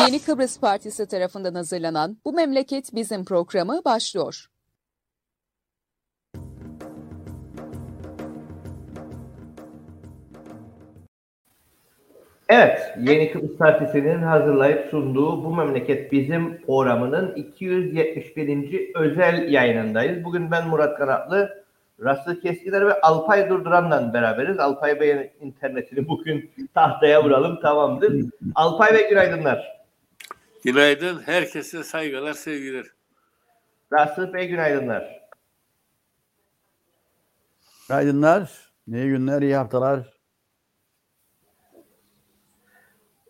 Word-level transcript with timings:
Yeni 0.00 0.22
Kıbrıs 0.22 0.60
Partisi 0.60 1.06
tarafından 1.08 1.54
hazırlanan 1.54 2.16
Bu 2.24 2.32
Memleket 2.32 2.94
Bizim 2.94 3.24
programı 3.24 3.84
başlıyor. 3.84 4.46
Evet, 12.48 12.80
Yeni 13.00 13.32
Kıbrıs 13.32 13.56
Partisi'nin 13.56 14.22
hazırlayıp 14.22 14.90
sunduğu 14.90 15.44
Bu 15.44 15.56
Memleket 15.56 16.12
Bizim 16.12 16.62
programının 16.62 17.34
271. 17.34 18.90
özel 18.94 19.52
yayınındayız. 19.52 20.24
Bugün 20.24 20.50
ben 20.50 20.68
Murat 20.68 20.98
Kanatlı, 20.98 21.64
Raslı 22.04 22.40
Keskiler 22.40 22.86
ve 22.86 23.00
Alpay 23.00 23.48
Durduran'la 23.50 24.14
beraberiz. 24.14 24.58
Alpay 24.58 25.00
Bey'in 25.00 25.30
internetini 25.40 26.08
bugün 26.08 26.50
tahtaya 26.74 27.24
vuralım, 27.24 27.60
tamamdır. 27.60 28.24
Alpay 28.54 28.94
Bey 28.94 29.08
günaydınlar. 29.08 29.75
Günaydın, 30.66 31.22
herkese 31.26 31.84
saygılar, 31.84 32.32
sevgiler. 32.32 32.86
Raslı 33.92 34.34
Bey 34.34 34.48
günaydınlar. 34.48 35.20
Günaydınlar, 37.88 38.72
iyi 38.88 39.08
günler, 39.08 39.42
iyi 39.42 39.56
haftalar. 39.56 40.00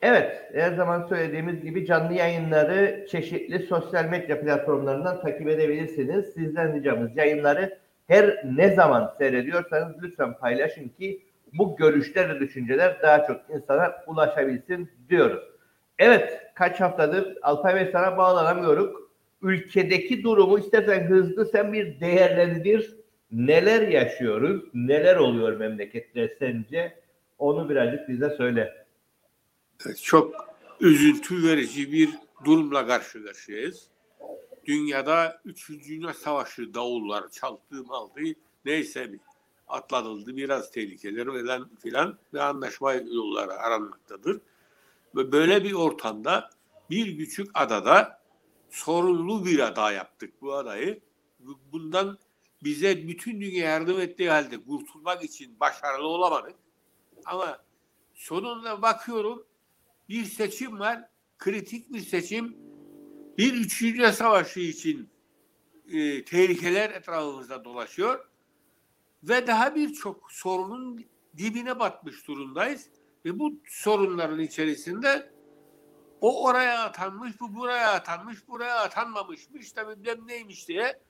Evet, 0.02 0.50
her 0.54 0.72
zaman 0.72 1.06
söylediğimiz 1.06 1.62
gibi 1.62 1.86
canlı 1.86 2.12
yayınları 2.12 3.06
çeşitli 3.10 3.66
sosyal 3.66 4.04
medya 4.04 4.40
platformlarından 4.40 5.20
takip 5.20 5.48
edebilirsiniz. 5.48 6.34
Sizden 6.34 6.74
ricamız 6.74 7.16
yayınları 7.16 7.78
her 8.06 8.42
ne 8.44 8.74
zaman 8.74 9.14
seyrediyorsanız 9.18 10.02
lütfen 10.02 10.38
paylaşın 10.38 10.88
ki 10.88 11.22
bu 11.52 11.76
görüşler 11.76 12.34
ve 12.34 12.40
düşünceler 12.40 13.02
daha 13.02 13.26
çok 13.26 13.40
insana 13.50 13.94
ulaşabilsin 14.06 14.90
diyoruz. 15.08 15.44
Evet, 15.98 16.45
kaç 16.56 16.80
haftadır 16.80 17.38
Alpay 17.42 17.74
Bey 17.74 17.88
sana 17.92 18.16
bağlanamıyoruz. 18.16 18.96
Ülkedeki 19.42 20.22
durumu 20.22 20.58
istersen 20.58 21.08
hızlı 21.08 21.46
sen 21.46 21.72
bir 21.72 22.00
değerlendir. 22.00 22.96
Neler 23.32 23.88
yaşıyoruz, 23.88 24.62
neler 24.74 25.16
oluyor 25.16 25.56
memlekette 25.56 26.36
sence? 26.38 27.00
Onu 27.38 27.68
birazcık 27.68 28.08
bize 28.08 28.30
söyle. 28.30 28.86
Çok 30.02 30.34
üzüntü 30.80 31.48
verici 31.48 31.92
bir 31.92 32.10
durumla 32.44 32.86
karşı 32.86 33.24
karşıyayız. 33.24 33.88
Dünyada 34.66 35.40
3. 35.44 35.70
Dünya 35.88 36.14
Savaşı 36.14 36.74
davullar 36.74 37.28
çaldığı 37.28 37.84
aldı 37.88 38.20
neyse 38.64 39.12
bir 39.12 39.20
atlatıldı 39.68 40.36
biraz 40.36 40.70
tehlikeler 40.70 41.26
falan 41.26 41.70
filan 41.82 42.18
ve 42.34 42.42
anlaşma 42.42 42.94
yolları 42.94 43.52
aranmaktadır. 43.52 44.40
Ve 45.16 45.32
böyle 45.32 45.64
bir 45.64 45.72
ortamda 45.72 46.50
bir 46.90 47.18
küçük 47.18 47.50
adada 47.54 48.22
sorunlu 48.70 49.46
bir 49.46 49.58
ada 49.58 49.92
yaptık 49.92 50.42
bu 50.42 50.54
adayı. 50.54 51.00
Bundan 51.72 52.18
bize 52.64 53.08
bütün 53.08 53.40
dünya 53.40 53.70
yardım 53.70 54.00
ettiği 54.00 54.30
halde 54.30 54.64
kurtulmak 54.64 55.24
için 55.24 55.60
başarılı 55.60 56.06
olamadık. 56.06 56.54
Ama 57.24 57.58
sonunda 58.14 58.82
bakıyorum 58.82 59.46
bir 60.08 60.24
seçim 60.24 60.78
var. 60.78 61.08
Kritik 61.38 61.92
bir 61.92 62.00
seçim. 62.00 62.56
Bir 63.38 63.54
üçüncü 63.54 64.12
savaşı 64.12 64.60
için 64.60 65.08
e, 65.88 66.24
tehlikeler 66.24 66.90
etrafımızda 66.90 67.64
dolaşıyor. 67.64 68.28
Ve 69.22 69.46
daha 69.46 69.74
birçok 69.74 70.32
sorunun 70.32 71.04
dibine 71.36 71.78
batmış 71.78 72.28
durumdayız. 72.28 72.90
Ve 73.24 73.38
bu 73.38 73.60
sorunların 73.64 74.38
içerisinde 74.38 75.32
o 76.20 76.44
oraya 76.44 76.84
atanmış, 76.84 77.40
bu 77.40 77.54
buraya 77.54 77.92
atanmış, 77.92 78.48
buraya 78.48 78.80
atanmamışmış 78.80 79.76
da 79.76 79.88
bilmem 79.88 80.26
neymiş 80.26 80.68
diye 80.68 81.00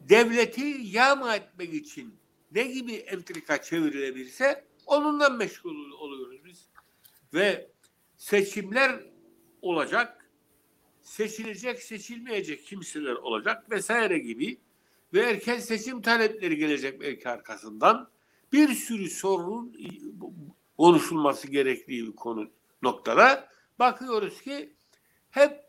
devleti 0.00 0.78
yağma 0.82 1.36
etmek 1.36 1.74
için 1.74 2.14
ne 2.52 2.62
gibi 2.62 2.92
entrika 2.92 3.62
çevrilebilirse 3.62 4.64
onunla 4.86 5.28
meşgul 5.28 5.90
oluyoruz 5.92 6.44
biz. 6.44 6.68
Ve 7.34 7.70
seçimler 8.16 9.00
olacak, 9.62 10.30
seçilecek, 11.02 11.82
seçilmeyecek 11.82 12.66
kimseler 12.66 13.12
olacak 13.12 13.70
vesaire 13.70 14.18
gibi 14.18 14.60
ve 15.14 15.20
erken 15.20 15.58
seçim 15.58 16.02
talepleri 16.02 16.56
gelecek 16.56 17.00
belki 17.00 17.28
arkasından 17.28 18.10
bir 18.52 18.68
sürü 18.68 19.10
sorunun 19.10 19.76
konuşulması 20.80 21.48
gerektiği 21.48 22.06
bir 22.06 22.16
konu 22.16 22.50
noktada 22.82 23.48
bakıyoruz 23.78 24.42
ki 24.42 24.76
hep 25.30 25.64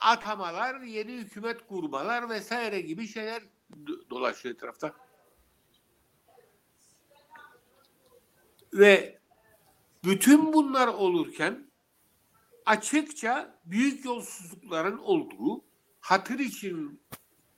atamalar, 0.00 0.80
yeni 0.80 1.12
hükümet 1.12 1.66
kurmalar 1.66 2.28
vesaire 2.28 2.80
gibi 2.80 3.06
şeyler 3.06 3.42
dolaşıyor 4.10 4.54
etrafta. 4.54 4.94
Ve 8.72 9.18
bütün 10.04 10.52
bunlar 10.52 10.88
olurken 10.88 11.70
açıkça 12.66 13.58
büyük 13.64 14.04
yolsuzlukların 14.04 14.98
olduğu, 14.98 15.64
hatır 16.00 16.38
için 16.38 17.00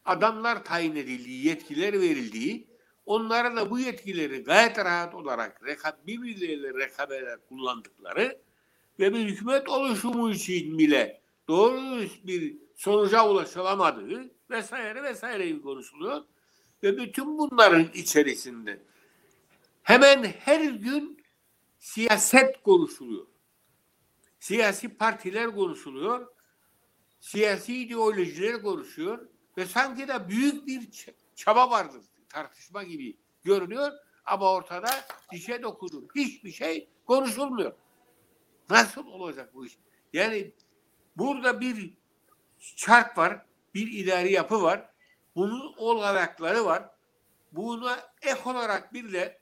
adamlar 0.05 0.65
tayin 0.65 0.97
edildiği, 0.97 1.47
yetkiler 1.47 1.93
verildiği, 2.01 2.72
onlara 3.07 3.57
da 3.57 3.71
bu 3.71 3.79
yetkileri 3.79 4.43
gayet 4.43 4.79
rahat 4.79 5.15
olarak 5.15 5.63
birbirleriyle 6.07 6.75
rekabete 6.75 7.37
kullandıkları 7.49 8.43
ve 8.99 9.15
bir 9.15 9.19
hükümet 9.19 9.69
oluşumu 9.69 10.31
için 10.31 10.79
bile 10.79 11.21
doğru 11.49 12.05
bir 12.25 12.57
sonuca 12.77 13.29
ulaşılamadığı 13.29 14.31
vesaire 14.51 15.03
vesaire 15.03 15.61
konuşuluyor. 15.61 16.25
Ve 16.83 16.97
bütün 16.97 17.39
bunların 17.39 17.89
içerisinde 17.95 18.83
hemen 19.83 20.25
her 20.25 20.61
gün 20.61 21.25
siyaset 21.79 22.63
konuşuluyor. 22.63 23.27
Siyasi 24.41 24.89
partiler 24.89 25.55
konuşuluyor. 25.55 26.27
Siyasi 27.21 27.77
ideolojiler 27.77 28.63
konuşuyor. 28.63 29.29
Ve 29.59 29.67
sanki 29.67 30.09
de 30.09 30.29
büyük 30.29 30.67
bir 30.67 30.91
çaba 31.35 31.71
vardır. 31.71 32.03
Tartışma 32.33 32.83
gibi 32.83 33.17
görünüyor. 33.45 33.93
Ama 34.25 34.53
ortada 34.53 34.91
dişe 35.33 35.63
dokunur. 35.63 36.03
Hiçbir 36.15 36.51
şey 36.51 36.89
konuşulmuyor. 37.07 37.73
Nasıl 38.71 39.07
olacak 39.07 39.55
bu 39.55 39.67
iş? 39.67 39.79
Yani 40.13 40.53
burada 41.17 41.61
bir 41.61 41.95
çark 42.77 43.19
var. 43.19 43.47
Bir 43.75 43.93
idari 43.93 44.33
yapı 44.33 44.63
var. 44.63 44.91
Bunun 45.37 45.75
olanakları 45.77 46.65
var. 46.65 46.91
Buna 47.53 47.99
ek 48.23 48.41
olarak 48.45 48.95
bir 48.95 49.13
de 49.13 49.41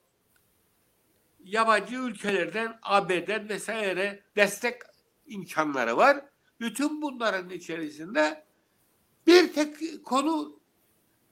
yabancı 1.44 1.96
ülkelerden, 1.96 2.78
AB'den 2.82 3.48
vesaire 3.48 4.22
destek 4.36 4.82
imkanları 5.26 5.96
var. 5.96 6.24
Bütün 6.60 7.02
bunların 7.02 7.50
içerisinde 7.50 8.44
bir 9.26 9.52
tek 9.52 10.04
konu 10.04 10.59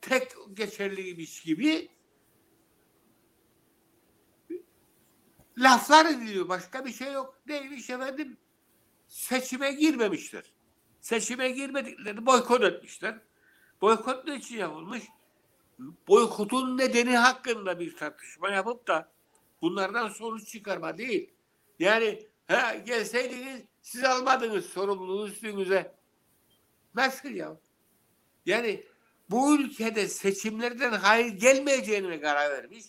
tek 0.00 0.32
geçerliymiş 0.54 1.42
gibi 1.42 1.88
laflar 5.58 6.06
ediliyor. 6.06 6.48
Başka 6.48 6.84
bir 6.84 6.92
şey 6.92 7.12
yok. 7.12 7.40
Neymiş 7.46 7.90
efendim? 7.90 8.36
Seçime 9.08 9.72
girmemişler. 9.72 10.52
Seçime 11.00 11.50
girmediklerini 11.50 12.26
boykot 12.26 12.62
etmişler. 12.62 13.18
Boykot 13.80 14.26
ne 14.26 14.36
için 14.36 14.56
yapılmış? 14.56 15.02
Boykotun 16.08 16.78
nedeni 16.78 17.16
hakkında 17.16 17.80
bir 17.80 17.96
tartışma 17.96 18.50
yapıp 18.50 18.86
da 18.86 19.12
bunlardan 19.62 20.08
sonuç 20.08 20.48
çıkarma 20.48 20.98
değil. 20.98 21.30
Yani 21.78 22.26
ha, 22.48 22.74
gelseydiniz 22.74 23.62
siz 23.82 24.04
almadınız 24.04 24.66
sorumluluğu 24.66 25.28
üstünüze. 25.28 25.94
Nasıl 26.94 27.28
ya? 27.28 27.56
Yani 28.46 28.84
bu 29.30 29.56
ülkede 29.56 30.08
seçimlerden 30.08 30.92
hayır 30.92 31.26
gelmeyeceğine 31.26 32.20
karar 32.20 32.50
vermiş. 32.50 32.84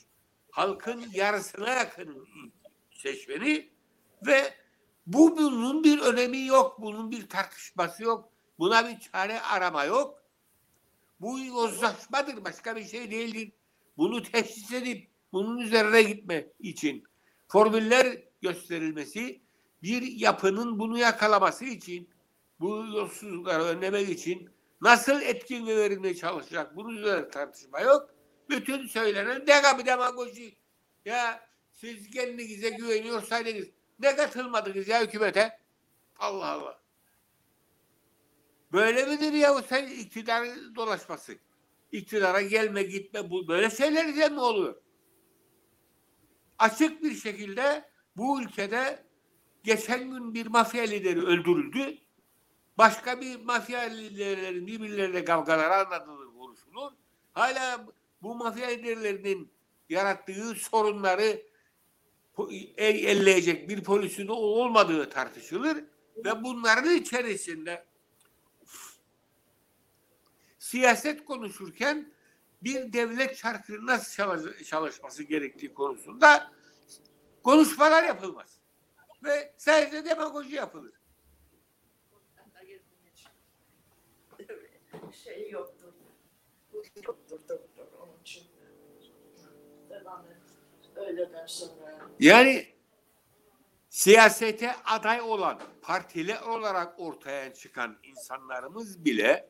Halkın 0.52 1.06
yarısına 1.14 1.70
yakın 1.70 2.28
seçmeni 2.92 3.70
ve 4.28 4.54
bu 5.08 5.38
bunun 5.38 5.84
bir 5.84 6.00
önemi 6.00 6.46
yok. 6.46 6.82
Bunun 6.82 7.12
bir 7.12 7.30
tartışması 7.30 8.04
yok. 8.04 8.30
Buna 8.60 8.90
bir 8.90 9.00
çare 9.00 9.42
arama 9.42 9.84
yok. 9.84 10.24
Bu 11.22 11.40
yozlaşmadır. 11.40 12.46
Başka 12.46 12.76
bir 12.76 12.86
şey 12.86 13.12
değildir. 13.12 13.52
Bunu 13.98 14.24
teşhis 14.24 14.74
edip 14.74 15.08
bunun 15.34 15.58
üzerine 15.58 16.04
gitme 16.04 16.48
için 16.60 17.04
formüller 17.48 18.24
gösterilmesi 18.42 19.42
bir 19.84 20.02
yapının 20.02 20.80
bunu 20.80 20.98
yakalaması 20.98 21.66
için 21.66 22.10
bu 22.60 22.70
yolsuzlukları 22.70 23.64
önlemek 23.64 24.10
için 24.10 24.50
nasıl 24.82 25.22
etkin 25.22 25.68
verilmeye 25.68 26.16
çalışacak 26.16 26.76
bunun 26.76 26.98
üzerine 26.98 27.30
tartışma 27.30 27.80
yok. 27.80 28.10
Bütün 28.50 28.88
söylenen 28.88 29.48
dega 29.48 29.80
bir 29.80 29.86
demagoji. 29.86 30.58
Ya 31.06 31.50
siz 31.74 32.12
kendinize 32.12 32.70
güveniyorsaydınız 32.70 33.68
ne 34.00 34.16
katılmadınız 34.16 34.88
ya 34.88 35.04
hükümete? 35.04 35.60
Allah 36.20 36.46
Allah. 36.46 36.80
Böyle 38.72 39.06
midir 39.06 39.34
ya 39.34 39.62
sen 39.62 39.88
iktidar 39.88 40.48
dolaşması? 40.76 41.36
İktidara 41.92 42.42
gelme 42.42 42.84
gitme 42.84 43.30
bu 43.30 43.48
böyle 43.48 43.70
şeyler 43.70 44.32
mi 44.32 44.40
oluyor? 44.40 44.82
Açık 46.60 47.04
bir 47.04 47.16
şekilde 47.16 47.90
bu 48.16 48.42
ülkede 48.42 49.04
geçen 49.64 50.12
gün 50.12 50.34
bir 50.34 50.48
mafya 50.48 50.84
lideri 50.84 51.26
öldürüldü. 51.26 51.98
Başka 52.80 53.22
bir 53.22 53.40
mafya 53.40 53.80
liderlerinin 53.80 54.68
birbirlerine 54.68 55.26
kavgaları 55.26 55.76
anlatılır, 55.76 56.28
konuşulur. 56.40 56.92
Hala 57.34 57.86
bu 58.22 58.36
mafya 58.36 58.68
liderlerinin 58.68 59.52
yarattığı 59.90 60.56
sorunları 60.56 61.42
elleyecek 62.78 63.70
bir 63.70 63.84
polisin 63.84 64.28
olmadığı 64.28 65.10
tartışılır 65.10 65.84
ve 66.26 66.44
bunların 66.44 66.96
içerisinde 66.96 67.86
siyaset 70.60 71.26
konuşurken 71.26 72.14
bir 72.64 72.94
devlet 72.94 73.38
şarkı 73.38 73.86
nasıl 73.86 74.64
çalışması 74.64 75.24
gerektiği 75.24 75.74
konusunda 75.74 76.52
konuşmalar 77.44 78.04
yapılmaz. 78.04 78.60
Ve 79.24 79.54
sadece 79.58 80.06
demagoji 80.06 80.56
yapılır. 80.56 81.00
Şey 85.24 85.50
yoktur. 85.50 85.94
Yoktur 86.74 86.74
doktor. 86.74 86.74
Onun 86.74 86.84
için 86.84 86.89
devam 86.89 86.89
et. 86.89 86.89
Öğleden 86.89 86.89
sonra. 86.89 86.89
Yani 92.20 92.68
siyasete 93.90 94.76
aday 94.86 95.22
olan 95.22 95.60
partiler 95.82 96.42
olarak 96.42 97.00
ortaya 97.00 97.54
çıkan 97.54 97.98
insanlarımız 98.04 99.06
bile 99.06 99.50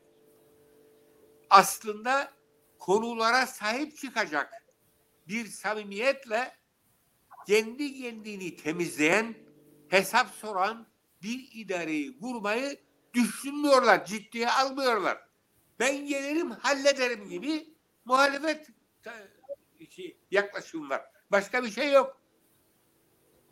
aslında 1.50 2.32
konulara 2.78 3.46
sahip 3.46 3.96
çıkacak 3.96 4.52
bir 5.28 5.46
samimiyetle 5.46 6.60
kendi 7.46 8.02
kendini 8.02 8.56
temizleyen, 8.56 9.34
hesap 9.88 10.30
soran 10.30 10.86
bir 11.22 11.48
idareyi 11.52 12.18
kurmayı 12.18 12.80
düşünmüyorlar, 13.14 14.04
ciddiye 14.04 14.50
almıyorlar. 14.50 15.29
Ben 15.80 16.06
gelirim 16.06 16.50
hallederim 16.50 17.28
gibi 17.28 17.74
muhalefet 18.04 18.70
yaklaşım 20.30 20.90
var. 20.90 21.02
Başka 21.30 21.64
bir 21.64 21.70
şey 21.70 21.92
yok. 21.92 22.20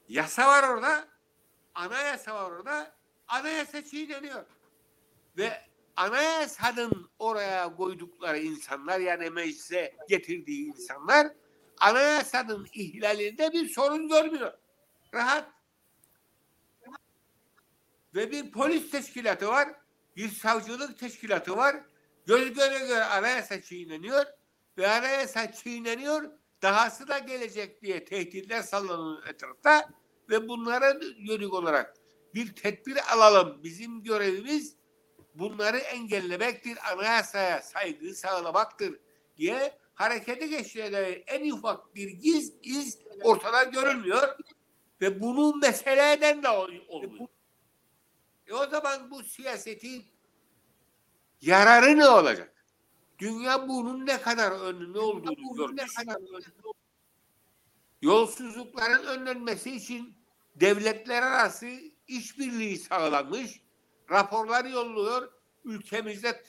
Yasa 0.09 0.49
var 0.49 0.69
orada, 0.69 1.09
anayasa 1.75 2.35
var 2.35 2.51
orada, 2.51 2.95
anayasa 3.29 3.85
çiğneniyor. 3.85 4.45
Ve 5.37 5.63
anayasanın 5.97 7.11
oraya 7.19 7.77
koydukları 7.77 8.39
insanlar 8.39 9.01
yani 9.01 9.31
meclise 9.31 9.97
getirdiği 10.09 10.67
insanlar 10.67 11.29
anayasanın 11.81 12.69
ihlalinde 12.73 13.53
bir 13.53 13.69
sorun 13.69 14.09
görmüyor. 14.09 14.53
Rahat. 15.15 15.51
Ve 18.15 18.31
bir 18.31 18.53
polis 18.53 18.91
teşkilatı 18.91 19.49
var, 19.49 19.69
bir 20.17 20.29
savcılık 20.29 20.99
teşkilatı 20.99 21.57
var. 21.57 21.77
Göz 22.29 22.55
göre 22.55 22.79
göre 22.79 23.05
anayasa 23.05 23.63
çiğneniyor 23.63 24.25
ve 24.79 24.89
anayasa 24.89 25.53
çiğneniyor. 25.53 26.31
Dahası 26.63 27.09
da 27.09 27.19
gelecek 27.19 27.83
diye 27.83 28.05
tehditler 28.05 28.63
sallanıyor 28.63 29.27
etrafta 29.27 29.89
ve 30.31 30.49
bunlara 30.49 30.99
yönelik 31.19 31.55
olarak 31.55 31.95
bir 32.35 32.55
tedbir 32.55 33.13
alalım. 33.13 33.63
Bizim 33.65 34.03
görevimiz 34.03 34.77
bunları 35.35 35.77
engellemektir, 35.77 36.93
anayasaya 36.93 37.63
saygı 37.63 38.15
sağlamaktır 38.15 39.01
diye 39.37 39.79
harekete 39.95 40.47
geçtiğine 40.47 40.99
en 41.27 41.51
ufak 41.51 41.95
bir 41.95 42.09
giz 42.09 42.53
iz 42.63 42.99
ortada 43.23 43.63
görülmüyor 43.63 44.39
ve 45.01 45.21
bunun 45.21 45.61
meseleden 45.61 46.43
de 46.43 46.49
olmuyor. 46.49 47.29
E 48.47 48.53
o 48.53 48.67
zaman 48.67 49.11
bu 49.11 49.23
siyasetin 49.23 50.18
yararı 51.41 51.97
ne 51.97 52.09
olacak? 52.09 52.55
Dünya 53.19 53.69
bunun 53.69 54.07
ne 54.07 54.21
kadar 54.21 54.51
önünde 54.53 54.99
olduğunu 54.99 55.57
görmüş. 55.57 55.83
Yolsuzlukların 58.03 59.05
önlenmesi 59.07 59.77
için 59.77 60.15
devletler 60.57 61.23
arası 61.23 61.67
işbirliği 62.09 62.79
sağlanmış 62.79 63.63
raporlar 64.11 64.65
yolluyor. 64.65 65.33
Ülkemizde 65.65 66.43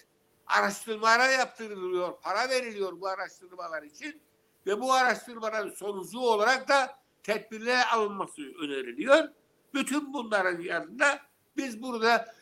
araştırmalar 0.48 1.30
yaptırılıyor. 1.30 2.22
Para 2.22 2.50
veriliyor 2.50 3.02
bu 3.02 3.08
araştırmalar 3.08 3.84
için. 3.84 4.22
Ve 4.66 4.82
bu 4.82 4.94
araştırmaların 4.94 5.70
sonucu 5.70 6.20
olarak 6.20 6.68
da 6.68 7.00
tedbirler 7.24 7.88
alınması 7.94 8.42
öneriliyor. 8.42 9.30
Bütün 9.74 10.14
bunların 10.14 10.62
yanında 10.62 11.20
biz 11.58 11.82
burada 11.82 12.36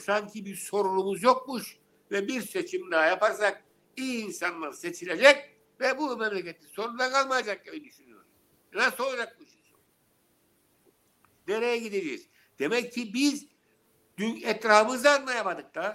sanki 0.00 0.44
bir 0.44 0.56
sorunumuz 0.56 1.22
yokmuş 1.22 1.78
ve 2.10 2.28
bir 2.28 2.42
seçim 2.42 2.90
daha 2.90 3.06
yaparsak 3.06 3.64
iyi 3.96 4.24
insanlar 4.24 4.72
seçilecek 4.72 5.36
ve 5.80 5.98
bu 5.98 6.16
memleketin 6.16 6.66
sonunda 6.66 7.10
kalmayacak 7.10 7.64
gibi 7.64 7.84
düşünüyoruz. 7.84 8.28
Nasıl 8.72 9.04
olacak 9.04 9.36
bu 9.40 9.46
şey? 9.46 9.56
Nereye 11.48 11.78
gideceğiz? 11.78 12.28
Demek 12.58 12.92
ki 12.92 13.14
biz 13.14 13.46
Dün 14.18 14.42
etrafımızı 14.42 15.10
anlayamadık 15.10 15.74
da. 15.74 15.94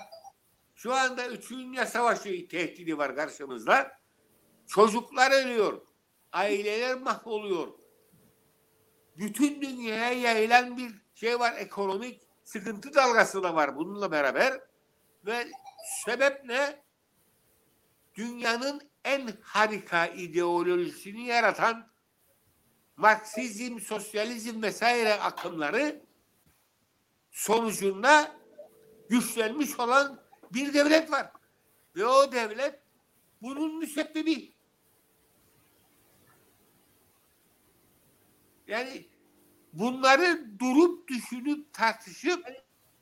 Şu 0.76 0.94
anda 0.94 1.28
üçüncü 1.28 1.64
Dünya 1.64 1.86
Savaşı 1.86 2.48
tehdidi 2.48 2.98
var 2.98 3.16
karşımızda. 3.16 3.92
Çocuklar 4.68 5.32
ölüyor. 5.32 5.82
Aileler 6.32 6.98
mahvoluyor. 6.98 7.68
Bütün 9.18 9.62
dünyaya 9.62 10.12
yayılan 10.12 10.78
bir 10.78 10.92
şey 11.16 11.40
var. 11.40 11.54
Ekonomik 11.58 12.22
sıkıntı 12.52 12.94
dalgası 12.94 13.44
da 13.44 13.56
var 13.56 13.76
bununla 13.76 14.12
beraber. 14.12 14.62
Ve 15.26 15.48
sebep 16.06 16.46
ne? 16.46 16.84
Dünyanın 18.16 18.82
en 19.04 19.30
harika 19.42 20.08
ideolojisini 20.08 21.26
yaratan 21.26 21.92
Marksizm, 22.98 23.80
sosyalizm 23.80 24.62
vesaire 24.62 25.14
akımları 25.14 26.02
sonucunda 27.32 28.36
güçlenmiş 29.10 29.80
olan 29.80 30.24
bir 30.54 30.74
devlet 30.74 31.12
var. 31.12 31.32
Ve 31.96 32.06
o 32.06 32.32
devlet 32.32 32.80
bunun 33.42 33.78
müsebbibi. 33.78 34.56
Yani 38.68 39.11
bunları 39.74 40.60
durup 40.60 41.08
düşünüp 41.08 41.74
tartışıp 41.74 42.46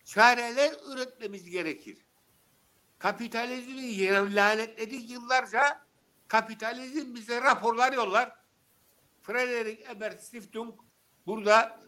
çareler 0.05 0.73
üretmemiz 0.93 1.49
gerekir. 1.49 1.97
Kapitalizmi 2.99 4.35
lanetledik 4.35 5.09
yıllarca 5.09 5.85
kapitalizm 6.27 7.15
bize 7.15 7.41
raporlar 7.41 7.93
yollar. 7.93 8.35
Frederick 9.21 9.91
Ebert 9.91 10.23
Stiftung 10.23 10.75
burada 11.25 11.79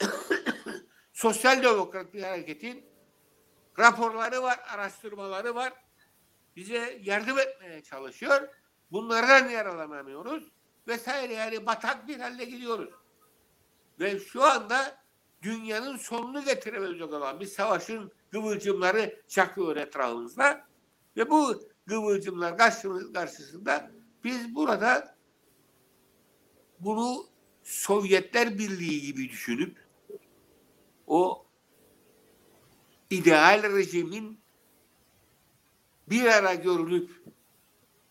sosyal 1.12 1.62
demokrat 1.62 2.14
bir 2.14 2.22
hareketin 2.22 2.84
raporları 3.78 4.42
var, 4.42 4.60
araştırmaları 4.68 5.54
var. 5.54 5.72
Bize 6.56 7.00
yardım 7.02 7.38
etmeye 7.38 7.82
çalışıyor. 7.82 8.48
Bunlardan 8.92 9.48
yaralanamıyoruz. 9.48 10.52
Vesaire 10.88 11.32
yani 11.32 11.66
batak 11.66 12.08
bir 12.08 12.20
halde 12.20 12.44
gidiyoruz. 12.44 12.90
Ve 14.00 14.20
şu 14.20 14.44
anda 14.44 14.98
dünyanın 15.42 15.96
sonunu 15.96 16.44
getirebilecek 16.44 17.12
olan 17.12 17.40
bir 17.40 17.46
savaşın 17.46 18.12
kıvılcımları 18.30 19.22
çakıyor 19.28 19.76
etrafımızda. 19.76 20.68
Ve 21.16 21.30
bu 21.30 21.62
kıvılcımlar 21.88 22.58
karşısında 23.14 23.90
biz 24.24 24.54
burada 24.54 25.18
bunu 26.80 27.26
Sovyetler 27.62 28.58
Birliği 28.58 29.02
gibi 29.02 29.28
düşünüp 29.28 29.86
o 31.06 31.46
ideal 33.10 33.62
rejimin 33.62 34.40
bir 36.10 36.24
ara 36.24 36.54
görülüp 36.54 37.10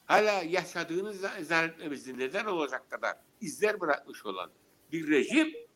hala 0.05 0.31
yaşadığını 0.31 1.13
zannetmemizin 1.43 2.19
neden 2.19 2.45
olacak 2.45 2.89
kadar 2.89 3.17
izler 3.41 3.79
bırakmış 3.79 4.25
olan 4.25 4.51
bir 4.91 5.07
rejim 5.07 5.66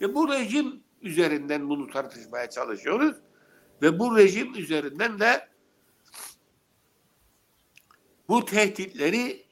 ve 0.00 0.14
bu 0.14 0.28
rejim 0.28 0.82
üzerinden 1.00 1.68
bunu 1.68 1.90
tartışmaya 1.90 2.50
çalışıyoruz 2.50 3.16
ve 3.82 3.98
bu 3.98 4.16
rejim 4.16 4.54
üzerinden 4.54 5.20
de 5.20 5.48
bu 8.28 8.44
tehditleri 8.44 9.46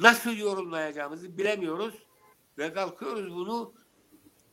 nasıl 0.00 0.36
yorumlayacağımızı 0.36 1.38
bilemiyoruz 1.38 1.94
ve 2.58 2.72
kalkıyoruz 2.72 3.34
bunu 3.34 3.74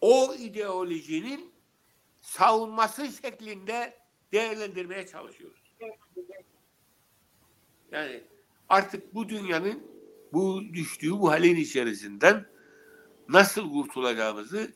o 0.01 0.33
ideolojinin 0.33 1.53
savunması 2.21 3.07
şeklinde 3.07 3.97
değerlendirmeye 4.31 5.07
çalışıyoruz. 5.07 5.73
Yani 7.91 8.23
artık 8.69 9.15
bu 9.15 9.29
dünyanın 9.29 9.83
bu 10.33 10.61
düştüğü 10.73 11.11
bu 11.11 11.31
halin 11.31 11.55
içerisinden 11.55 12.45
nasıl 13.29 13.71
kurtulacağımızı 13.73 14.73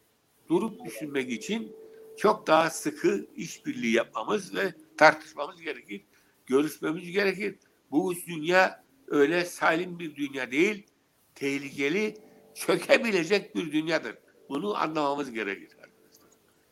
durup 0.50 0.86
düşünmek 0.86 1.32
için 1.32 1.76
çok 2.18 2.48
daha 2.48 2.70
sıkı 2.70 3.28
işbirliği 3.36 3.94
yapmamız 3.94 4.56
ve 4.56 4.74
tartışmamız 4.98 5.62
gerekir. 5.62 6.06
Görüşmemiz 6.46 7.12
gerekir. 7.12 7.56
Bu 7.92 8.14
dünya 8.28 8.84
öyle 9.08 9.46
salim 9.46 10.00
bir 10.00 10.16
dünya 10.16 10.52
değil, 10.52 10.88
tehlikeli, 11.36 12.18
çökebilecek 12.56 13.56
bir 13.56 13.72
dünyadır. 13.72 14.18
Bunu 14.50 14.78
anlamamız 14.78 15.32
gerekir. 15.32 15.78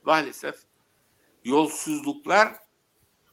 Maalesef 0.03 0.55
yolsuzluklar 1.43 2.53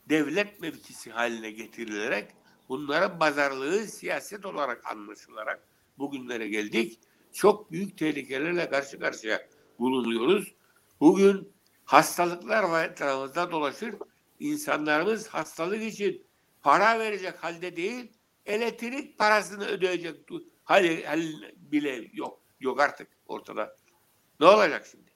devlet 0.08 0.60
mevkisi 0.60 1.10
haline 1.10 1.50
getirilerek 1.50 2.30
bunların 2.68 3.18
pazarlığı 3.18 3.86
siyaset 3.86 4.46
olarak 4.46 4.86
anlaşılarak 4.86 5.68
bugünlere 5.98 6.48
geldik. 6.48 7.00
Çok 7.32 7.72
büyük 7.72 7.98
tehlikelerle 7.98 8.70
karşı 8.70 8.98
karşıya 8.98 9.48
bulunuyoruz. 9.78 10.54
Bugün 11.00 11.52
hastalıklar 11.84 12.62
var 12.62 12.88
etrafımızda 12.88 13.50
dolaşır. 13.50 13.94
İnsanlarımız 14.40 15.28
hastalık 15.28 15.82
için 15.82 16.26
para 16.62 16.98
verecek 16.98 17.44
halde 17.44 17.76
değil, 17.76 18.12
elektrik 18.46 19.18
parasını 19.18 19.64
ödeyecek 19.64 20.16
hal, 20.64 21.02
hal 21.04 21.22
bile 21.56 22.10
yok. 22.12 22.40
Yok 22.60 22.80
artık 22.80 23.08
ortada. 23.26 23.76
Ne 24.40 24.46
olacak 24.46 24.86
şimdi? 24.90 25.10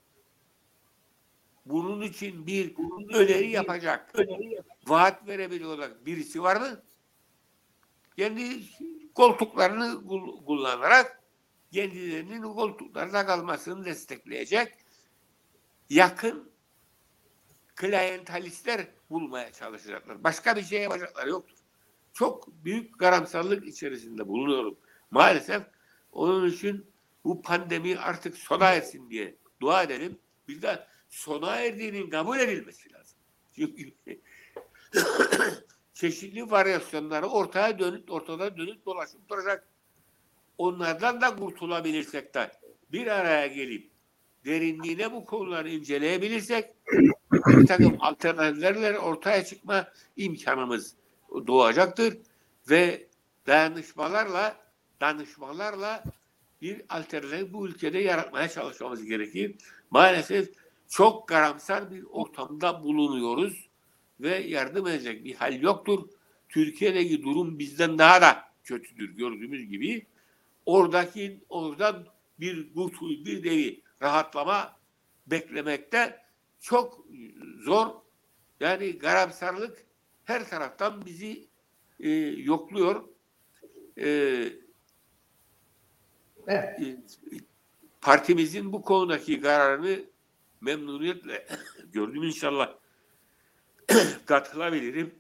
Bunun 1.67 2.03
için 2.03 2.47
bir 2.47 2.75
öneri 3.15 3.51
yapacak, 3.51 4.15
vaat 4.87 5.29
verebiliyorlar. 5.29 5.91
Birisi 6.07 6.43
var 6.43 6.57
mı? 6.57 6.83
Kendi 8.17 8.63
koltuklarını 9.15 10.07
kul- 10.07 10.45
kullanarak 10.45 11.18
kendilerinin 11.73 12.43
koltuklarda 12.43 13.27
kalmasını 13.27 13.85
destekleyecek 13.85 14.75
yakın 15.91 16.51
klientalistler 17.77 18.87
bulmaya 19.11 19.53
çalışacaklar. 19.53 20.25
Başka 20.25 20.57
bir 20.57 20.63
şey 20.63 20.83
yapacaklar 20.83 21.27
yoktur. 21.27 21.57
Çok 22.13 22.49
büyük 22.65 22.99
karamsarlık 22.99 23.67
içerisinde 23.67 24.29
bulunuyorum. 24.29 24.79
Maalesef 25.11 25.63
onun 26.13 26.51
için 26.51 26.87
bu 27.25 27.43
pandemi 27.43 27.99
artık 27.99 28.37
sona 28.37 28.73
ersin 28.73 29.11
diye 29.11 29.37
dua 29.61 29.83
edelim. 29.83 30.19
Bir 30.49 30.63
de 30.63 30.87
sona 31.09 31.57
erdiğinin 31.57 32.11
kabul 32.11 32.39
edilmesi 32.39 32.93
lazım. 32.93 33.19
Çünkü 33.53 33.93
çeşitli 35.95 36.51
varyasyonları 36.51 37.27
ortaya 37.27 37.79
dönüp 37.79 38.11
ortada 38.11 38.57
dönüp 38.57 38.87
dolaşıp 38.87 39.29
duracak. 39.29 39.69
Onlardan 40.59 41.21
da 41.21 41.37
kurtulabilirsek 41.37 42.35
de 42.35 42.53
bir 42.93 43.07
araya 43.07 43.47
gelip 43.47 43.91
derinliğine 44.45 45.13
bu 45.13 45.25
konuları 45.25 45.71
inceleyebilirsek 45.71 46.65
bir 47.33 47.67
takım 47.67 47.97
alternatiflerle 48.01 48.99
ortaya 48.99 49.45
çıkma 49.45 49.89
imkanımız 50.17 50.95
doğacaktır 51.47 52.17
ve 52.71 53.09
dayanışmalarla 53.47 54.57
danışmalarla 55.01 56.05
bir 56.63 56.83
alternatif 56.89 57.53
bu 57.53 57.69
ülkede 57.69 57.99
yaratmaya 57.99 58.49
çalışmamız 58.49 59.05
gerekir. 59.05 59.57
Maalesef 59.91 60.49
çok 60.89 61.29
karamsar 61.29 61.91
bir 61.91 62.05
ortamda 62.11 62.83
bulunuyoruz 62.83 63.69
ve 64.21 64.39
yardım 64.39 64.87
edecek 64.87 65.25
bir 65.25 65.35
hal 65.35 65.63
yoktur. 65.63 66.09
Türkiye'deki 66.49 67.23
durum 67.23 67.59
bizden 67.59 67.99
daha 67.99 68.21
da 68.21 68.45
kötüdür 68.65 69.17
gördüğümüz 69.17 69.69
gibi. 69.69 70.07
Oradaki 70.69 71.45
oradan 71.49 72.07
bir 72.41 72.75
kurtul 72.75 73.25
bir 73.25 73.45
devi 73.45 73.83
rahatlama 74.03 74.77
beklemekte 75.27 76.23
çok 76.61 77.07
zor. 77.61 77.89
Yani 78.61 78.99
karamsarlık 78.99 79.87
her 80.25 80.49
taraftan 80.49 81.07
bizi 81.07 81.49
e, 82.01 82.11
yokluyor. 82.27 83.09
E, 83.99 84.09
Evet. 86.47 86.81
e, 86.81 86.97
partimizin 88.01 88.73
bu 88.73 88.83
konudaki 88.83 89.41
kararını 89.41 90.05
memnuniyetle 90.61 91.47
gördüm 91.93 92.23
inşallah 92.23 92.75
katılabilirim. 94.27 95.15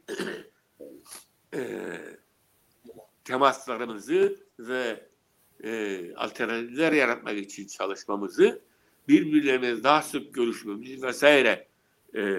e, 1.54 1.60
temaslarımızı 3.24 4.46
ve 4.58 5.08
alternatifler 6.18 6.92
yaratmak 6.92 7.38
için 7.38 7.66
çalışmamızı 7.66 8.62
birbirlerine 9.08 9.82
daha 9.82 10.02
sık 10.02 10.34
görüşmemiz 10.34 11.02
vesaire 11.02 11.68
e, 12.16 12.38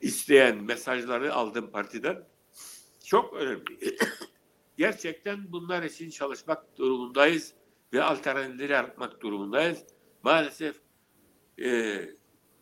isteyen 0.00 0.64
mesajları 0.64 1.34
aldım 1.34 1.70
partiden. 1.70 2.24
Çok 3.04 3.34
önemli. 3.34 3.96
Gerçekten 4.76 5.52
bunlar 5.52 5.82
için 5.82 6.10
çalışmak 6.10 6.78
durumundayız 6.78 7.54
ve 7.92 8.02
alternatifleri 8.02 8.72
yaratmak 8.72 9.20
durumundayız. 9.20 9.78
Maalesef 10.22 10.76
e, 11.62 12.00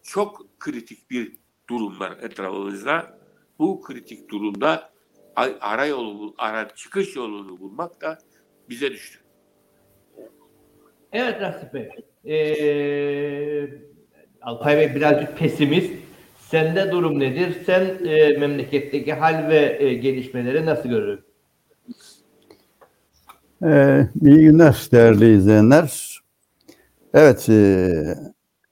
çok 0.02 0.60
kritik 0.60 1.10
bir 1.10 1.36
durum 1.68 2.00
var 2.00 2.18
etrafımızda. 2.20 3.18
Bu 3.58 3.80
kritik 3.80 4.28
durumda 4.30 4.92
ara 5.36 5.86
yolu, 5.86 6.34
ara 6.38 6.74
çıkış 6.74 7.16
yolunu 7.16 7.60
bulmak 7.60 8.00
da 8.00 8.18
bize 8.68 8.90
düştü. 8.92 9.21
Evet 11.12 11.40
Nasip 11.40 11.74
Bey. 11.74 11.90
Ee, 12.24 13.68
Alpay 14.42 14.76
Bey 14.76 14.94
birazcık 14.94 15.38
pesimist. 15.38 15.92
Sende 16.38 16.90
durum 16.92 17.20
nedir? 17.20 17.56
Sen 17.66 18.06
e, 18.06 18.38
memleketteki 18.38 19.12
hal 19.12 19.48
ve 19.48 19.76
e, 19.82 19.94
gelişmeleri 19.94 20.66
nasıl 20.66 20.88
görürsün? 20.88 21.24
Ee, 23.64 24.08
iyi 24.22 24.38
günler 24.38 24.88
değerli 24.92 25.36
izleyenler. 25.36 26.18
Evet, 27.14 27.48
e, 27.48 28.14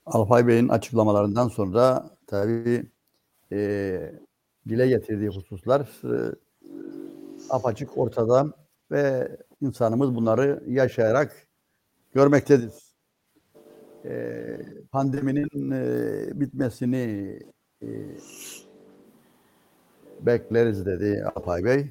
Alpay 0.06 0.47
Bey'in 0.47 0.68
açıklamalarından 0.68 1.49
sonra 1.49 2.11
tabii 2.26 2.82
e, 3.52 4.00
dile 4.68 4.88
getirdiği 4.88 5.28
hususlar 5.28 5.80
e, 5.80 6.35
apaçık 7.50 7.99
ortada 7.99 8.47
ve 8.90 9.28
insanımız 9.61 10.14
bunları 10.14 10.62
yaşayarak 10.66 11.47
görmektedir. 12.14 12.73
E, 14.05 14.57
pandeminin 14.93 15.71
e, 15.71 16.40
bitmesini 16.40 17.38
e, 17.83 17.88
bekleriz 20.21 20.87
dedi 20.87 21.25
Alpay 21.35 21.64
Bey. 21.64 21.87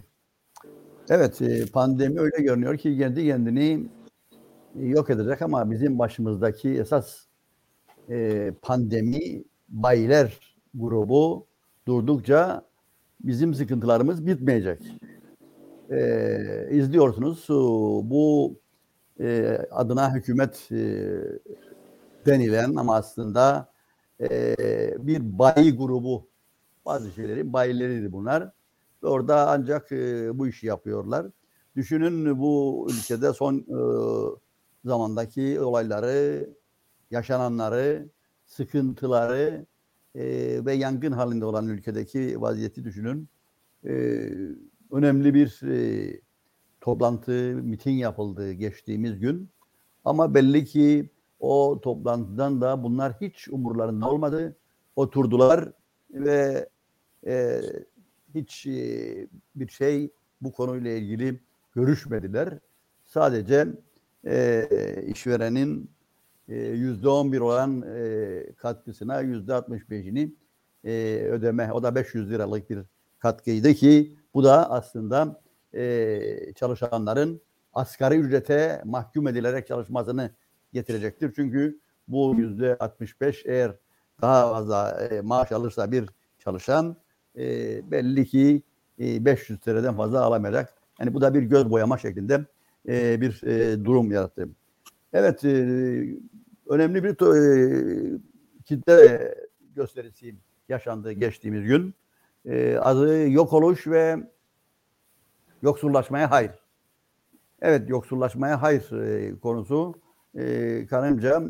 Evet, 1.10 1.42
e, 1.42 1.66
pandemi 1.66 2.20
öyle 2.20 2.44
görünüyor 2.44 2.78
ki 2.78 2.98
kendi 2.98 3.26
kendini 3.26 3.88
e, 4.80 4.86
yok 4.86 5.10
edecek 5.10 5.42
ama 5.42 5.72
bizim 5.72 6.00
başımızdaki 6.00 6.70
esas 6.70 7.26
e, 8.10 8.52
pandemi 8.62 9.44
bayiler 9.70 10.56
grubu 10.74 11.48
durdukça 11.88 12.62
bizim 13.22 13.54
sıkıntılarımız 13.54 14.28
bitmeyecek. 14.28 14.80
E, 15.92 16.68
izliyorsunuz 16.72 17.46
bu 18.10 18.56
e, 19.20 19.58
adına 19.72 20.16
hükümet 20.16 20.72
e, 20.72 21.12
denilen 22.26 22.76
ama 22.76 22.96
aslında 22.96 23.72
e, 24.22 24.56
bir 25.00 25.40
bayi 25.40 25.78
grubu 25.78 26.28
bazı 26.86 27.12
şeylerin 27.12 27.54
bayileriydi 27.54 28.12
bunlar. 28.12 28.52
Orada 29.04 29.50
ancak 29.50 29.92
e, 29.92 30.30
bu 30.40 30.48
işi 30.48 30.68
yapıyorlar. 30.68 31.28
Düşünün 31.76 32.40
bu 32.40 32.88
ülkede 32.92 33.34
son 33.34 33.56
e, 33.58 33.80
zamandaki 34.86 35.62
olayları, 35.62 36.50
yaşananları, 37.12 38.10
sıkıntıları 38.46 39.66
e, 40.16 40.26
ve 40.66 40.74
yangın 40.74 41.12
halinde 41.12 41.46
olan 41.46 41.68
ülkedeki 41.68 42.42
vaziyeti 42.42 42.84
düşünün. 42.84 43.30
E, 43.86 43.92
önemli 44.92 45.34
bir 45.34 45.62
e, 45.64 46.22
toplantı, 46.82 47.32
miting 47.64 48.02
yapıldı 48.02 48.52
geçtiğimiz 48.52 49.20
gün. 49.20 49.50
Ama 50.06 50.34
belli 50.34 50.66
ki 50.66 51.10
o 51.40 51.80
toplantıdan 51.82 52.62
da 52.62 52.84
bunlar 52.84 53.14
hiç 53.22 53.48
umurlarında 53.48 54.10
olmadı. 54.10 54.56
Oturdular 54.96 55.72
ve 56.12 56.70
e, 57.28 57.62
hiç 58.36 58.66
e, 58.66 59.28
bir 59.56 59.68
şey 59.68 60.12
bu 60.42 60.52
konuyla 60.52 60.92
ilgili 60.92 61.40
görüşmediler. 61.72 62.60
Sadece 63.06 63.68
e, 64.28 64.68
işverenin 65.08 65.92
e, 66.48 66.56
yüzde 66.56 67.10
on 67.10 67.34
bir 67.34 67.40
olan 67.40 67.82
e, 67.82 68.54
katkısına 68.58 69.22
yüzde 69.22 69.54
altmış 69.54 69.90
beşini 69.90 70.34
e, 70.84 70.92
ödeme. 71.32 71.74
O 71.74 71.84
da 71.84 71.96
500 71.96 72.30
liralık 72.30 72.70
bir 72.70 72.80
katkıydı 73.20 73.74
ki 73.74 74.16
bu 74.34 74.44
da 74.44 74.72
aslında 74.72 75.42
e, 75.74 76.54
çalışanların 76.56 77.42
asgari 77.74 78.16
ücrete 78.16 78.82
mahkum 78.86 79.28
edilerek 79.28 79.68
çalışmasını 79.68 80.32
getirecektir. 80.74 81.34
Çünkü 81.36 81.80
bu 82.08 82.36
yüzde 82.38 82.78
65 82.78 83.46
eğer 83.46 83.76
daha 84.22 84.54
fazla 84.54 85.08
e, 85.12 85.22
maaş 85.22 85.52
alırsa 85.52 85.92
bir 85.92 86.10
çalışan 86.40 86.98
e, 87.38 87.44
belli 87.92 88.26
ki 88.26 88.64
e, 89.00 89.26
500 89.26 89.60
TL'den 89.60 89.98
fazla 89.98 90.22
alamayacak. 90.22 90.74
Yani 91.00 91.14
bu 91.14 91.22
da 91.22 91.34
bir 91.34 91.42
göz 91.42 91.72
boyama 91.72 91.98
şeklinde 91.98 92.46
e, 92.88 93.22
bir 93.22 93.44
e, 93.44 93.86
durum 93.86 94.12
yarattı. 94.12 94.50
Evet, 95.14 95.46
e, 95.46 95.50
önemli 96.68 97.04
bir 97.04 97.10
e, 97.10 98.20
kitle 98.66 99.36
gösterisi 99.76 100.36
yaşandı 100.70 101.12
geçtiğimiz 101.12 101.64
gün. 101.64 101.94
E, 102.46 102.78
adı 102.78 103.30
yok 103.30 103.54
oluş 103.54 103.88
ve 103.88 104.18
yoksullaşmaya 105.62 106.32
hayır. 106.32 106.52
Evet, 107.62 107.90
yoksullaşmaya 107.90 108.62
hayır 108.62 108.92
e, 108.92 109.40
konusu 109.40 109.96
e, 110.36 110.86
kanımca 110.90 111.44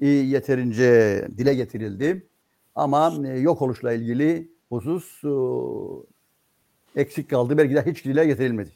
e, 0.00 0.06
yeterince 0.06 1.28
dile 1.38 1.54
getirildi. 1.54 2.26
Ama 2.74 3.14
e, 3.26 3.38
yok 3.38 3.62
oluşla 3.62 3.92
ilgili 3.92 4.52
husus 4.68 5.24
e, 5.24 7.00
eksik 7.00 7.30
kaldı. 7.30 7.58
Belki 7.58 7.74
de 7.74 7.86
hiç 7.86 8.04
dile 8.04 8.26
getirilmedi. 8.26 8.70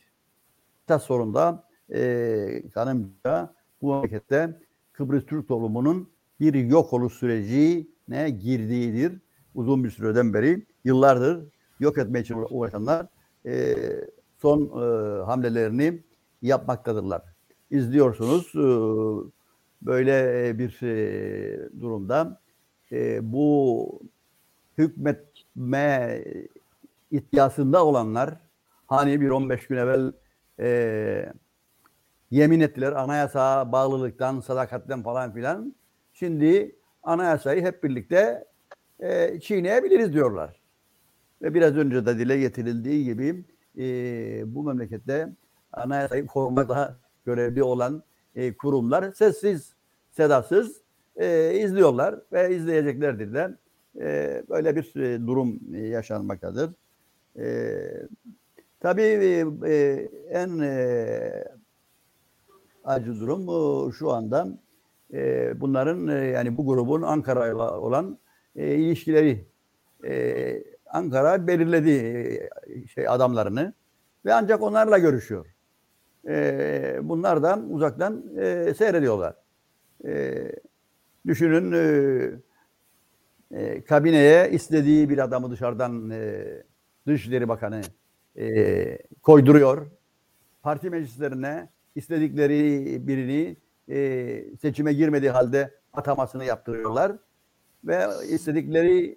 Esas 0.88 1.02
sorun 1.02 1.34
da 1.34 1.64
e, 1.94 2.62
kanımca 2.74 3.54
bu 3.82 3.94
memlekette 3.94 4.60
Kıbrıs 4.92 5.26
Türk 5.26 5.48
toplumunun 5.48 6.10
bir 6.40 6.54
yok 6.54 6.92
oluş 6.92 7.12
sürecine 7.12 8.30
girdiğidir. 8.30 9.20
Uzun 9.54 9.84
bir 9.84 9.90
süreden 9.90 10.34
beri, 10.34 10.66
yıllardır 10.84 11.48
yok 11.80 11.98
etmeye 11.98 12.20
için 12.20 12.36
uğraşanlar 12.50 13.06
e, 13.46 13.74
son 14.38 14.60
e, 14.62 15.24
hamlelerini 15.24 16.02
yapmaktadırlar. 16.42 17.22
İzliyorsunuz 17.70 18.52
e, 18.54 18.66
böyle 19.82 20.58
bir 20.58 20.82
e, 20.82 21.80
durumda 21.80 22.40
e, 22.92 23.32
bu 23.32 24.00
hükmetme 24.78 26.24
iddiasında 27.10 27.84
olanlar 27.84 28.34
hani 28.86 29.20
bir 29.20 29.30
15 29.30 29.66
gün 29.66 29.76
evvel 29.76 30.12
e, 30.60 31.32
yemin 32.30 32.60
ettiler 32.60 32.92
anayasa 32.92 33.72
bağlılıktan, 33.72 34.40
sadakatten 34.40 35.02
falan 35.02 35.34
filan. 35.34 35.74
Şimdi 36.12 36.76
anayasayı 37.02 37.62
hep 37.62 37.84
birlikte 37.84 38.44
e, 39.00 39.40
çiğneyebiliriz 39.40 40.12
diyorlar. 40.12 40.63
Ve 41.44 41.54
biraz 41.54 41.76
önce 41.76 42.06
de 42.06 42.18
dile 42.18 42.38
getirildiği 42.38 43.04
gibi 43.04 43.44
e, 43.78 43.84
bu 44.54 44.62
memlekette 44.62 45.28
anayasayı 45.72 46.26
korumakla 46.26 46.96
görevli 47.26 47.62
olan 47.62 48.02
e, 48.34 48.56
kurumlar 48.56 49.12
sessiz, 49.12 49.74
sedasız 50.10 50.80
e, 51.16 51.54
izliyorlar 51.54 52.20
ve 52.32 52.56
izleyeceklerdir 52.56 53.34
de 53.34 53.54
e, 54.00 54.42
böyle 54.48 54.76
bir 54.76 54.96
e, 54.96 55.26
durum 55.26 55.60
e, 55.74 55.78
yaşanmaktadır. 55.78 56.70
E, 57.38 57.76
tabii 58.80 59.02
e, 59.02 59.46
e, 59.66 60.08
en 60.30 60.58
e, 60.58 61.44
acı 62.84 63.20
durum 63.20 63.42
e, 63.42 63.92
şu 63.92 64.10
anda 64.10 64.48
e, 65.12 65.52
bunların 65.60 66.08
e, 66.08 66.24
yani 66.24 66.56
bu 66.56 66.66
grubun 66.66 67.02
Ankara'yla 67.02 67.80
olan 67.80 68.18
e, 68.56 68.74
ilişkileri. 68.74 69.44
E, 70.04 70.73
Ankara 70.94 71.46
belirledi 71.46 71.90
e, 71.90 72.86
şey 72.86 73.08
adamlarını 73.08 73.74
ve 74.24 74.34
ancak 74.34 74.62
onlarla 74.62 74.98
görüşüyor. 74.98 75.46
E, 76.28 76.98
bunlar 77.02 77.42
da 77.42 77.58
uzaktan 77.70 78.24
e, 78.38 78.74
seyrediyorlar. 78.74 79.34
E, 80.04 80.34
düşünün 81.26 81.74
kabineye 83.88 84.50
istediği 84.50 85.10
bir 85.10 85.18
adamı 85.18 85.50
dışarıdan 85.50 86.12
Dışişleri 87.06 87.48
Bakanı 87.48 87.82
koyduruyor. 89.22 89.86
Parti 90.62 90.90
meclislerine 90.90 91.68
istedikleri 91.94 92.98
birini 93.06 93.56
seçime 94.56 94.92
girmediği 94.92 95.30
halde 95.30 95.70
atamasını 95.92 96.44
yaptırıyorlar 96.44 97.12
ve 97.84 98.06
istedikleri 98.28 99.16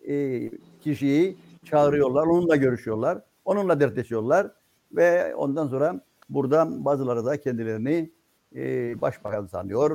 kişiyi 0.81 1.37
çağırıyorlar, 1.69 2.27
onunla 2.27 2.55
görüşüyorlar, 2.55 3.21
onunla 3.45 3.79
dertleşiyorlar 3.79 4.51
ve 4.91 5.35
ondan 5.35 5.67
sonra 5.67 6.01
buradan 6.29 6.85
bazıları 6.85 7.25
da 7.25 7.41
kendilerini 7.41 8.11
e, 8.55 9.01
başbakan 9.01 9.45
sanıyor, 9.45 9.91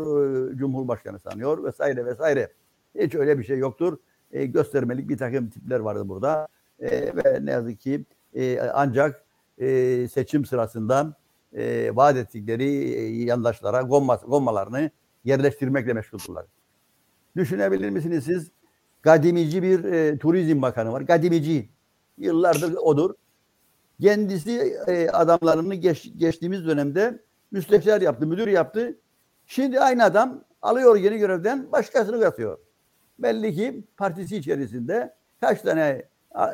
e, 0.52 0.56
cumhurbaşkanı 0.56 1.18
sanıyor 1.18 1.64
vesaire 1.64 2.06
vesaire. 2.06 2.52
Hiç 2.98 3.14
öyle 3.14 3.38
bir 3.38 3.44
şey 3.44 3.58
yoktur. 3.58 3.98
E, 4.32 4.46
göstermelik 4.46 5.08
bir 5.08 5.18
takım 5.18 5.50
tipler 5.50 5.80
vardı 5.80 6.08
burada 6.08 6.48
e, 6.80 6.90
ve 6.90 7.38
ne 7.42 7.50
yazık 7.50 7.80
ki 7.80 8.04
e, 8.34 8.60
ancak 8.60 9.24
e, 9.58 10.08
seçim 10.08 10.44
sırasında 10.44 11.14
e, 11.52 11.96
vaat 11.96 12.16
ettikleri 12.16 12.64
e, 12.64 13.24
yandaşlara 13.24 13.82
gomma, 13.82 14.14
gommalarını 14.26 14.90
yerleştirmekle 15.24 15.92
meşguldurlar. 15.92 16.46
Düşünebilir 17.36 17.90
misiniz 17.90 18.24
siz? 18.24 18.50
Gadimici 19.02 19.62
bir 19.62 19.84
e, 19.84 20.18
turizm 20.18 20.62
bakanı 20.62 20.92
var. 20.92 21.00
Gadimici. 21.00 21.68
Yıllardır 22.18 22.74
odur. 22.74 23.14
Kendisi 24.00 24.76
e, 24.86 25.08
adamlarını 25.08 25.74
geç, 25.74 26.12
geçtiğimiz 26.16 26.66
dönemde 26.66 27.22
müsteşar 27.50 28.00
yaptı, 28.00 28.26
müdür 28.26 28.48
yaptı. 28.48 28.98
Şimdi 29.46 29.80
aynı 29.80 30.04
adam 30.04 30.44
alıyor 30.62 30.96
yeni 30.96 31.18
görevden 31.18 31.72
başkasını 31.72 32.20
katıyor. 32.20 32.58
Belli 33.18 33.54
ki 33.54 33.84
partisi 33.96 34.36
içerisinde 34.36 35.14
kaç 35.40 35.62
tane 35.62 36.02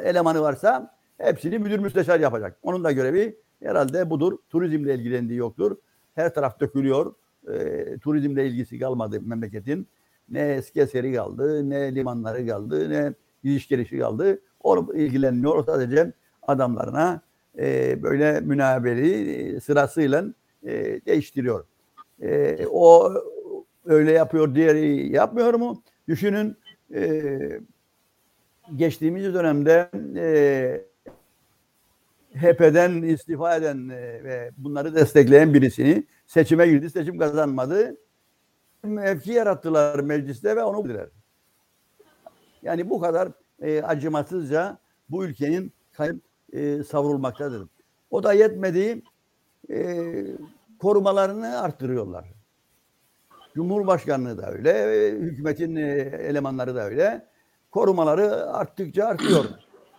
elemanı 0.02 0.40
varsa 0.40 0.94
hepsini 1.18 1.58
müdür 1.58 1.78
müsteşar 1.78 2.20
yapacak. 2.20 2.58
Onun 2.62 2.84
da 2.84 2.92
görevi 2.92 3.36
herhalde 3.62 4.10
budur. 4.10 4.38
Turizmle 4.50 4.94
ilgilendiği 4.94 5.38
yoktur. 5.38 5.76
Her 6.14 6.34
taraf 6.34 6.60
dökülüyor. 6.60 7.14
E, 7.52 7.98
turizmle 7.98 8.46
ilgisi 8.46 8.78
kalmadı 8.78 9.20
memleketin. 9.20 9.88
Ne 10.30 10.40
eski 10.40 10.80
eseri 10.80 11.14
kaldı, 11.14 11.70
ne 11.70 11.94
limanları 11.94 12.46
kaldı, 12.46 12.90
ne 12.90 13.14
gidiş 13.44 13.68
gelişi 13.68 13.98
kaldı. 13.98 14.40
O 14.60 14.94
ilgilenmiyor. 14.94 15.64
Sadece 15.64 16.12
adamlarına 16.42 17.20
e, 17.58 18.02
böyle 18.02 18.40
münabeli 18.40 19.32
e, 19.56 19.60
sırasıyla 19.60 20.24
e, 20.66 21.00
değiştiriyor. 21.06 21.64
E, 22.22 22.66
o 22.66 23.12
öyle 23.84 24.12
yapıyor, 24.12 24.54
diğeri 24.54 25.12
yapmıyor 25.12 25.54
mu? 25.54 25.82
Düşünün 26.08 26.56
e, 26.94 27.60
geçtiğimiz 28.76 29.34
dönemde 29.34 29.90
e, 30.16 30.84
HP'den 32.34 33.02
istifa 33.02 33.56
eden 33.56 33.88
e, 33.88 34.24
ve 34.24 34.50
bunları 34.58 34.94
destekleyen 34.94 35.54
birisini 35.54 36.04
seçime 36.26 36.66
girdi, 36.68 36.90
seçim 36.90 37.18
kazanmadı. 37.18 37.96
Mevki 38.82 39.32
yarattılar 39.32 40.00
mecliste 40.00 40.56
ve 40.56 40.62
onu 40.64 40.84
bildiler. 40.84 41.08
Yani 42.62 42.90
bu 42.90 43.00
kadar 43.00 43.28
e, 43.62 43.82
acımasızca 43.82 44.78
bu 45.10 45.24
ülkenin 45.24 45.72
kayıp 45.92 46.22
e, 46.52 46.82
savrulmaktadır. 46.82 47.68
O 48.10 48.22
da 48.22 48.32
yetmedi, 48.32 49.02
e, 49.70 50.14
korumalarını 50.78 51.60
arttırıyorlar. 51.60 52.24
Cumhurbaşkanlığı 53.54 54.38
da 54.38 54.50
öyle, 54.50 55.10
hükümetin 55.10 55.76
e, 55.76 55.90
elemanları 56.28 56.74
da 56.74 56.84
öyle. 56.84 57.26
Korumaları 57.70 58.52
arttıkça 58.52 59.04
artıyor. 59.04 59.44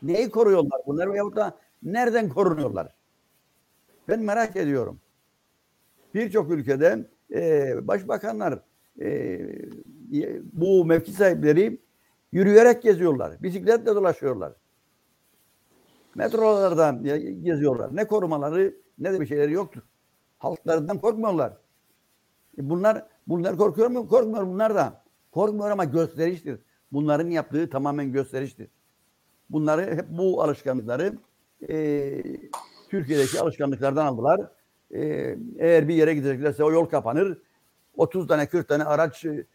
Neyi 0.01 0.29
koruyorlar 0.29 0.81
bunlar 0.85 1.13
veyahut 1.13 1.35
da 1.35 1.57
nereden 1.83 2.29
korunuyorlar? 2.29 2.95
Ben 4.07 4.19
merak 4.19 4.55
ediyorum. 4.55 4.99
Birçok 6.13 6.51
ülkede 6.51 7.09
e, 7.33 7.87
başbakanlar 7.87 8.59
e, 9.01 9.39
bu 10.53 10.85
mevki 10.85 11.11
sahipleri 11.11 11.81
yürüyerek 12.31 12.83
geziyorlar. 12.83 13.43
Bisikletle 13.43 13.95
dolaşıyorlar. 13.95 14.53
Metrolarda 16.15 16.91
geziyorlar. 17.41 17.95
Ne 17.95 18.07
korumaları 18.07 18.75
ne 18.99 19.13
de 19.13 19.21
bir 19.21 19.25
şeyleri 19.25 19.51
yoktur. 19.51 19.81
Halklarından 20.37 20.97
korkmuyorlar. 20.97 21.57
E 22.57 22.69
bunlar 22.69 23.05
bunlar 23.27 23.57
korkuyor 23.57 23.89
mu? 23.89 24.07
Korkmuyor 24.07 24.47
bunlar 24.47 24.75
da. 24.75 25.03
Korkmuyor 25.31 25.71
ama 25.71 25.83
gösteriştir. 25.83 26.59
Bunların 26.91 27.29
yaptığı 27.29 27.69
tamamen 27.69 28.11
gösteriştir. 28.11 28.67
Bunları 29.49 29.81
hep 29.81 30.05
bu 30.09 30.43
alışkanlıkları 30.43 31.13
e, 31.69 32.23
Türkiye'deki 32.89 33.39
alışkanlıklardan 33.39 34.05
aldılar. 34.05 34.51
E, 34.91 35.35
eğer 35.59 35.87
bir 35.87 35.93
yere 35.93 36.13
gideceklerse 36.13 36.63
o 36.63 36.71
yol 36.71 36.85
kapanır. 36.85 37.37
30 37.99 38.27
tane 38.27 38.47
40 38.47 38.67
tane 38.67 38.83
araç 38.83 39.25
e, 39.25 39.45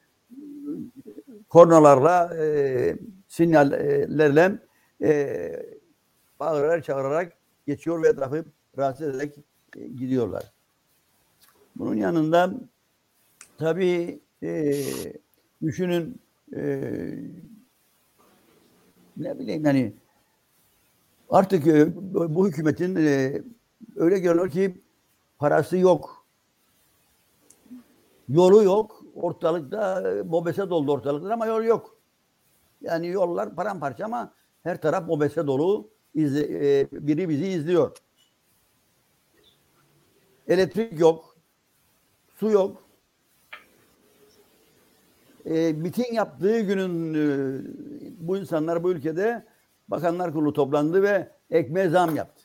kornalarla 1.49 2.37
e, 2.37 2.97
sinyallerle 3.29 4.59
e, 5.03 5.51
bağırarak 6.41 6.85
çağırarak 6.85 7.33
geçiyor 7.67 8.03
ve 8.03 8.09
etrafı 8.09 8.45
rahatsız 8.79 9.09
ederek 9.09 9.39
e, 9.77 9.87
gidiyorlar. 9.89 10.53
Bunun 11.77 11.95
yanında 11.95 12.55
tabii 13.59 14.21
e, 14.43 14.75
düşünün 15.63 16.21
e, 16.57 16.81
ne 19.17 19.39
bileyim 19.39 19.65
yani 19.65 19.93
artık 21.31 21.67
e, 21.67 21.97
bu 22.35 22.49
hükümetin 22.49 22.97
e, 22.97 23.43
öyle 23.97 24.19
görünüyor 24.19 24.51
ki 24.51 24.83
parası 25.39 25.77
yok. 25.77 26.24
Yolu 28.29 28.63
yok. 28.63 29.05
Ortalıkta 29.15 30.11
e, 30.11 30.23
mobese 30.23 30.71
doldu 30.71 30.93
ortalıklar 30.93 31.31
ama 31.31 31.47
yol 31.47 31.63
yok. 31.65 31.97
Yani 32.81 33.09
yollar 33.09 33.55
paramparça 33.55 34.05
ama 34.05 34.33
her 34.63 34.81
taraf 34.81 35.07
mobese 35.07 35.47
dolu. 35.47 35.89
İzle, 36.15 36.81
e, 36.81 36.89
biri 36.93 37.29
bizi 37.29 37.47
izliyor. 37.47 37.97
Elektrik 40.49 41.01
yok. 41.01 41.37
Su 42.37 42.51
yok. 42.51 42.83
E, 45.47 45.73
miting 45.73 46.13
yaptığı 46.13 46.61
günün 46.61 47.15
e, 47.15 47.61
bu 48.19 48.37
insanlar 48.37 48.83
bu 48.83 48.91
ülkede 48.93 49.45
Bakanlar 49.89 50.33
Kurulu 50.33 50.53
toplandı 50.53 51.03
ve 51.03 51.29
ekmeğe 51.51 51.89
zam 51.89 52.17
yaptı. 52.17 52.43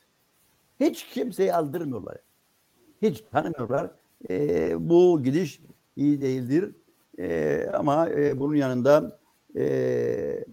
Hiç 0.79 1.05
kimseyi 1.05 1.53
aldırmıyorlar. 1.53 2.17
Hiç 3.01 3.23
tanımıyorlar. 3.31 3.91
E, 4.29 4.89
bu 4.89 5.23
gidiş 5.23 5.61
iyi 5.99 6.21
değildir. 6.21 6.75
E, 7.19 7.67
ama 7.73 8.09
e, 8.09 8.39
bunun 8.39 8.55
yanında 8.55 9.19
e, 9.57 10.45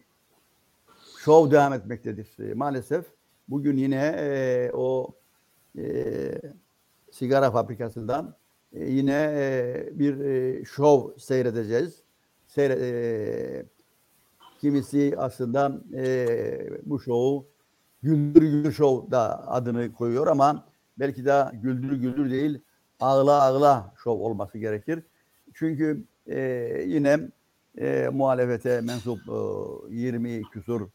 şov 1.18 1.50
devam 1.50 1.72
etmektedir. 1.72 2.50
E, 2.50 2.54
maalesef 2.54 3.04
bugün 3.48 3.76
yine 3.76 4.14
e, 4.18 4.70
o 4.74 5.14
e, 5.78 5.84
sigara 7.10 7.50
fabrikasından 7.50 8.36
e, 8.72 8.84
yine 8.84 9.32
e, 9.34 9.88
bir 9.92 10.20
e, 10.20 10.64
şov 10.64 11.18
seyredeceğiz. 11.18 12.02
Seyre, 12.46 12.76
e, 12.80 13.66
kimisi 14.60 15.14
aslında 15.16 15.80
e, 15.94 16.68
bu 16.82 17.00
şovu 17.00 17.46
Güldür 18.02 18.40
Güldür 18.40 18.72
Show 18.72 19.10
da 19.10 19.48
adını 19.50 19.92
koyuyor 19.92 20.26
ama 20.26 20.68
belki 20.98 21.24
de 21.24 21.44
Güldür 21.52 21.92
Güldür 21.92 22.30
değil 22.30 22.60
Ağla 23.00 23.42
Ağla 23.42 23.94
Show 23.96 24.24
olması 24.24 24.58
gerekir. 24.58 25.02
Çünkü 25.58 26.04
e, 26.26 26.38
yine 26.86 27.18
e, 27.78 28.08
muhalefete 28.12 28.80
mensup 28.80 29.18
e, 29.90 29.94
20 29.94 30.42
küsur 30.42 30.88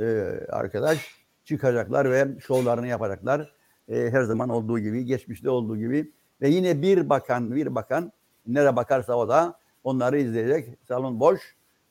e, 0.00 0.04
arkadaş 0.48 1.14
çıkacaklar 1.44 2.10
ve 2.10 2.40
şovlarını 2.40 2.86
yapacaklar. 2.86 3.52
E, 3.88 4.10
her 4.10 4.22
zaman 4.22 4.48
olduğu 4.48 4.78
gibi, 4.78 5.04
geçmişte 5.04 5.50
olduğu 5.50 5.76
gibi 5.76 6.12
ve 6.40 6.48
yine 6.48 6.82
bir 6.82 7.08
bakan, 7.08 7.54
bir 7.54 7.74
bakan 7.74 8.12
nereye 8.46 8.76
bakarsa 8.76 9.14
o 9.14 9.28
da 9.28 9.58
onları 9.84 10.18
izleyecek. 10.18 10.68
Salon 10.88 11.20
boş 11.20 11.40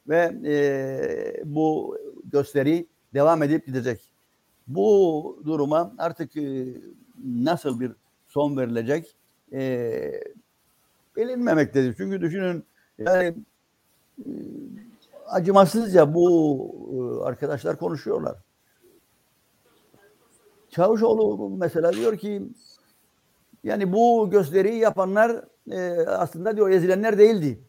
ve 0.08 0.36
e, 0.46 1.42
bu 1.46 1.98
gösteri 2.32 2.88
devam 3.14 3.44
edip 3.44 3.66
gidecek. 3.66 4.12
Bu 4.68 5.42
duruma 5.46 5.94
artık 5.98 6.38
e, 6.38 6.66
nasıl 7.26 7.80
bir 7.80 7.92
son 8.28 8.58
verilecek 8.58 9.16
e, 9.54 10.12
bilinmemektedir. 11.18 11.96
Çünkü 11.98 12.22
düşünün 12.22 12.64
yani 12.98 13.36
e, 14.20 14.30
acımasızca 15.28 16.14
bu 16.14 16.30
e, 16.92 17.26
arkadaşlar 17.26 17.78
konuşuyorlar. 17.78 18.38
Çavuşoğlu 20.70 21.50
mesela 21.50 21.94
diyor 21.94 22.18
ki 22.18 22.44
yani 23.64 23.94
bu 23.94 24.30
gösteriyi 24.32 24.80
yapanlar 24.80 25.46
e, 25.72 26.06
aslında 26.08 26.56
diyor 26.58 26.70
ezilenler 26.70 27.18
değildi. 27.18 27.60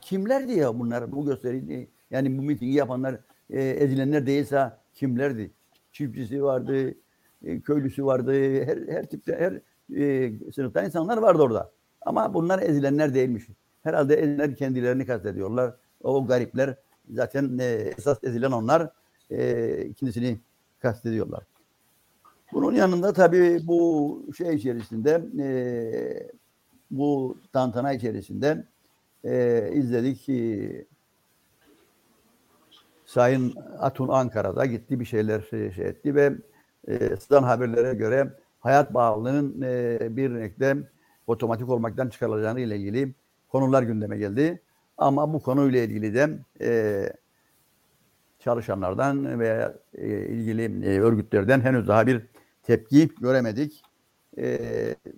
Kimlerdi 0.00 0.52
ya 0.52 0.78
bunlar 0.78 1.12
bu 1.12 1.26
gösteriyi 1.26 1.90
yani 2.10 2.38
bu 2.38 2.42
mitingi 2.42 2.72
yapanlar 2.72 3.20
e, 3.50 3.62
ezilenler 3.62 4.26
değilse 4.26 4.72
kimlerdi? 4.94 5.50
Çiftçisi 5.92 6.42
vardı, 6.42 6.94
e, 7.44 7.60
köylüsü 7.60 8.04
vardı, 8.04 8.32
her, 8.64 8.78
her 8.88 9.06
tipte 9.06 9.36
her 9.36 9.60
e, 9.96 10.32
sınıftan 10.54 10.84
insanlar 10.84 11.16
vardı 11.16 11.42
orada. 11.42 11.70
Ama 12.02 12.34
bunlar 12.34 12.62
ezilenler 12.62 13.14
değilmiş. 13.14 13.44
Herhalde 13.82 14.14
ezilenler 14.14 14.56
kendilerini 14.56 15.06
kastediyorlar. 15.06 15.74
O 16.02 16.26
garipler 16.26 16.74
zaten 17.10 17.58
e, 17.58 17.64
esas 17.64 18.24
ezilen 18.24 18.52
onlar 18.52 18.90
e, 19.30 19.84
ikincisini 19.84 20.40
kastediyorlar. 20.80 21.42
Bunun 22.52 22.74
yanında 22.74 23.12
tabii 23.12 23.60
bu 23.66 24.22
şey 24.36 24.54
içerisinde 24.54 25.24
e, 25.42 25.48
bu 26.90 27.38
tantana 27.52 27.92
içerisinde 27.92 28.64
e, 29.24 29.70
izledik 29.72 30.20
ki 30.20 30.86
Sayın 33.06 33.54
Atun 33.78 34.08
Ankara'da 34.08 34.66
gitti 34.66 35.00
bir 35.00 35.04
şeyler 35.04 35.40
şey, 35.40 35.72
şey 35.72 35.86
etti 35.86 36.14
ve 36.14 36.32
e, 36.88 37.16
sıdan 37.16 37.42
haberlere 37.42 37.94
göre 37.94 38.32
hayat 38.64 38.94
bağlılığının 38.94 39.62
e, 39.62 40.16
bir 40.16 40.30
renkte 40.34 40.76
otomatik 41.26 41.68
olmaktan 41.68 42.08
çıkarılacağını 42.08 42.60
ile 42.60 42.76
ilgili 42.76 43.14
konular 43.48 43.82
gündeme 43.82 44.18
geldi. 44.18 44.62
Ama 44.98 45.32
bu 45.32 45.42
konuyla 45.42 45.82
ilgili 45.82 46.14
de 46.14 46.38
e, 46.60 47.12
çalışanlardan 48.38 49.40
veya 49.40 49.74
e, 49.94 50.08
ilgili 50.26 50.86
e, 50.86 51.00
örgütlerden 51.00 51.60
henüz 51.60 51.88
daha 51.88 52.06
bir 52.06 52.22
tepki 52.62 53.10
göremedik. 53.20 53.82
E, 54.38 54.58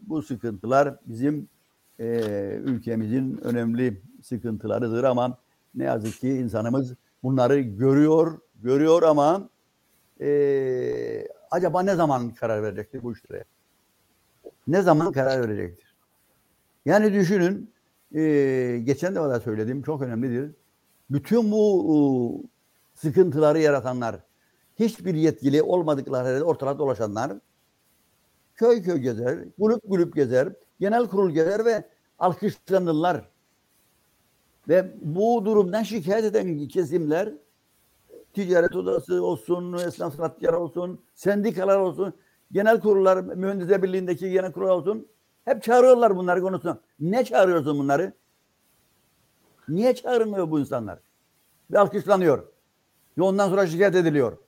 bu 0.03 0.23
sıkıntılar 0.23 0.97
bizim 1.07 1.49
e, 1.99 2.07
ülkemizin 2.65 3.41
önemli 3.45 4.03
sıkıntılarıdır 4.23 5.05
ama 5.05 5.39
ne 5.75 5.85
yazık 5.85 6.21
ki 6.21 6.29
insanımız 6.29 6.95
bunları 7.23 7.61
görüyor, 7.61 8.39
görüyor 8.63 9.03
ama 9.03 9.49
e, 10.21 10.29
acaba 11.51 11.83
ne 11.83 11.95
zaman 11.95 12.31
karar 12.31 12.63
verecektir 12.63 13.03
bu 13.03 13.13
işlere? 13.13 13.45
Ne 14.67 14.83
zaman 14.83 15.13
karar 15.13 15.43
verecektir? 15.43 15.95
Yani 16.85 17.13
düşünün, 17.13 17.71
e, 18.15 18.21
geçen 18.85 19.15
de 19.15 19.21
da 19.21 19.41
söyledim, 19.41 19.83
çok 19.83 20.03
önemlidir. 20.03 20.51
Bütün 21.11 21.53
bu 21.53 21.85
e, 21.93 21.99
sıkıntıları 22.99 23.59
yaratanlar, 23.59 24.17
hiçbir 24.79 25.15
yetkili 25.15 25.63
olmadıkları 25.63 26.29
yerde 26.29 26.45
ortalıkta 26.45 26.79
dolaşanlar, 26.79 27.33
köy 28.55 28.83
köy 28.83 28.99
gezer, 28.99 29.39
grup 29.59 29.83
grup 29.85 30.15
gezer, 30.15 30.53
genel 30.81 31.07
kurul 31.07 31.31
gezer 31.31 31.65
ve 31.65 31.85
alkışlanırlar. 32.19 33.29
Ve 34.69 34.95
bu 35.03 35.45
durumdan 35.45 35.83
şikayet 35.83 36.25
eden 36.25 36.69
kesimler 36.69 37.33
ticaret 38.37 38.77
odası 38.77 39.25
olsun, 39.25 39.73
esnaf 39.73 40.17
sanatçılar 40.17 40.53
olsun, 40.53 41.01
sendikalar 41.15 41.79
olsun, 41.79 42.15
genel 42.53 42.81
kurullar, 42.81 43.23
mühendisler 43.23 43.83
birliğindeki 43.83 44.31
genel 44.31 44.53
kurul 44.53 44.69
olsun. 44.69 45.09
Hep 45.45 45.63
çağırıyorlar 45.63 46.17
bunları 46.17 46.41
konusunda. 46.41 46.81
Ne 47.01 47.25
çağırıyorsun 47.25 47.79
bunları? 47.79 48.13
Niye 49.69 49.95
çağırmıyor 49.95 50.51
bu 50.51 50.61
insanlar? 50.61 50.99
Ve 51.71 51.79
alkışlanıyor. 51.79 52.47
Ve 53.19 53.23
ondan 53.23 53.49
sonra 53.49 53.67
şikayet 53.67 53.95
ediliyor. 53.95 54.39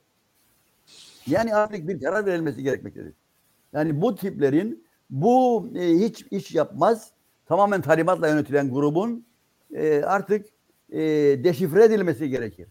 Yani 1.27 1.55
artık 1.55 1.89
bir 1.89 2.01
karar 2.01 2.27
verilmesi 2.27 2.63
gerekmektedir. 2.63 3.13
Yani 3.73 4.01
bu 4.01 4.15
tiplerin 4.15 4.85
bu 5.11 5.67
e, 5.75 5.89
hiç 5.89 6.27
iş 6.31 6.55
yapmaz, 6.55 7.11
tamamen 7.47 7.83
talimatla 7.83 8.29
yönetilen 8.29 8.71
grubun 8.71 9.27
e, 9.75 10.03
artık 10.03 10.47
e, 10.91 11.01
deşifre 11.45 11.85
edilmesi 11.85 12.29
gerekir. 12.29 12.69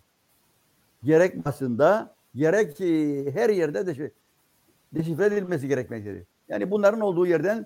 Gerek 1.04 1.46
basında, 1.46 2.16
gerek 2.36 2.82
e, 2.82 3.32
her 3.32 3.50
yerde 3.50 3.88
deşifre, 3.88 4.12
deşifre 4.94 5.26
edilmesi 5.26 5.68
gerekmektedir. 5.68 6.24
Yani 6.50 6.72
bunların 6.72 7.02
olduğu 7.02 7.28
yerden 7.28 7.66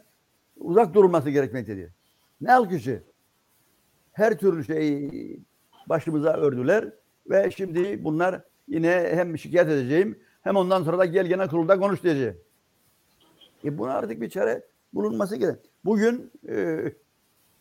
uzak 0.58 0.94
durulması 0.94 1.30
gerekmektedir. 1.30 1.90
Ne 2.42 2.54
alkışı? 2.54 3.04
Her 4.14 4.38
türlü 4.38 4.64
şeyi 4.64 5.40
başımıza 5.88 6.34
ördüler 6.34 6.90
ve 7.30 7.52
şimdi 7.52 8.04
bunlar 8.04 8.42
yine 8.68 9.12
hem 9.14 9.38
şikayet 9.38 9.70
edeceğim 9.70 10.20
hem 10.42 10.56
ondan 10.56 10.84
sonra 10.84 11.00
da 11.00 11.06
gel 11.06 11.26
genel 11.26 11.50
kurulda 11.50 11.80
konuş 11.80 12.04
diyeceğim. 12.04 12.38
E 13.66 13.78
buna 13.78 13.94
artık 13.94 14.22
bir 14.22 14.30
çare 14.30 14.64
bulunması 14.94 15.36
gerek. 15.36 15.60
Bugün 15.86 16.32
e, 16.50 16.78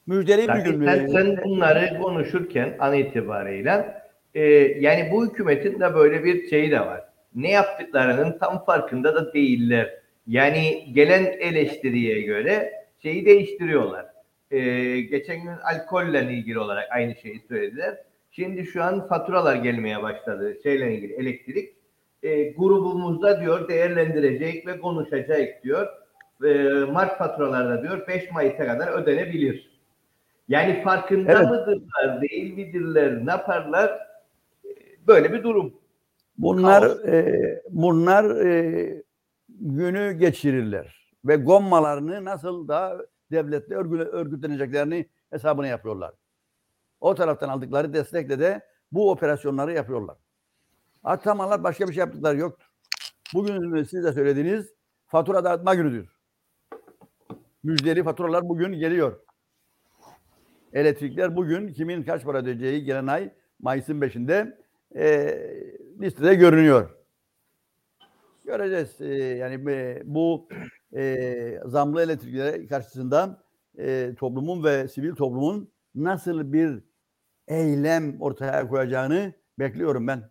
müjdeli 0.06 0.48
bir 0.48 0.70
gün. 0.70 0.84
Zaten 0.84 1.08
sen 1.08 1.44
bunları 1.44 2.00
konuşurken 2.02 2.76
an 2.78 2.94
itibariyle 2.94 3.99
e, 4.34 4.42
yani 4.80 5.08
bu 5.12 5.26
hükümetin 5.26 5.80
de 5.80 5.94
böyle 5.94 6.24
bir 6.24 6.48
şeyi 6.48 6.70
de 6.70 6.80
var. 6.80 7.04
Ne 7.34 7.50
yaptıklarının 7.50 8.38
tam 8.38 8.64
farkında 8.64 9.14
da 9.14 9.32
değiller. 9.34 10.00
Yani 10.26 10.88
gelen 10.92 11.24
eleştiriye 11.24 12.20
göre 12.20 12.72
şeyi 13.02 13.26
değiştiriyorlar. 13.26 14.06
E, 14.50 14.60
geçen 15.00 15.42
gün 15.42 15.52
alkolle 15.72 16.22
ilgili 16.22 16.58
olarak 16.58 16.88
aynı 16.92 17.14
şeyi 17.14 17.40
söylediler. 17.48 17.98
Şimdi 18.30 18.66
şu 18.66 18.82
an 18.82 19.08
faturalar 19.08 19.56
gelmeye 19.56 20.02
başladı 20.02 20.56
şeyle 20.62 20.94
ilgili 20.94 21.12
elektrik. 21.12 21.74
E, 22.22 22.50
grubumuzda 22.50 23.40
diyor 23.40 23.68
değerlendirecek 23.68 24.66
ve 24.66 24.80
konuşacak 24.80 25.64
diyor. 25.64 25.86
E, 26.44 26.48
Mart 26.92 27.18
faturalarda 27.18 27.82
diyor 27.82 28.08
5 28.08 28.30
Mayıs'a 28.32 28.66
kadar 28.66 29.02
ödenebilir. 29.02 29.70
Yani 30.48 30.82
farkında 30.82 31.32
Evet. 31.32 31.48
mıdırlar, 31.50 32.22
değil 32.22 32.54
midirler, 32.54 33.26
ne 33.26 33.30
yaparlar? 33.30 34.09
Böyle 35.10 35.32
bir 35.32 35.42
durum. 35.42 35.74
Bunlar 36.38 36.82
Kaos. 36.82 37.04
e, 37.04 37.62
bunlar 37.70 38.44
e, 38.46 39.02
günü 39.48 40.12
geçirirler 40.12 41.12
ve 41.24 41.36
gommalarını 41.36 42.24
nasıl 42.24 42.68
da 42.68 43.06
devletle 43.32 43.74
örgü- 43.74 44.08
örgütleneceklerini 44.08 45.08
hesabını 45.30 45.66
yapıyorlar. 45.68 46.14
O 47.00 47.14
taraftan 47.14 47.48
aldıkları 47.48 47.92
destekle 47.92 48.38
de 48.38 48.60
bu 48.92 49.10
operasyonları 49.10 49.72
yapıyorlar. 49.72 50.16
Atamalar 51.04 51.64
başka 51.64 51.88
bir 51.88 51.92
şey 51.92 52.00
yaptıkları 52.00 52.38
yok. 52.38 52.58
Bugün 53.34 53.82
siz 53.82 54.04
de 54.04 54.12
söylediğiniz 54.12 54.74
fatura 55.06 55.44
dağıtma 55.44 55.74
günüdür. 55.74 56.16
Müjdeli 57.62 58.02
faturalar 58.04 58.48
bugün 58.48 58.72
geliyor. 58.72 59.20
Elektrikler 60.72 61.36
bugün 61.36 61.68
kimin 61.72 62.02
kaç 62.02 62.24
para 62.24 62.38
ödeyeceği 62.38 62.84
gelen 62.84 63.06
ay 63.06 63.32
Mayıs'ın 63.60 64.00
5'inde 64.00 64.56
e, 64.96 65.38
listede 66.00 66.34
görünüyor. 66.34 66.90
Göreceğiz. 68.44 69.00
E, 69.00 69.14
yani 69.14 69.70
e, 69.70 70.02
bu 70.04 70.48
e, 70.96 71.60
zamlı 71.64 72.02
elektriklere 72.02 72.66
karşısında 72.66 73.42
e, 73.78 74.14
toplumun 74.18 74.64
ve 74.64 74.88
sivil 74.88 75.14
toplumun 75.14 75.70
nasıl 75.94 76.52
bir 76.52 76.82
eylem 77.48 78.20
ortaya 78.20 78.68
koyacağını 78.68 79.32
bekliyorum 79.58 80.06
ben. 80.06 80.22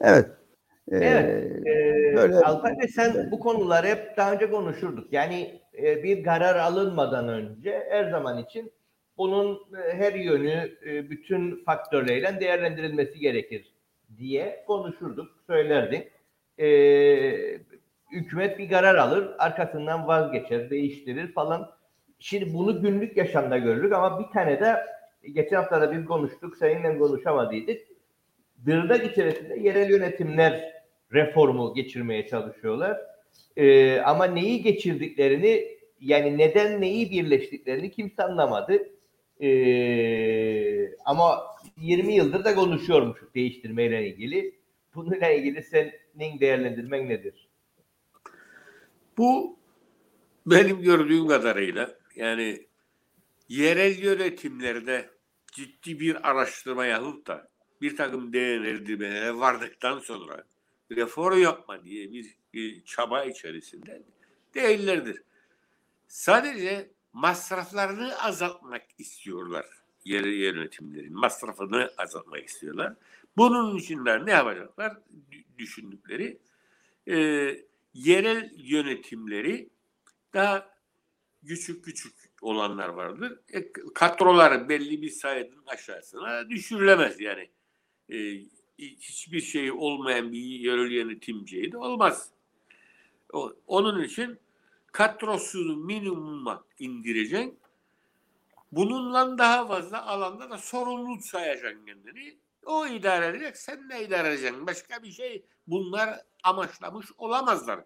Evet. 0.00 0.26
E, 0.92 0.96
Evet. 0.96 1.66
Ee, 1.66 2.16
böyle- 2.16 2.34
Bey 2.80 2.88
sen 2.88 3.30
bu 3.30 3.40
konuları 3.40 3.86
hep 3.86 4.16
daha 4.16 4.32
önce 4.32 4.50
konuşurduk. 4.50 5.12
Yani 5.12 5.62
e, 5.82 6.02
bir 6.02 6.24
karar 6.24 6.56
alınmadan 6.56 7.28
önce 7.28 7.86
her 7.90 8.10
zaman 8.10 8.38
için 8.38 8.72
bunun 9.18 9.54
e, 9.54 9.94
her 9.94 10.14
yönü 10.14 10.78
e, 10.86 11.10
bütün 11.10 11.64
faktörleriyle 11.64 12.40
değerlendirilmesi 12.40 13.18
gerekir 13.18 13.72
diye 14.18 14.64
konuşurduk, 14.66 15.28
söylerdik. 15.46 16.08
E, 16.58 16.68
hükümet 18.12 18.58
bir 18.58 18.70
karar 18.70 18.94
alır, 18.94 19.28
arkasından 19.38 20.06
vazgeçer, 20.06 20.70
değiştirir 20.70 21.32
falan. 21.32 21.70
Şimdi 22.18 22.54
bunu 22.54 22.82
günlük 22.82 23.16
yaşamda 23.16 23.58
görürük 23.58 23.92
ama 23.92 24.20
bir 24.20 24.32
tane 24.32 24.60
de 24.60 24.76
geçen 25.32 25.56
hafta 25.56 25.80
da 25.80 25.92
biz 25.92 26.04
konuştuk, 26.04 26.56
seninle 26.56 26.98
konuşamadıydık. 26.98 27.80
Dırdak 28.66 29.12
içerisinde 29.12 29.58
yerel 29.60 29.90
yönetimler 29.90 30.72
reformu 31.12 31.74
geçirmeye 31.74 32.26
çalışıyorlar. 32.26 33.00
Ee, 33.56 34.00
ama 34.00 34.24
neyi 34.24 34.62
geçirdiklerini 34.62 35.78
yani 36.00 36.38
neden 36.38 36.80
neyi 36.80 37.10
birleştiklerini 37.10 37.90
kimse 37.90 38.22
anlamadı. 38.22 38.88
Ee, 39.40 40.96
ama 41.04 41.42
20 41.76 42.14
yıldır 42.14 42.44
da 42.44 42.54
konuşuyormuşuz 42.54 43.34
değiştirmeyle 43.34 44.08
ilgili. 44.08 44.58
Bununla 44.94 45.30
ilgili 45.30 45.62
senin 45.62 46.40
değerlendirmen 46.40 47.08
nedir? 47.08 47.48
Bu 49.18 49.58
benim 50.46 50.82
gördüğüm 50.82 51.28
kadarıyla 51.28 51.98
yani 52.16 52.66
yerel 53.48 53.98
yönetimlerde 53.98 55.10
ciddi 55.52 56.00
bir 56.00 56.30
araştırma 56.30 56.86
yapıp 56.86 57.26
da 57.26 57.48
bir 57.80 57.96
takım 57.96 58.32
değerlendirmelere 58.32 59.38
vardıktan 59.38 59.98
sonra 59.98 60.44
reform 60.90 61.42
yapma 61.42 61.84
diye 61.84 62.12
bir, 62.12 62.36
bir 62.54 62.84
çaba 62.84 63.24
içerisinde 63.24 64.02
değillerdir. 64.54 65.22
Sadece 66.08 66.90
masraflarını 67.12 68.22
azaltmak 68.22 68.82
istiyorlar 68.98 69.78
yerel 70.08 70.32
yönetimlerin 70.32 71.14
masrafını 71.14 71.90
azaltmak 71.98 72.44
istiyorlar. 72.44 72.94
Bunun 73.36 73.76
için 73.76 74.04
de 74.04 74.26
ne 74.26 74.30
yapacaklar? 74.30 74.96
Dü- 75.32 75.44
Düşündükleri 75.58 76.38
e, 77.08 77.16
yerel 77.94 78.52
yönetimleri 78.56 79.68
daha 80.34 80.78
küçük 81.46 81.84
küçük 81.84 82.14
olanlar 82.42 82.88
vardır. 82.88 83.38
E, 83.52 83.72
kadroları 83.94 84.68
belli 84.68 85.02
bir 85.02 85.10
sayının 85.10 85.66
aşağısına 85.66 86.50
düşürülemez 86.50 87.20
yani. 87.20 87.50
E, 88.12 88.40
hiçbir 88.78 89.40
şey 89.40 89.72
olmayan 89.72 90.32
bir 90.32 90.38
yerel 90.38 90.90
yönetimciyi 90.90 91.72
de 91.72 91.78
olmaz. 91.78 92.30
O, 93.32 93.52
onun 93.66 94.02
için 94.02 94.38
kadrosunu 94.98 95.76
minimuma 95.76 96.64
indireceksin. 96.78 97.58
Bununla 98.72 99.38
daha 99.38 99.66
fazla 99.66 100.06
alanda 100.06 100.50
da 100.50 100.58
sorumluluk 100.58 101.24
sayacaksın 101.24 101.86
kendini. 101.86 102.38
O 102.64 102.86
idare 102.86 103.26
edecek, 103.26 103.56
sen 103.56 103.90
de 103.90 104.04
idare 104.04 104.28
edeceksin. 104.28 104.66
Başka 104.66 105.02
bir 105.02 105.10
şey 105.10 105.46
bunlar 105.66 106.20
amaçlamış 106.42 107.06
olamazlar. 107.18 107.84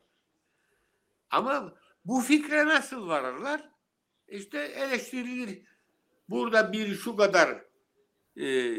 Ama 1.30 1.74
bu 2.04 2.20
fikre 2.20 2.66
nasıl 2.66 3.08
varırlar? 3.08 3.70
İşte 4.28 4.58
eleştirilir. 4.58 5.62
Burada 6.28 6.72
bir 6.72 6.94
şu 6.94 7.16
kadar 7.16 7.64
e, 8.36 8.76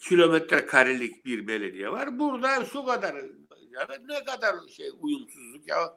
kilometre 0.00 0.66
karelik 0.66 1.24
bir 1.24 1.46
belediye 1.46 1.92
var. 1.92 2.18
Burada 2.18 2.64
şu 2.64 2.84
kadar 2.84 3.14
ya 3.70 3.88
ne 4.08 4.24
kadar 4.24 4.68
şey 4.68 4.90
uyumsuzluk 5.00 5.68
ya. 5.68 5.96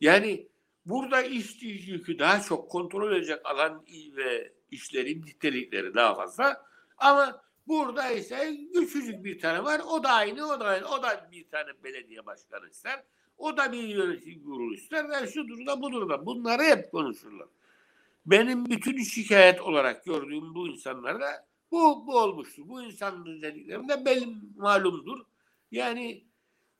Yani 0.00 0.48
burada 0.86 1.22
iş 1.22 1.62
yükü 1.62 2.18
daha 2.18 2.42
çok 2.42 2.70
kontrol 2.70 3.16
edecek 3.16 3.40
alan 3.44 3.84
ve 4.16 4.52
işlerin 4.70 5.22
nitelikleri 5.22 5.94
daha 5.94 6.14
fazla. 6.14 6.64
Ama 6.98 7.42
burada 7.68 8.10
ise 8.10 8.58
küçücük 8.74 9.24
bir 9.24 9.38
tane 9.40 9.64
var. 9.64 9.80
O 9.90 10.02
da 10.02 10.08
aynı, 10.08 10.46
o 10.46 10.60
da 10.60 10.64
aynı. 10.64 10.88
O 10.88 11.02
da 11.02 11.28
bir 11.32 11.48
tane 11.48 11.68
belediye 11.84 12.26
başkanı 12.26 12.68
ister. 12.68 13.02
O 13.38 13.56
da 13.56 13.72
bir 13.72 13.82
yönetim 13.82 14.44
kurulu 14.44 14.74
ister. 14.74 15.08
Ve 15.08 15.26
şudur 15.26 15.66
da 15.66 15.82
budur 15.82 16.08
da. 16.08 16.26
Bunları 16.26 16.62
hep 16.62 16.90
konuşurlar. 16.90 17.48
Benim 18.26 18.66
bütün 18.66 19.02
şikayet 19.02 19.60
olarak 19.60 20.04
gördüğüm 20.04 20.54
bu 20.54 20.68
insanlarda 20.68 21.46
bu, 21.70 22.06
bu 22.06 22.18
olmuştur. 22.18 22.62
Bu 22.68 22.82
insanların 22.82 23.42
dediklerinde 23.42 24.04
benim 24.04 24.52
malumdur. 24.56 25.18
Yani 25.70 26.25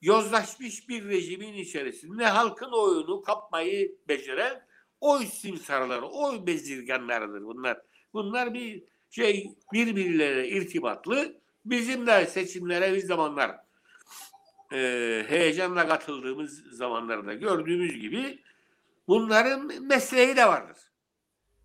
yozlaşmış 0.01 0.89
bir 0.89 1.09
rejimin 1.09 1.55
içerisinde 1.55 2.27
halkın 2.27 2.71
oyunu 2.73 3.23
kapmayı 3.23 3.99
beceren 4.09 4.67
oy 5.01 5.27
simsarları, 5.27 6.07
oy 6.07 6.47
bezirganlarıdır 6.47 7.43
bunlar. 7.45 7.81
Bunlar 8.13 8.55
bir 8.55 8.85
şey 9.11 9.55
birbirleriyle 9.73 10.49
irtibatlı. 10.49 11.41
Bizim 11.65 12.07
de 12.07 12.27
seçimlere 12.27 12.95
bir 12.95 13.01
zamanlar 13.01 13.57
e, 14.73 15.25
heyecanla 15.29 15.89
katıldığımız 15.89 16.77
zamanlarda 16.77 17.35
gördüğümüz 17.35 18.01
gibi 18.01 18.43
bunların 19.09 19.85
mesleği 19.85 20.37
de 20.37 20.47
vardır. 20.47 20.79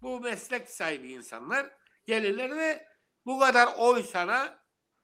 Bu 0.02 0.20
meslek 0.20 0.70
sahibi 0.70 1.12
insanlar 1.12 1.70
gelirler 2.06 2.58
ve 2.58 2.88
bu 3.26 3.40
kadar 3.40 3.70
oy 3.78 4.04
sana 4.04 4.60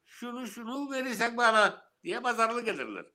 şunu 0.06 0.48
şunu 0.48 0.92
verirsen 0.92 1.38
bana 1.38 1.92
diye 2.04 2.20
pazarlık 2.20 2.68
ederler. 2.68 3.06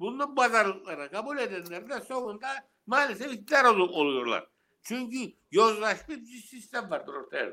Bunun 0.00 0.34
pazarlıklara 0.34 1.10
kabul 1.10 1.38
edenler 1.38 1.88
de 1.88 2.00
sonunda 2.00 2.48
maalesef 2.86 3.32
iktidar 3.32 3.64
ol- 3.64 3.88
oluyorlar. 3.92 4.46
Çünkü 4.82 5.32
yozlaşmış 5.50 6.16
bir 6.18 6.42
sistem 6.42 6.90
vardır 6.90 7.14
ortaya. 7.14 7.52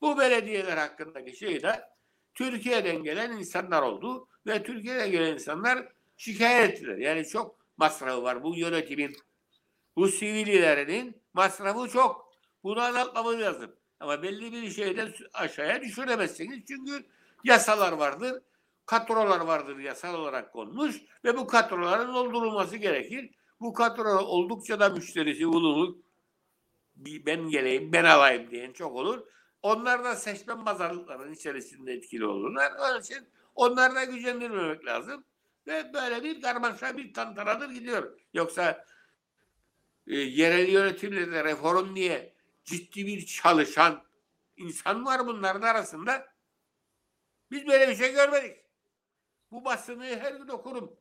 Bu 0.00 0.18
belediyeler 0.18 0.76
hakkındaki 0.76 1.36
şey 1.36 1.62
de 1.62 1.82
Türkiye'den 2.34 3.02
gelen 3.02 3.32
insanlar 3.32 3.82
oldu 3.82 4.28
ve 4.46 4.62
Türkiye'den 4.62 5.10
gelen 5.10 5.32
insanlar 5.34 5.88
şikayet 6.16 6.70
ettiler. 6.70 6.96
Yani 6.96 7.26
çok 7.26 7.58
masrafı 7.76 8.22
var 8.22 8.42
bu 8.42 8.56
yönetimin. 8.56 9.16
Bu 9.96 10.08
sivililerinin 10.08 11.22
masrafı 11.32 11.88
çok. 11.88 12.32
Bunu 12.62 12.80
azaltmamız 12.82 13.40
lazım. 13.40 13.74
Ama 14.00 14.22
belli 14.22 14.52
bir 14.52 14.70
şeyden 14.70 15.14
aşağıya 15.32 15.82
düşüremezsiniz. 15.82 16.64
Çünkü 16.68 17.06
yasalar 17.44 17.92
vardır. 17.92 18.42
Kadrolar 18.88 19.40
vardır 19.40 19.78
yasal 19.78 20.14
olarak 20.14 20.52
konmuş 20.52 20.96
ve 21.24 21.36
bu 21.36 21.46
kadroların 21.46 22.14
doldurulması 22.14 22.76
gerekir. 22.76 23.30
Bu 23.60 23.72
kadro 23.72 24.18
oldukça 24.18 24.80
da 24.80 24.88
müşterisi 24.88 25.48
bulunur. 25.48 25.94
Ben 26.96 27.48
geleyim, 27.48 27.92
ben 27.92 28.04
alayım 28.04 28.50
diyen 28.50 28.72
çok 28.72 28.96
olur. 28.96 29.26
Onlar 29.62 30.04
da 30.04 30.16
seçmen 30.16 30.64
pazarlıkların 30.64 31.32
içerisinde 31.32 31.92
etkili 31.92 32.26
olurlar. 32.26 32.72
Onun 32.80 33.00
için 33.00 33.28
onları 33.54 33.94
da 33.94 34.04
gücendirmemek 34.04 34.86
lazım. 34.86 35.24
Ve 35.66 35.92
böyle 35.94 36.24
bir 36.24 36.42
karmaşa 36.42 36.96
bir 36.96 37.14
tantanadır 37.14 37.70
gidiyor. 37.70 38.18
Yoksa 38.34 38.84
e, 40.06 40.16
yerel 40.16 40.68
yönetimlerde 40.68 41.44
reform 41.44 41.96
diye 41.96 42.34
ciddi 42.64 43.06
bir 43.06 43.26
çalışan 43.26 44.04
insan 44.56 45.04
var 45.04 45.26
bunların 45.26 45.62
arasında. 45.62 46.26
Biz 47.50 47.66
böyle 47.66 47.88
bir 47.88 47.96
şey 47.96 48.12
görmedik. 48.12 48.67
Bu 49.50 49.64
basını 49.64 50.04
her 50.04 50.34
gün 50.34 50.48
okurum. 50.48 50.96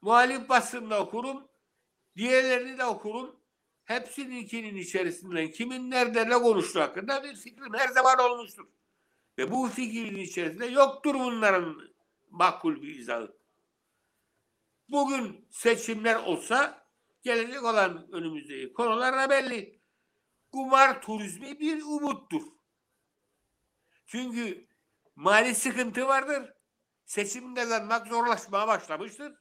Muhalif 0.00 0.48
basında 0.48 1.02
okurum. 1.02 1.48
Diğerlerini 2.16 2.78
de 2.78 2.84
okurum. 2.84 3.40
Hepsininkinin 3.84 4.76
içerisinden 4.76 5.50
kimin 5.50 5.90
nerede 5.90 6.28
ne 6.28 6.34
konuştuğu 6.34 6.80
hakkında 6.80 7.24
bir 7.24 7.36
fikrim 7.36 7.74
her 7.74 7.88
zaman 7.88 8.18
olmuştur. 8.18 8.66
Ve 9.38 9.50
bu 9.50 9.68
fikrin 9.68 10.16
içerisinde 10.16 10.66
yoktur 10.66 11.14
bunların 11.14 11.82
makul 12.30 12.82
bir 12.82 12.98
izahı. 12.98 13.36
Bugün 14.88 15.48
seçimler 15.50 16.14
olsa 16.14 16.86
gelecek 17.22 17.64
olan 17.64 18.12
önümüzdeki 18.12 18.72
konular 18.72 19.18
da 19.18 19.30
belli. 19.30 19.80
Kumar 20.52 21.02
turizmi 21.02 21.60
bir 21.60 21.82
umuttur. 21.82 22.42
Çünkü 24.06 24.65
mali 25.16 25.54
sıkıntı 25.54 26.06
vardır. 26.06 26.52
Seçim 27.04 27.54
kazanmak 27.54 28.06
zorlaşmaya 28.06 28.68
başlamıştır. 28.68 29.32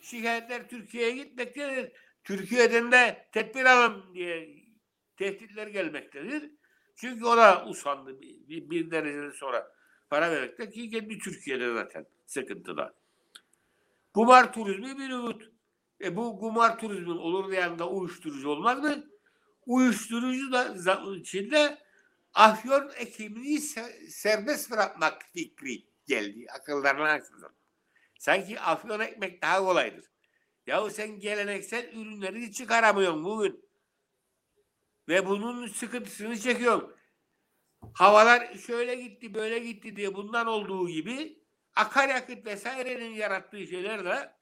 Şikayetler 0.00 0.68
Türkiye'ye 0.68 1.10
gitmektedir. 1.10 1.92
Türkiye'den 2.24 2.92
de 2.92 3.28
tedbir 3.32 3.64
alın 3.64 4.14
diye 4.14 4.48
tehditler 5.16 5.66
gelmektedir. 5.66 6.50
Çünkü 6.96 7.24
o 7.24 7.36
da 7.36 7.66
usandı 7.66 8.20
bir, 8.20 8.70
bir, 8.70 8.90
dereceden 8.90 9.30
sonra 9.30 9.72
para 10.10 10.30
vermekte 10.30 10.70
ki 10.70 10.90
kendi 10.90 11.18
Türkiye'de 11.18 11.74
zaten 11.74 12.06
sıkıntıda. 12.26 12.94
Kumar 14.14 14.52
turizmi 14.52 14.98
bir 14.98 15.10
umut. 15.10 15.42
E 16.00 16.16
bu 16.16 16.38
kumar 16.38 16.78
turizmin 16.78 17.16
olur 17.16 17.52
yanında 17.52 17.88
uyuşturucu 17.88 18.48
olmaz 18.48 18.78
mı? 18.78 19.04
Uyuşturucu 19.66 20.52
da 20.52 20.74
içinde 21.16 21.78
afyon 22.34 22.92
ekimini 22.96 23.56
se- 23.56 24.10
serbest 24.10 24.70
bırakmak 24.70 25.22
fikri 25.32 25.86
geldi 26.06 26.46
akıllarına 26.52 27.10
açıldı. 27.10 27.54
Sanki 28.18 28.60
afyon 28.60 29.00
ekmek 29.00 29.42
daha 29.42 29.58
kolaydır. 29.58 30.04
Yahu 30.66 30.90
sen 30.90 31.18
geleneksel 31.18 31.92
ürünleri 31.92 32.52
çıkaramıyorsun 32.52 33.24
bugün. 33.24 33.70
Ve 35.08 35.26
bunun 35.26 35.66
sıkıntısını 35.66 36.38
çekiyorsun. 36.38 36.96
Havalar 37.94 38.54
şöyle 38.54 38.94
gitti 38.94 39.34
böyle 39.34 39.58
gitti 39.58 39.96
diye 39.96 40.14
bundan 40.14 40.46
olduğu 40.46 40.88
gibi 40.88 41.42
akaryakıt 41.76 42.46
vesairenin 42.46 43.10
yarattığı 43.10 43.66
şeyler 43.66 44.04
de 44.04 44.32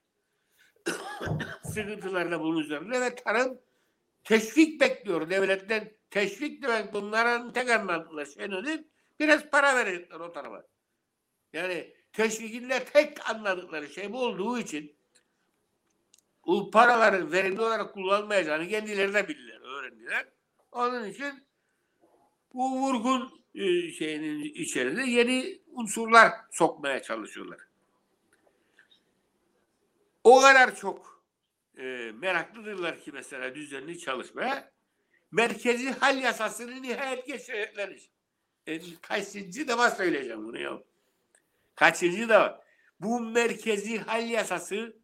sıkıntılar 1.65 2.31
da 2.31 2.41
bunun 2.41 2.61
üzerinde 2.61 3.01
ve 3.01 3.15
tarım 3.15 3.61
teşvik 4.29 4.81
bekliyor 4.81 5.31
devletten. 5.31 5.93
Teşvik 6.11 6.63
demek 6.63 6.93
bunların 6.93 7.53
tek 7.53 7.71
anlamıyla 7.71 8.27
şey 8.27 8.51
nedir? 8.51 8.85
Biraz 9.21 9.51
para 9.51 9.77
verecekler 9.77 10.21
o 10.21 10.33
tarafa. 10.33 10.67
Yani 11.53 11.95
teşvikin 12.13 12.71
de 12.71 12.85
tek 12.85 13.31
anladıkları 13.31 13.89
şey 13.89 14.13
bu 14.13 14.21
olduğu 14.21 14.59
için 14.59 14.97
bu 16.47 16.71
paraların 16.71 17.33
verimli 17.33 17.61
olarak 17.61 17.95
kullanmayacağını 17.95 18.69
kendileri 18.69 19.15
de 19.15 19.29
bildiler, 19.29 19.61
öğrendiler. 19.61 20.29
Onun 20.73 21.09
için 21.09 21.47
bu 22.55 22.81
vurgun 22.81 23.45
e, 23.55 23.93
şeyinin 23.93 24.43
içerisinde 24.43 25.11
yeni 25.11 25.61
unsurlar 25.67 26.33
sokmaya 26.51 27.03
çalışıyorlar. 27.03 27.61
O 30.25 30.41
kadar 30.41 30.77
çok 30.77 31.18
e, 31.79 32.13
meraklıdırlar 32.13 33.01
ki 33.01 33.13
mesela 33.13 33.55
düzenli 33.55 33.99
çalışmaya. 33.99 34.73
Merkezi 35.33 35.91
hal 35.91 36.19
yasasını 36.19 36.83
nihayet 36.83 37.27
geçirecekler. 37.27 37.97
E, 38.67 38.81
kaçıncı 39.03 39.69
defa 39.69 39.91
söyleyeceğim 39.91 40.45
bunu 40.45 40.59
ya. 40.59 40.83
Kaçıncı 41.75 42.29
defa. 42.29 42.65
Bu 43.01 43.21
merkezi 43.21 43.99
hal 43.99 44.29
yasası 44.29 44.97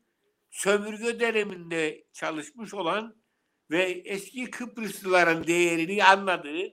sömürge 0.50 1.20
döneminde 1.20 2.04
çalışmış 2.12 2.74
olan 2.74 3.16
ve 3.70 3.82
eski 3.82 4.50
Kıbrıslıların 4.50 5.46
değerini 5.46 6.04
anladığı, 6.04 6.72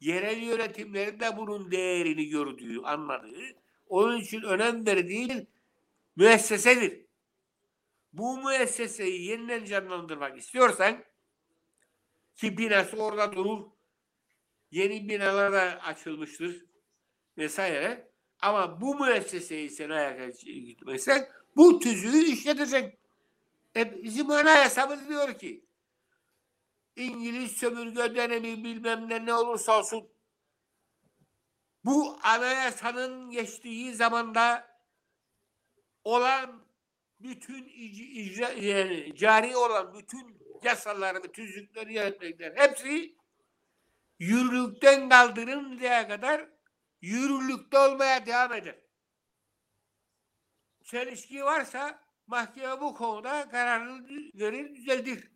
yerel 0.00 0.42
yönetimlerin 0.42 1.20
de 1.20 1.36
bunun 1.36 1.70
değerini 1.70 2.28
gördüğü, 2.28 2.80
anladığı, 2.80 3.56
onun 3.88 4.20
için 4.20 4.42
önem 4.42 4.86
verdiği 4.86 5.46
müessesedir. 6.16 7.03
Bu 8.14 8.38
müesseseyi 8.38 9.26
yeniden 9.26 9.64
canlandırmak 9.64 10.38
istiyorsan 10.38 11.04
ki 12.36 12.58
binası 12.58 12.96
orada 12.96 13.32
durur, 13.32 13.66
yeni 14.70 15.08
binalar 15.08 15.52
da 15.52 15.80
açılmıştır 15.82 16.64
vesaire. 17.38 18.12
Ama 18.42 18.80
bu 18.80 18.94
müesseseyi 18.94 19.70
sen 19.70 19.90
ayakta 19.90 20.50
gitmezsen 20.50 21.28
bu 21.56 21.78
tüzüğü 21.78 22.24
işleteceksin. 22.24 22.98
E 23.76 24.02
bizim 24.02 24.30
anayasamız 24.30 25.08
diyor 25.08 25.38
ki 25.38 25.64
İngiliz 26.96 27.52
sömürge 27.52 28.16
dönemi 28.16 28.64
bilmem 28.64 29.08
ne 29.08 29.26
ne 29.26 29.34
olursa 29.34 29.78
olsun 29.78 30.08
bu 31.84 32.18
anayasanın 32.22 33.30
geçtiği 33.30 33.94
zamanda 33.94 34.68
olan 36.04 36.63
bütün 37.24 37.64
ic- 37.64 38.12
icra, 38.12 38.48
yani 38.48 39.16
cari 39.16 39.56
olan 39.56 39.94
bütün 39.94 40.42
yasaları 40.62 41.32
tüzükleri 41.32 41.94
yönetmekler 41.94 42.52
hepsi 42.56 43.16
yürürlükten 44.18 45.08
kaldırıncaya 45.08 46.08
kadar 46.08 46.48
yürürlükte 47.02 47.78
olmaya 47.78 48.26
devam 48.26 48.52
eder. 48.52 48.78
Çelişki 50.84 51.44
varsa 51.44 52.04
mahkeme 52.26 52.80
bu 52.80 52.94
konuda 52.94 53.48
kararını 53.48 54.08
verir, 54.34 54.76
düzeltir. 54.76 55.30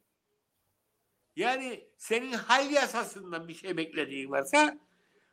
Yani 1.37 1.91
senin 1.99 2.33
hal 2.33 2.71
yasasından 2.71 3.49
bir 3.49 3.55
şey 3.55 3.77
beklediğin 3.77 4.31
varsa 4.31 4.79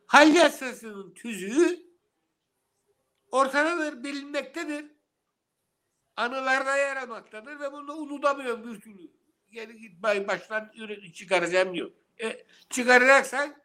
hal 0.07 0.35
yasasının 0.35 1.13
tüzüğü 1.13 1.85
ortadadır, 3.31 4.03
bilinmektedir. 4.03 4.94
Anılarda 6.17 6.77
yer 6.77 6.97
almaktadır 6.97 7.59
ve 7.59 7.71
bunu 7.71 7.93
unutamıyorum 7.93 8.73
bir 8.73 8.81
türlü. 8.81 9.11
Geri 9.51 9.77
git 9.77 10.03
baştan 10.03 10.71
çıkaracağım 11.13 11.73
diyor. 11.73 11.91
E, 12.23 12.45
çıkaracaksan 12.69 13.55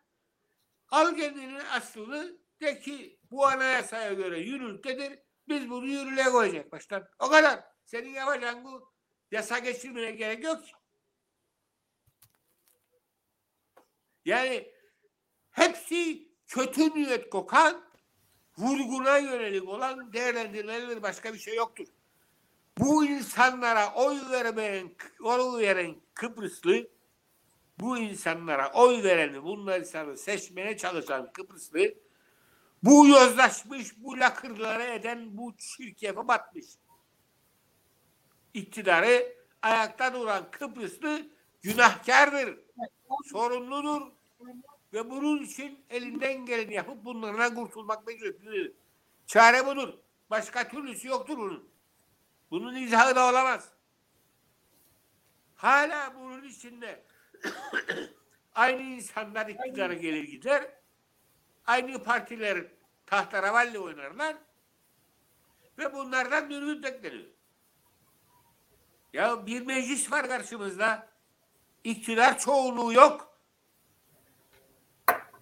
al 0.88 1.16
kendinin 1.16 1.60
aslını 1.72 2.36
de 2.60 2.80
ki 2.80 3.18
bu 3.30 3.46
anayasaya 3.46 4.12
göre 4.12 4.38
yürürlüktedir. 4.38 5.18
Biz 5.48 5.70
bunu 5.70 5.86
yürürlüğe 5.86 6.24
koyacak 6.24 6.72
baştan. 6.72 7.08
O 7.18 7.28
kadar. 7.28 7.64
Senin 7.84 8.10
yapacağın 8.10 8.64
bu 8.64 8.92
yasa 9.30 9.58
geçirmeye 9.58 10.10
gerek 10.10 10.44
yok 10.44 10.64
ki. 10.64 10.72
Yani 14.24 14.72
hepsi 15.50 16.28
kötü 16.46 16.94
niyet 16.94 17.30
kokan, 17.30 17.84
vurguna 18.58 19.18
yönelik 19.18 19.68
olan 19.68 20.12
değerlendirmeleri 20.12 21.02
başka 21.02 21.34
bir 21.34 21.38
şey 21.38 21.54
yoktur. 21.54 21.86
Bu 22.80 23.04
insanlara 23.04 23.94
oy 23.94 24.18
vermeyen, 24.30 24.90
oy 25.22 25.62
veren 25.62 25.96
Kıbrıslı, 26.14 26.88
bu 27.80 27.98
insanlara 27.98 28.72
oy 28.72 29.02
vereni, 29.02 29.42
bunlar 29.42 29.80
insanı 29.80 30.16
seçmeye 30.16 30.76
çalışan 30.76 31.32
Kıbrıslı, 31.32 31.94
bu 32.82 33.06
yozlaşmış, 33.06 34.02
bu 34.02 34.20
lakırları 34.20 34.82
eden 34.82 35.36
bu 35.38 35.56
çirkefe 35.56 36.28
batmış. 36.28 36.66
İktidarı 38.54 39.36
ayakta 39.62 40.14
duran 40.14 40.50
Kıbrıslı 40.50 41.22
günahkardır, 41.62 42.58
sorumludur 43.24 44.02
ve 44.92 45.10
bunun 45.10 45.42
için 45.42 45.84
elinden 45.90 46.46
geleni 46.46 46.74
yapıp 46.74 47.04
bunlardan 47.04 47.54
kurtulmak 47.54 48.06
mecburiyetindedir. 48.06 48.72
Çare 49.26 49.66
budur. 49.66 49.94
Başka 50.30 50.68
türlüsü 50.68 51.08
yoktur 51.08 51.38
bunun. 51.38 51.70
Bunun 52.50 52.74
izahı 52.74 53.16
da 53.16 53.30
olamaz. 53.30 53.68
Hala 55.56 56.14
bunun 56.14 56.42
içinde 56.42 57.04
aynı 58.54 58.82
insanlar 58.82 59.46
iktidara 59.46 59.94
gelir 59.94 60.24
gider. 60.24 60.72
Aynı 61.66 62.02
partiler 62.02 62.66
tahtaravalli 63.06 63.78
oynarlar. 63.78 64.36
Ve 65.78 65.92
bunlardan 65.92 66.50
dönüp 66.50 66.84
bekleniyor. 66.84 67.30
Ya 69.12 69.46
bir 69.46 69.66
meclis 69.66 70.12
var 70.12 70.28
karşımızda. 70.28 71.08
İktidar 71.84 72.38
çoğunluğu 72.38 72.92
yok. 72.92 73.38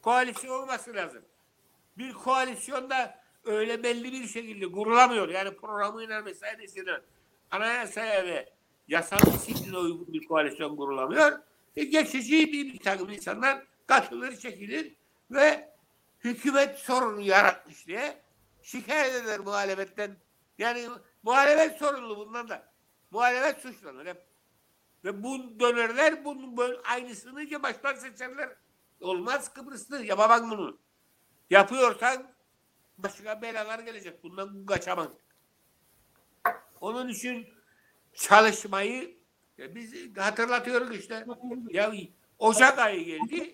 Koalisyon 0.02 0.62
olması 0.62 0.94
lazım. 0.94 1.24
Bir 1.98 2.12
koalisyonda 2.12 3.22
öyle 3.48 3.82
belli 3.82 4.12
bir 4.12 4.28
şekilde 4.28 4.72
kurulamıyor. 4.72 5.28
Yani 5.28 5.56
programıyla 5.56 6.24
vesairesiyle 6.24 7.00
anayasaya 7.50 8.26
ve 8.26 8.48
yasal 8.88 9.18
disipline 9.18 9.78
uygun 9.78 10.12
bir 10.12 10.26
koalisyon 10.26 10.76
kurulamıyor. 10.76 11.38
E, 11.76 11.84
geçici 11.84 12.52
bir, 12.52 12.72
bir 12.72 12.78
takım 12.78 13.10
insanlar 13.10 13.62
katılır, 13.86 14.36
çekilir 14.36 14.94
ve 15.30 15.68
hükümet 16.20 16.78
sorunu 16.78 17.20
yaratmış 17.20 17.86
diye 17.86 18.22
şikayet 18.62 19.14
eder 19.14 19.40
muhalefetten. 19.40 20.16
Yani 20.58 20.88
muhalefet 21.22 21.78
sorumlu 21.78 22.16
bundan 22.16 22.48
da. 22.48 22.72
Muhalefet 23.10 23.62
suçlanır 23.62 24.06
hep. 24.06 24.26
Ve 25.04 25.22
bu 25.22 25.60
dönerler 25.60 26.24
bunun 26.24 26.56
böyle 26.56 26.78
aynısını 26.80 27.42
ya 27.42 27.62
baştan 27.62 27.94
seçerler. 27.94 28.48
Olmaz 29.00 29.54
Kıbrıs'ta 29.54 29.98
yapamam 29.98 30.50
bunu. 30.50 30.78
Yapıyorsan 31.50 32.37
başka 32.98 33.42
belalar 33.42 33.78
gelecek. 33.78 34.22
Bundan 34.22 34.66
kaçamam. 34.66 35.14
Onun 36.80 37.08
için 37.08 37.48
çalışmayı 38.14 39.16
ya 39.58 39.74
biz 39.74 40.16
hatırlatıyoruz 40.16 40.96
işte. 40.96 41.26
Ya 41.70 41.92
Ocak 42.38 42.78
ayı 42.78 43.04
geldi. 43.04 43.52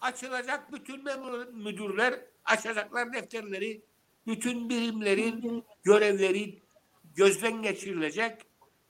Açılacak 0.00 0.72
bütün 0.72 1.04
memur 1.04 1.46
müdürler 1.46 2.20
açacaklar 2.44 3.12
defterleri. 3.12 3.82
Bütün 4.26 4.68
birimlerin 4.68 5.64
görevleri 5.82 6.58
gözden 7.14 7.62
geçirilecek. 7.62 8.42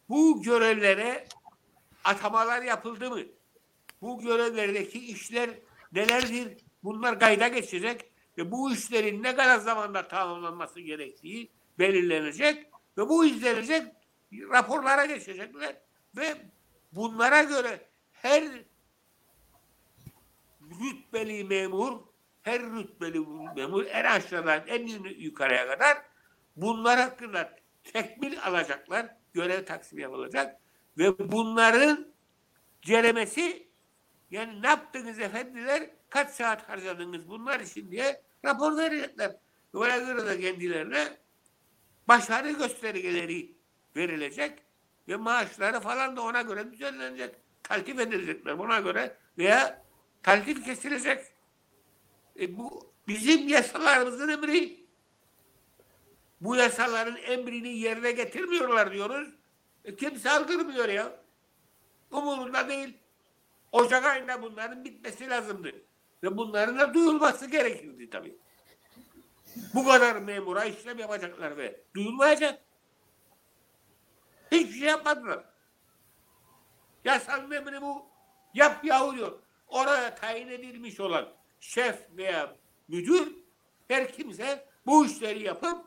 Bu 0.08 0.42
görevlere 0.42 1.26
atamalar 2.04 2.62
yapıldı 2.62 3.10
mı? 3.10 3.20
Bu 4.02 4.20
görevlerdeki 4.20 4.98
işler 4.98 5.50
nelerdir? 5.92 6.56
Bunlar 6.84 7.20
kayda 7.20 7.48
geçecek 7.48 8.07
ve 8.38 8.50
bu 8.50 8.72
işlerin 8.72 9.22
ne 9.22 9.36
kadar 9.36 9.58
zamanda 9.58 10.08
tamamlanması 10.08 10.80
gerektiği 10.80 11.50
belirlenecek 11.78 12.66
ve 12.98 13.08
bu 13.08 13.24
izlenecek 13.24 13.86
raporlara 14.32 15.06
geçecekler 15.06 15.76
ve 16.16 16.36
bunlara 16.92 17.42
göre 17.42 17.80
her 18.12 18.44
rütbeli 20.60 21.44
memur 21.44 22.00
her 22.42 22.62
rütbeli 22.62 23.20
memur 23.56 23.84
en 23.84 24.04
aşağıdan 24.04 24.62
en 24.66 24.86
yukarıya 25.18 25.66
kadar 25.66 25.98
bunlar 26.56 27.00
hakkında 27.00 27.56
tekmil 27.84 28.42
alacaklar. 28.42 29.06
Görev 29.32 29.64
taksimi 29.64 30.02
yapılacak 30.02 30.60
ve 30.98 31.18
bunların 31.32 32.14
ceremesi 32.82 33.68
yani 34.30 34.62
ne 34.62 34.66
yaptınız 34.66 35.18
efendiler 35.18 35.90
kaç 36.10 36.30
saat 36.30 36.68
harcadınız 36.68 37.28
bunlar 37.28 37.60
için 37.60 37.90
diye 37.90 38.27
rapor 38.44 38.76
verecekler. 38.76 39.36
Buna 39.72 39.98
göre 39.98 40.26
de 40.26 40.40
kendilerine 40.40 41.08
başarı 42.08 42.50
göstergeleri 42.50 43.52
verilecek 43.96 44.58
ve 45.08 45.16
maaşları 45.16 45.80
falan 45.80 46.16
da 46.16 46.22
ona 46.22 46.42
göre 46.42 46.72
düzenlenecek. 46.72 47.34
Taltif 47.62 48.00
edilecekler 48.00 48.58
buna 48.58 48.80
göre 48.80 49.16
veya 49.38 49.82
taltif 50.22 50.64
kesilecek. 50.64 51.24
E 52.40 52.58
bu 52.58 52.92
bizim 53.08 53.48
yasalarımızın 53.48 54.28
emri. 54.28 54.88
Bu 56.40 56.56
yasaların 56.56 57.16
emrini 57.16 57.68
yerine 57.68 58.12
getirmiyorlar 58.12 58.92
diyoruz. 58.92 59.28
E 59.84 59.96
kimse 59.96 60.30
aldırmıyor 60.30 60.88
ya. 60.88 61.20
Umurunda 62.10 62.68
değil. 62.68 62.96
Ocak 63.72 64.04
ayında 64.04 64.42
bunların 64.42 64.84
bitmesi 64.84 65.30
lazımdı. 65.30 65.72
Ve 66.22 66.36
bunların 66.36 66.78
da 66.78 66.94
duyulması 66.94 67.46
gerekirdi 67.46 68.10
tabii. 68.10 68.38
Bu 69.74 69.84
kadar 69.84 70.16
memura 70.16 70.64
işlem 70.64 70.98
yapacaklar 70.98 71.56
ve 71.56 71.80
duyulmayacak. 71.94 72.62
Hiçbir 74.52 74.78
şey 74.78 74.88
yapmadılar. 74.88 75.44
Yasal 77.04 77.52
emri 77.52 77.82
bu. 77.82 78.06
Yap 78.54 78.84
yahu 78.84 79.16
diyor. 79.16 79.38
Oraya 79.68 80.14
tayin 80.14 80.48
edilmiş 80.48 81.00
olan 81.00 81.28
şef 81.60 82.08
veya 82.16 82.56
müdür 82.88 83.32
her 83.88 84.12
kimse 84.12 84.66
bu 84.86 85.06
işleri 85.06 85.42
yapıp 85.42 85.84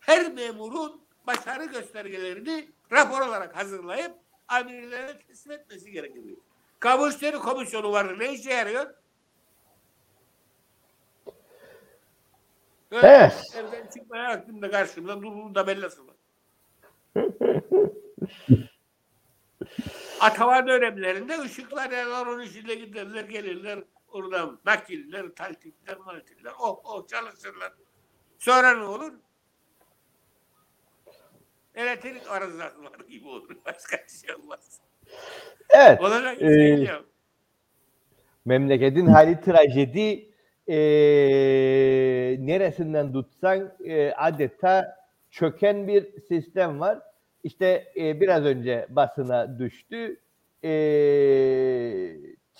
her 0.00 0.32
memurun 0.32 1.02
başarı 1.26 1.64
göstergelerini 1.64 2.70
rapor 2.92 3.20
olarak 3.20 3.56
hazırlayıp 3.56 4.14
amirlere 4.48 5.18
teslim 5.18 5.52
etmesi 5.52 5.90
gerekiyor. 5.90 6.36
Kamu 6.80 7.08
İşleri 7.08 7.38
Komisyonu 7.38 7.92
var. 7.92 8.18
Ne 8.18 8.32
işe 8.32 8.52
yarıyor? 8.52 8.94
Öyle 12.92 13.06
Evet. 13.06 13.42
Evden 13.56 13.86
çıkmaya 13.94 14.28
aklımda 14.30 14.70
karşımda 14.70 15.22
durur 15.22 15.54
tabellası 15.54 16.02
var. 16.06 16.14
Atama 20.20 20.66
dönemlerinde 20.66 21.40
ışıklar 21.40 21.90
yanar 21.90 22.26
onun 22.26 22.42
içinde 22.42 22.74
giderler 22.74 23.24
gelirler 23.24 23.78
oradan 24.08 24.60
nakiller, 24.64 25.26
taltifler, 25.36 25.96
maltifler 25.98 26.52
oh 26.60 26.80
oh 26.84 27.06
çalışırlar. 27.08 27.72
Sonra 28.38 28.74
ne 28.78 28.84
olur? 28.84 29.12
Elektrik 31.74 32.30
arızası 32.30 32.84
var 32.84 33.00
gibi 33.08 33.28
olur. 33.28 33.56
Başka 33.66 33.96
bir 33.96 34.26
şey 34.26 34.34
olmaz. 34.34 34.80
Evet. 35.70 36.00
Olacak 36.00 36.40
bir 36.40 36.46
şey 36.46 36.72
Ee, 36.74 36.92
yok. 36.92 37.04
memleketin 38.44 39.06
hali 39.06 39.40
trajedi 39.40 40.31
e, 40.68 40.76
neresinden 42.40 43.12
tutsan 43.12 43.72
e, 43.84 44.10
adeta 44.12 44.96
çöken 45.30 45.88
bir 45.88 46.06
sistem 46.28 46.80
var. 46.80 46.98
İşte 47.44 47.84
e, 47.96 48.20
biraz 48.20 48.44
önce 48.44 48.86
basına 48.90 49.58
düştü. 49.58 50.16
E, 50.64 50.68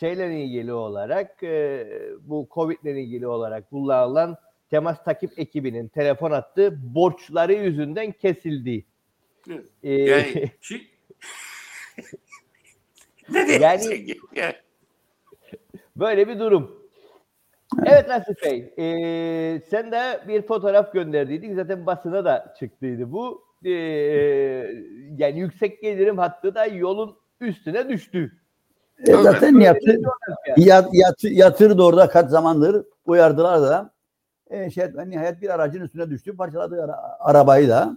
şeyle 0.00 0.40
ilgili 0.44 0.72
olarak 0.72 1.42
e, 1.42 1.86
bu 2.20 2.48
Covid 2.50 2.78
ile 2.84 3.02
ilgili 3.02 3.26
olarak 3.26 3.70
kullanılan 3.70 4.36
temas 4.70 5.04
takip 5.04 5.38
ekibinin 5.38 5.88
telefon 5.88 6.30
attığı 6.30 6.94
borçları 6.94 7.52
yüzünden 7.52 8.12
kesildi. 8.12 8.84
Evet. 9.50 9.64
E, 9.82 9.92
Yani 9.92 10.50
şi- 10.62 10.82
ne 13.32 13.52
Yani- 13.52 14.06
yani? 14.36 14.54
Böyle 15.96 16.28
bir 16.28 16.38
durum. 16.38 16.81
Evet 17.86 18.08
Nasip 18.08 18.42
Bey, 18.44 18.74
eee, 18.76 19.62
sen 19.70 19.92
de 19.92 20.20
bir 20.28 20.42
fotoğraf 20.42 20.92
gönderdiydin. 20.92 21.56
Zaten 21.56 21.86
basına 21.86 22.24
da 22.24 22.54
çıktıydı 22.58 23.12
bu. 23.12 23.42
Eee, 23.64 23.72
yani 25.16 25.38
yüksek 25.38 25.82
gelirim 25.82 26.18
hattı 26.18 26.54
da 26.54 26.66
yolun 26.66 27.16
üstüne 27.40 27.88
düştü. 27.88 28.32
E, 29.06 29.12
zaten 29.12 29.60
yatı, 29.60 29.90
Yani. 29.90 30.64
yat, 30.68 30.88
yatı, 30.92 31.28
yatırdı 31.28 31.82
orada 31.82 32.08
kaç 32.08 32.30
zamandır 32.30 32.84
uyardılar 33.06 33.62
da. 33.62 33.90
E, 34.50 34.70
şey, 34.70 34.84
nihayet 35.06 35.42
bir 35.42 35.54
aracın 35.54 35.80
üstüne 35.80 36.10
düştü. 36.10 36.36
Parçaladı 36.36 36.84
ara- 36.84 37.16
arabayı 37.20 37.68
da. 37.68 37.96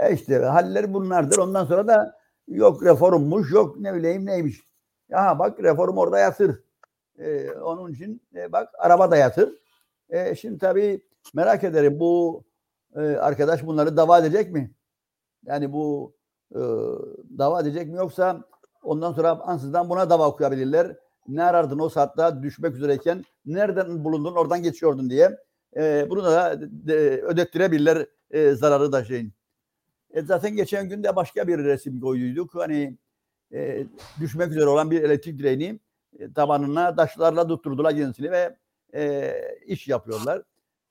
E 0.00 0.12
işte 0.14 0.38
haller 0.38 0.94
bunlardır. 0.94 1.38
Ondan 1.38 1.64
sonra 1.64 1.86
da 1.86 2.18
yok 2.48 2.84
reformmuş, 2.84 3.52
yok 3.52 3.80
ne 3.80 3.94
bileyim 3.94 4.26
neymiş. 4.26 4.60
Ya 5.08 5.38
bak 5.38 5.62
reform 5.62 5.96
orada 5.96 6.18
yatır. 6.18 6.60
E, 7.18 7.50
onun 7.50 7.92
için 7.92 8.22
e, 8.34 8.52
bak 8.52 8.68
araba 8.78 9.10
da 9.10 9.16
yatır. 9.16 9.58
E, 10.10 10.34
şimdi 10.34 10.58
tabii 10.58 11.02
merak 11.34 11.64
ederim 11.64 12.00
bu 12.00 12.44
e, 12.96 13.00
arkadaş 13.00 13.66
bunları 13.66 13.96
dava 13.96 14.18
edecek 14.18 14.52
mi? 14.52 14.70
Yani 15.46 15.72
bu 15.72 16.14
e, 16.54 16.60
dava 17.38 17.60
edecek 17.60 17.88
mi 17.88 17.96
yoksa 17.96 18.44
ondan 18.82 19.12
sonra 19.12 19.30
ansızdan 19.30 19.90
buna 19.90 20.10
dava 20.10 20.28
okuyabilirler. 20.28 20.96
Ne 21.28 21.42
arardın 21.42 21.78
o 21.78 21.88
saatte 21.88 22.42
düşmek 22.42 22.74
üzereyken 22.74 23.24
nereden 23.46 24.04
bulundun 24.04 24.34
oradan 24.34 24.62
geçiyordun 24.62 25.10
diye. 25.10 25.38
E, 25.76 26.06
bunu 26.10 26.24
da 26.24 26.60
de, 26.60 27.22
ödettirebilirler 27.22 28.06
e, 28.30 28.50
zararı 28.50 28.92
da 28.92 29.04
şeyin. 29.04 29.32
E, 30.10 30.22
zaten 30.22 30.56
geçen 30.56 30.88
gün 30.88 31.02
de 31.02 31.16
başka 31.16 31.48
bir 31.48 31.58
resim 31.58 32.00
koyduyduk. 32.00 32.54
Hani 32.54 32.98
e, 33.52 33.86
düşmek 34.20 34.50
üzere 34.50 34.66
olan 34.66 34.90
bir 34.90 35.02
elektrik 35.02 35.38
direğini 35.38 35.80
e, 36.18 36.32
tabanına 36.32 36.94
taşlarla 36.94 37.46
tutturdular 37.46 37.96
kendisini 37.96 38.30
ve 38.30 38.56
e, 38.94 39.34
iş 39.66 39.88
yapıyorlar. 39.88 40.42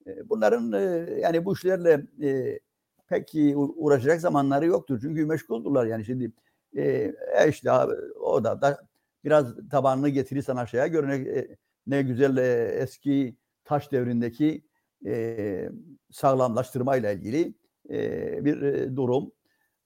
E, 0.07 0.29
bunların 0.29 0.73
e, 0.73 1.11
yani 1.19 1.45
bu 1.45 1.53
işlerle 1.53 2.05
e, 2.23 2.59
pek 3.07 3.31
uğraşacak 3.55 4.21
zamanları 4.21 4.65
yoktur. 4.65 4.99
Çünkü 5.01 5.25
meşguldurlar 5.25 5.85
yani 5.85 6.05
şimdi 6.05 6.31
e, 6.75 7.13
e, 7.37 7.49
işte 7.49 7.71
abi, 7.71 7.93
o 8.19 8.43
da, 8.43 8.61
da 8.61 8.87
biraz 9.23 9.69
tabanını 9.71 10.09
getirirsen 10.09 10.55
aşağıya 10.55 10.87
göre 10.87 11.07
ne, 11.07 11.15
e, 11.15 11.57
ne 11.87 12.01
güzel 12.01 12.37
e, 12.37 12.63
eski 12.65 13.35
taş 13.63 13.91
devrindeki 13.91 14.65
e, 15.05 15.69
sağlamlaştırmayla 16.11 17.11
ilgili 17.11 17.53
e, 17.89 18.45
bir 18.45 18.61
e, 18.61 18.95
durum. 18.95 19.31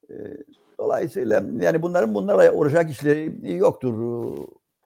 E, 0.09 0.13
dolayısıyla 0.79 1.43
yani 1.59 1.81
bunların 1.81 2.15
bunlarla 2.15 2.53
uğraşacak 2.53 2.91
işleri 2.91 3.53
yoktur. 3.57 3.93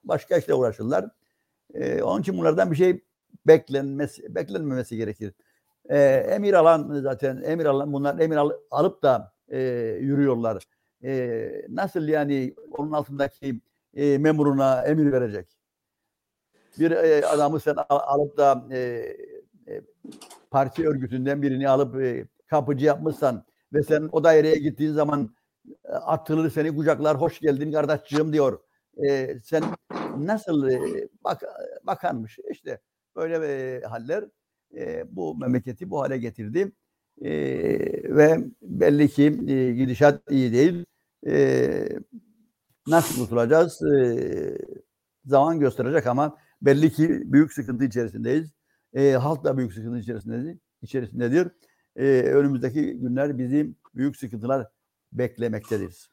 Başka 0.04 0.38
işle 0.38 0.54
uğraşırlar. 0.54 1.06
E, 1.74 2.04
onun 2.04 2.22
için 2.22 2.38
bunlardan 2.38 2.72
bir 2.72 2.76
şey 2.76 3.04
beklenmesi 3.48 4.36
beklenmemesi 4.36 4.98
gerekir. 4.98 5.34
E, 5.90 6.00
emir 6.04 6.54
alan 6.54 7.02
zaten 7.02 7.42
emir 7.44 7.66
alan 7.66 7.94
bunlar 7.94 8.20
emir 8.20 8.36
al- 8.36 8.52
alıp 8.72 9.04
da 9.04 9.34
e, 9.50 9.60
yürüyorlar. 10.02 10.64
E, 11.04 11.52
nasıl 11.70 12.08
yani 12.08 12.56
onun 12.78 12.92
altındaki 12.92 13.62
e, 13.94 14.18
memuruna 14.18 14.82
emir 14.82 15.12
verecek? 15.12 15.58
Bir 16.80 16.92
e, 16.92 17.26
adamı 17.26 17.60
sen 17.60 17.76
al- 17.90 18.00
alıp 18.20 18.38
da 18.38 18.64
e, 18.72 18.78
e, 19.68 19.82
parti 20.52 20.88
örgütünden 20.88 21.42
birini 21.42 21.70
alıp 21.70 22.02
e, 22.02 22.28
kapıcı 22.48 22.86
yapmışsan 22.86 23.46
ve 23.74 23.84
sen 23.84 24.10
o 24.12 24.24
daireye 24.24 24.56
gittiğin 24.56 24.92
zaman 24.94 25.36
e, 25.86 25.92
atılır 25.92 26.50
seni 26.52 26.76
kucaklar 26.76 27.22
hoş 27.22 27.40
geldin 27.40 27.72
kardeşciğim 27.72 28.34
diyor. 28.34 28.60
E, 29.08 29.40
sen 29.44 29.64
nasıl 30.18 30.70
bak 31.24 31.42
bakanmış 31.84 32.40
işte 32.52 32.82
böyle 33.16 33.36
e, 33.36 33.82
haller 33.82 34.26
e, 34.78 35.16
bu 35.16 35.38
memleketi 35.38 35.90
bu 35.90 36.02
hale 36.02 36.18
getirdi. 36.18 36.72
E, 37.22 37.32
ve 38.16 38.38
belli 38.62 39.10
ki 39.10 39.24
e, 39.48 39.74
gidişat 39.74 40.32
iyi 40.32 40.54
değil. 40.54 40.86
E, 41.28 42.00
nasıl 42.88 43.22
kurtulacağız? 43.22 43.82
E, 43.82 44.58
zaman 45.26 45.60
gösterecek 45.60 46.08
ama 46.08 46.38
belli 46.62 46.92
ki 46.92 47.22
büyük 47.26 47.54
sıkıntı 47.54 47.86
içerisindeyiz. 47.86 48.52
E, 48.94 49.12
halk 49.12 49.44
da 49.44 49.58
büyük 49.58 49.74
sıkıntı 49.74 49.98
içerisindedir. 49.98 50.60
içerisindedir. 50.82 51.48
E, 51.96 52.04
önümüzdeki 52.22 53.00
günler 53.00 53.38
bizim 53.38 53.76
büyük 53.96 54.18
sıkıntılar 54.18 54.68
beklemektedir. 55.12 56.11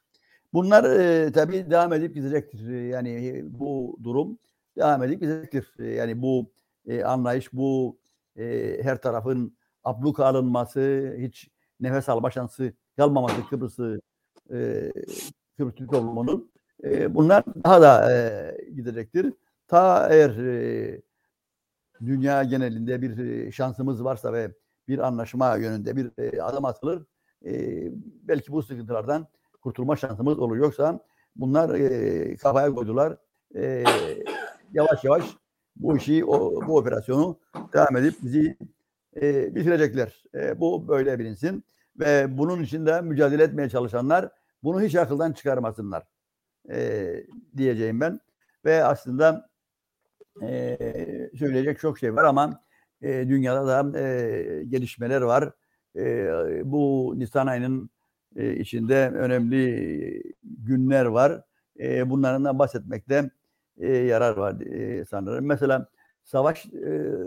Bunlar 0.53 0.85
e, 0.85 1.33
tabii 1.33 1.71
devam 1.71 1.93
edip 1.93 2.15
gidecektir. 2.15 2.69
Yani 2.71 3.43
bu 3.47 3.99
durum 4.03 4.39
devam 4.77 5.03
edip 5.03 5.21
gidecektir. 5.21 5.75
Yani 5.79 6.23
bu 6.23 6.51
e, 6.87 7.05
anlayış, 7.05 7.53
bu 7.53 7.99
e, 8.37 8.79
her 8.83 9.03
tarafın 9.03 9.57
abluka 9.85 10.25
alınması, 10.27 11.15
hiç 11.19 11.49
nefes 11.81 12.09
alma 12.09 12.31
şansı 12.31 12.73
kalmaması 12.97 13.49
Kıbrıs'ı 13.51 14.01
e, 14.53 14.93
Kıbrıs 15.57 15.75
Türk 15.75 15.93
toplumunun 15.93 16.51
e, 16.85 17.15
bunlar 17.15 17.45
daha 17.65 17.83
da 17.83 18.13
e, 18.13 18.57
gidecektir. 18.75 19.33
Ta 19.69 20.09
eğer 20.11 20.31
e, 20.31 21.03
dünya 22.07 22.45
genelinde 22.45 23.03
bir 23.03 23.19
e, 23.19 23.53
şansımız 23.53 24.05
varsa 24.05 24.33
ve 24.33 24.53
bir 24.89 24.99
anlaşma 24.99 25.57
yönünde 25.57 25.97
bir 25.97 26.11
e, 26.19 26.43
adım 26.43 26.65
atılır, 26.65 27.07
e, 27.47 27.53
belki 28.03 28.53
bu 28.53 28.63
sıkıntılardan 28.63 29.27
kurtulma 29.61 29.97
şansımız 29.97 30.39
olur. 30.39 30.57
Yoksa 30.57 31.01
bunlar 31.37 31.75
e, 31.75 32.37
kafaya 32.37 32.75
koydular. 32.75 33.17
E, 33.55 33.85
yavaş 34.73 35.05
yavaş 35.05 35.25
bu 35.77 35.97
işi, 35.97 36.25
o, 36.25 36.67
bu 36.67 36.77
operasyonu 36.77 37.39
devam 37.73 37.97
edip 37.97 38.15
bizi 38.23 38.59
e, 39.23 39.55
bitirecekler. 39.55 40.25
E, 40.35 40.61
bu 40.61 40.89
böyle 40.89 41.19
bilinsin. 41.19 41.65
Ve 41.99 42.39
bunun 42.39 42.63
için 42.63 42.87
de 42.87 43.01
mücadele 43.01 43.43
etmeye 43.43 43.69
çalışanlar 43.69 44.29
bunu 44.63 44.83
hiç 44.83 44.95
akıldan 44.95 45.33
çıkarmasınlar 45.33 46.03
e, 46.71 47.15
diyeceğim 47.57 48.01
ben. 48.01 48.21
Ve 48.65 48.85
aslında 48.85 49.51
e, 50.43 50.79
söyleyecek 51.39 51.79
çok 51.79 51.99
şey 51.99 52.17
var 52.17 52.25
ama 52.25 52.61
e, 53.03 53.29
dünyada 53.29 53.67
da 53.67 53.99
e, 53.99 54.65
gelişmeler 54.65 55.23
var. 55.23 55.53
E, 55.97 56.31
bu 56.65 57.15
Nisan 57.17 57.47
ayının 57.47 57.91
e, 58.37 58.57
içinde 58.57 59.11
önemli 59.11 60.23
günler 60.43 61.05
var. 61.05 61.43
E, 61.81 62.11
bunların 62.11 62.45
da 62.45 62.59
bahsetmekte 62.59 63.31
e, 63.79 63.97
yarar 63.97 64.37
var 64.37 64.61
e, 64.61 65.05
sanırım. 65.05 65.47
Mesela 65.47 65.89
savaş 66.25 66.67
e, 66.67 66.71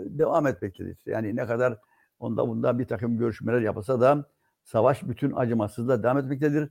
devam 0.06 0.46
etmektedir. 0.46 0.98
Yani 1.06 1.36
ne 1.36 1.46
kadar 1.46 1.78
onda 2.18 2.48
bunda 2.48 2.78
bir 2.78 2.84
takım 2.84 3.18
görüşmeler 3.18 3.60
yapılsa 3.60 4.00
da 4.00 4.24
savaş 4.64 5.02
bütün 5.02 5.32
acımasızlıkla 5.32 6.02
devam 6.02 6.18
etmektedir. 6.18 6.68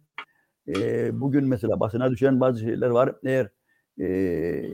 E, 0.68 1.20
bugün 1.20 1.48
mesela 1.48 1.80
basına 1.80 2.12
düşen 2.12 2.40
bazı 2.40 2.60
şeyler 2.60 2.90
var. 2.90 3.16
Eğer 3.24 3.50
e, 4.00 4.66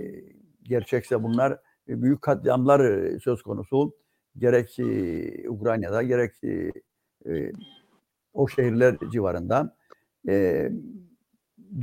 gerçekse 0.64 1.24
bunlar 1.24 1.52
e, 1.90 2.02
büyük 2.02 2.22
katliamlar 2.22 3.10
söz 3.20 3.42
konusu. 3.42 3.96
Gerek 4.38 4.80
e, 4.80 5.50
Ukrayna'da 5.50 6.04
gerek 6.04 6.34
e, 6.44 7.52
o 8.38 8.48
şehirler 8.48 8.98
civarında. 9.12 9.76
E, 10.28 10.70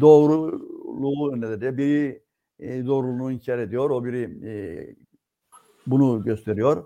doğruluğu 0.01 1.41
nedir? 1.41 1.77
Biri 1.77 2.23
e, 2.59 2.87
doğruluğunu 2.87 3.33
inkar 3.33 3.59
ediyor, 3.59 3.91
o 3.91 4.05
biri 4.05 4.49
e, 4.49 4.53
bunu 5.87 6.25
gösteriyor. 6.25 6.85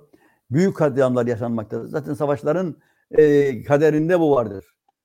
Büyük 0.51 0.77
katliamlar 0.77 1.27
yaşanmaktadır. 1.27 1.89
Zaten 1.89 2.15
savaşların 2.15 2.77
e, 3.11 3.63
kaderinde 3.63 4.21
bu 4.21 4.31
vardır. 4.31 4.65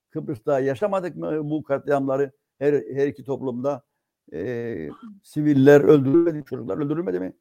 Kıbrıs'ta 0.09 0.59
yaşamadık 0.59 1.15
mı 1.15 1.49
bu 1.49 1.63
katliamları? 1.63 2.31
Her, 2.59 2.73
her 2.73 3.07
iki 3.07 3.23
toplumda 3.23 3.83
e, 4.33 4.89
siviller 5.23 5.81
öldürülmedi, 5.81 6.43
çocuklar 6.45 6.77
öldürülmedi 6.77 7.19
mi? 7.19 7.33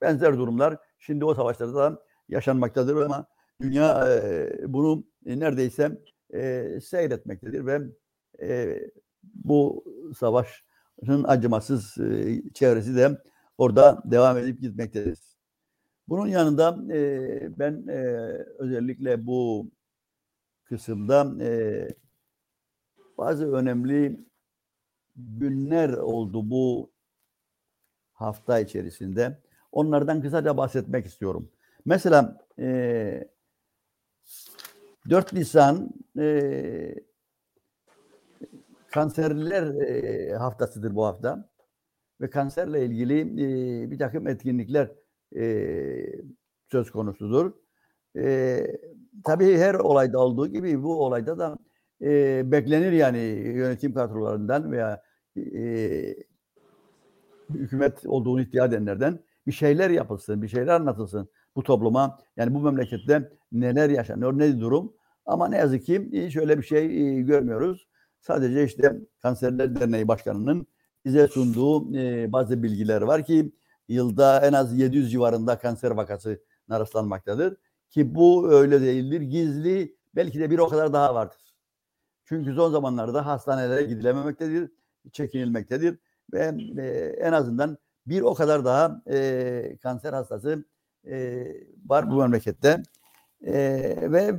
Benzer 0.00 0.38
durumlar 0.38 0.76
şimdi 0.98 1.24
o 1.24 1.34
savaşlarda 1.34 1.74
da 1.74 2.02
yaşanmaktadır 2.28 2.96
ama 2.96 3.26
dünya 3.62 4.08
e, 4.08 4.50
bunu 4.66 5.04
neredeyse 5.24 5.98
e, 6.34 6.78
seyretmektedir 6.82 7.66
ve 7.66 7.82
e, 8.42 8.80
bu 9.22 9.84
savaşın 10.18 11.24
acımasız 11.24 11.98
e, 11.98 12.42
çevresi 12.54 12.96
de 12.96 13.22
orada 13.58 14.02
devam 14.04 14.38
edip 14.38 14.60
gitmektedir. 14.60 15.18
Bunun 16.08 16.26
yanında 16.26 16.94
e, 16.94 17.58
ben 17.58 17.86
e, 17.88 18.00
özellikle 18.58 19.26
bu 19.26 19.70
kısımda 20.64 21.44
e, 21.44 21.88
bazı 23.18 23.52
önemli 23.52 24.26
günler 25.16 25.90
oldu 25.92 26.50
bu 26.50 26.90
hafta 28.12 28.60
içerisinde. 28.60 29.40
Onlardan 29.72 30.22
kısaca 30.22 30.56
bahsetmek 30.56 31.06
istiyorum. 31.06 31.50
Mesela 31.84 32.46
e, 32.58 33.28
4 35.10 35.32
Nisan 35.32 35.90
e, 36.18 36.94
kanserler 38.92 39.80
e, 39.80 40.34
haftasıdır 40.34 40.94
bu 40.94 41.06
hafta 41.06 41.50
ve 42.20 42.30
kanserle 42.30 42.84
ilgili 42.86 43.20
e, 43.20 43.90
bir 43.90 43.98
takım 43.98 44.28
etkinlikler 44.28 44.90
e, 45.36 45.44
söz 46.70 46.90
konusudur. 46.90 47.52
E, 48.16 48.66
tabii 49.24 49.56
her 49.56 49.74
olayda 49.74 50.18
olduğu 50.18 50.46
gibi 50.46 50.82
bu 50.82 51.04
olayda 51.04 51.38
da 51.38 51.58
e, 52.02 52.42
beklenir 52.52 52.92
yani 52.92 53.18
yönetim 53.54 53.94
kadrolarından 53.94 54.72
veya 54.72 55.02
e, 55.36 56.16
hükümet 57.50 58.06
olduğunu 58.06 58.40
iddia 58.40 58.66
edenlerden 58.66 59.18
bir 59.46 59.52
şeyler 59.52 59.90
yapılsın, 59.90 60.42
bir 60.42 60.48
şeyler 60.48 60.74
anlatılsın 60.74 61.28
bu 61.56 61.62
topluma. 61.62 62.18
Yani 62.36 62.54
bu 62.54 62.60
memlekette 62.60 63.32
neler 63.52 63.90
yaşanıyor, 63.90 64.38
ne 64.38 64.60
durum. 64.60 64.92
Ama 65.26 65.48
ne 65.48 65.56
yazık 65.56 65.86
ki 65.86 66.28
şöyle 66.32 66.58
bir 66.58 66.62
şey 66.62 66.88
görmüyoruz. 67.22 67.88
Sadece 68.20 68.64
işte 68.64 68.96
Kanserler 69.22 69.80
Derneği 69.80 70.08
Başkanı'nın 70.08 70.66
bize 71.04 71.28
sunduğu 71.28 71.92
bazı 72.32 72.62
bilgiler 72.62 73.02
var 73.02 73.24
ki 73.24 73.52
yılda 73.88 74.40
en 74.40 74.52
az 74.52 74.78
700 74.78 75.12
civarında 75.12 75.58
kanser 75.58 75.90
vakası 75.90 76.42
rastlanmaktadır. 76.70 77.56
Ki 77.90 78.14
bu 78.14 78.52
öyle 78.52 78.80
değildir. 78.80 79.20
Gizli 79.20 79.96
belki 80.14 80.40
de 80.40 80.50
bir 80.50 80.58
o 80.58 80.68
kadar 80.68 80.92
daha 80.92 81.14
vardır. 81.14 81.54
Çünkü 82.24 82.54
son 82.54 82.72
zamanlarda 82.72 83.26
hastanelere 83.26 83.82
gidilememektedir, 83.82 84.70
çekinilmektedir 85.12 85.98
ve 86.32 86.52
en 87.20 87.32
azından 87.32 87.78
bir 88.06 88.22
o 88.22 88.34
kadar 88.34 88.64
daha 88.64 89.02
e, 89.10 89.78
kanser 89.82 90.12
hastası 90.12 90.64
e, 91.10 91.46
var 91.86 92.10
bu 92.10 92.16
memlekette. 92.16 92.82
E, 93.46 93.54
ve 94.12 94.34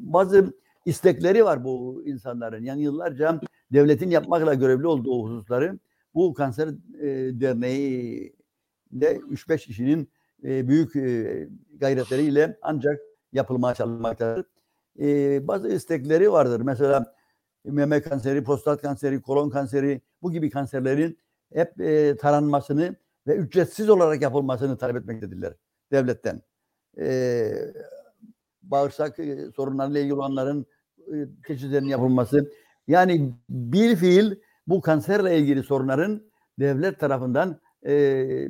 bazı 0.00 0.54
istekleri 0.84 1.44
var 1.44 1.64
bu 1.64 2.02
insanların. 2.06 2.64
Yani 2.64 2.82
yıllarca 2.82 3.40
devletin 3.72 4.10
yapmakla 4.10 4.54
görevli 4.54 4.86
olduğu 4.86 5.24
hususları 5.24 5.78
bu 6.14 6.34
kanser 6.34 6.68
e, 7.00 7.40
derneği 7.40 8.32
de 8.92 9.16
3-5 9.16 9.66
kişinin 9.66 10.10
e, 10.44 10.68
büyük 10.68 10.96
e, 10.96 11.48
gayretleriyle 11.76 12.58
ancak 12.62 13.00
yapılmaya 13.32 13.74
çalışmaktadır. 13.74 14.46
E, 15.00 15.48
bazı 15.48 15.68
istekleri 15.68 16.32
vardır. 16.32 16.60
Mesela 16.60 17.14
meme 17.64 18.02
kanseri, 18.02 18.44
prostat 18.44 18.82
kanseri, 18.82 19.22
kolon 19.22 19.50
kanseri 19.50 20.00
bu 20.22 20.32
gibi 20.32 20.50
kanserlerin 20.50 21.18
hep 21.54 21.80
e, 21.80 22.16
taranmasını 22.16 22.96
ve 23.26 23.36
ücretsiz 23.36 23.88
olarak 23.88 24.22
yapılmasını 24.22 24.78
talep 24.78 24.96
etmektedirler 24.96 25.54
devletten. 25.92 26.42
E, 26.98 27.52
bağırsak 28.62 29.18
e, 29.18 29.50
sorunlarıyla 29.56 30.00
ilgili 30.00 30.14
olanların 30.14 30.66
e, 30.98 31.14
teşhislerinin 31.46 31.88
yapılması. 31.88 32.52
Yani 32.88 33.34
bir 33.48 33.96
fiil 33.96 34.34
bu 34.66 34.80
kanserle 34.80 35.38
ilgili 35.38 35.62
sorunların 35.62 36.22
devlet 36.58 37.00
tarafından 37.00 37.60
e, 37.86 38.48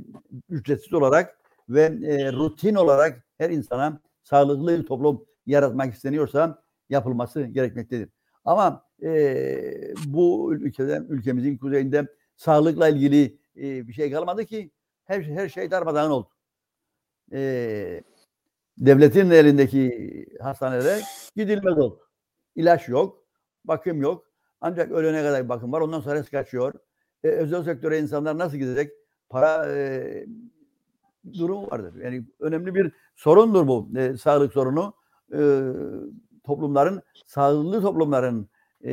ücretsiz 0.48 0.92
olarak 0.92 1.38
ve 1.68 1.82
e, 1.82 2.32
rutin 2.32 2.74
olarak 2.74 3.24
her 3.38 3.50
insana 3.50 4.00
sağlıklı 4.22 4.78
bir 4.78 4.86
toplum 4.86 5.24
yaratmak 5.46 5.94
isteniyorsa 5.94 6.62
yapılması 6.88 7.42
gerekmektedir. 7.42 8.08
Ama 8.44 8.84
e, 9.02 9.94
bu 10.06 10.54
ülkede, 10.54 11.02
ülkemizin 11.08 11.58
kuzeyinde 11.58 12.06
sağlıkla 12.36 12.88
ilgili 12.88 13.38
e, 13.56 13.88
bir 13.88 13.92
şey 13.92 14.10
kalmadı 14.10 14.44
ki 14.44 14.70
her, 15.04 15.22
her 15.22 15.48
şey 15.48 15.70
darmadağın 15.70 16.10
oldu. 16.10 16.28
E, 17.32 18.02
devletin 18.78 19.30
elindeki 19.30 20.26
hastanelere 20.40 21.00
gidilmez 21.36 21.78
oldu. 21.78 22.00
İlaç 22.56 22.88
yok, 22.88 23.24
bakım 23.64 24.02
yok. 24.02 24.24
Ancak 24.60 24.90
ölene 24.90 25.22
kadar 25.22 25.48
bakım 25.48 25.72
var. 25.72 25.80
Ondan 25.80 26.00
sonra 26.00 26.22
kaçıyor. 26.22 26.74
E, 27.24 27.28
özel 27.28 27.62
sektöre 27.62 27.98
insanlar 27.98 28.38
nasıl 28.38 28.56
gidecek? 28.56 28.92
Para 29.28 29.76
e, 29.76 30.26
durumu 31.38 31.70
vardır. 31.70 31.94
Yani 32.04 32.24
önemli 32.40 32.74
bir 32.74 32.92
sorundur 33.16 33.66
bu 33.66 33.90
e, 33.96 34.16
sağlık 34.16 34.52
sorunu. 34.52 34.94
E, 35.32 35.38
toplumların, 36.44 37.02
sağlıklı 37.26 37.82
toplumların 37.82 38.48
e, 38.84 38.92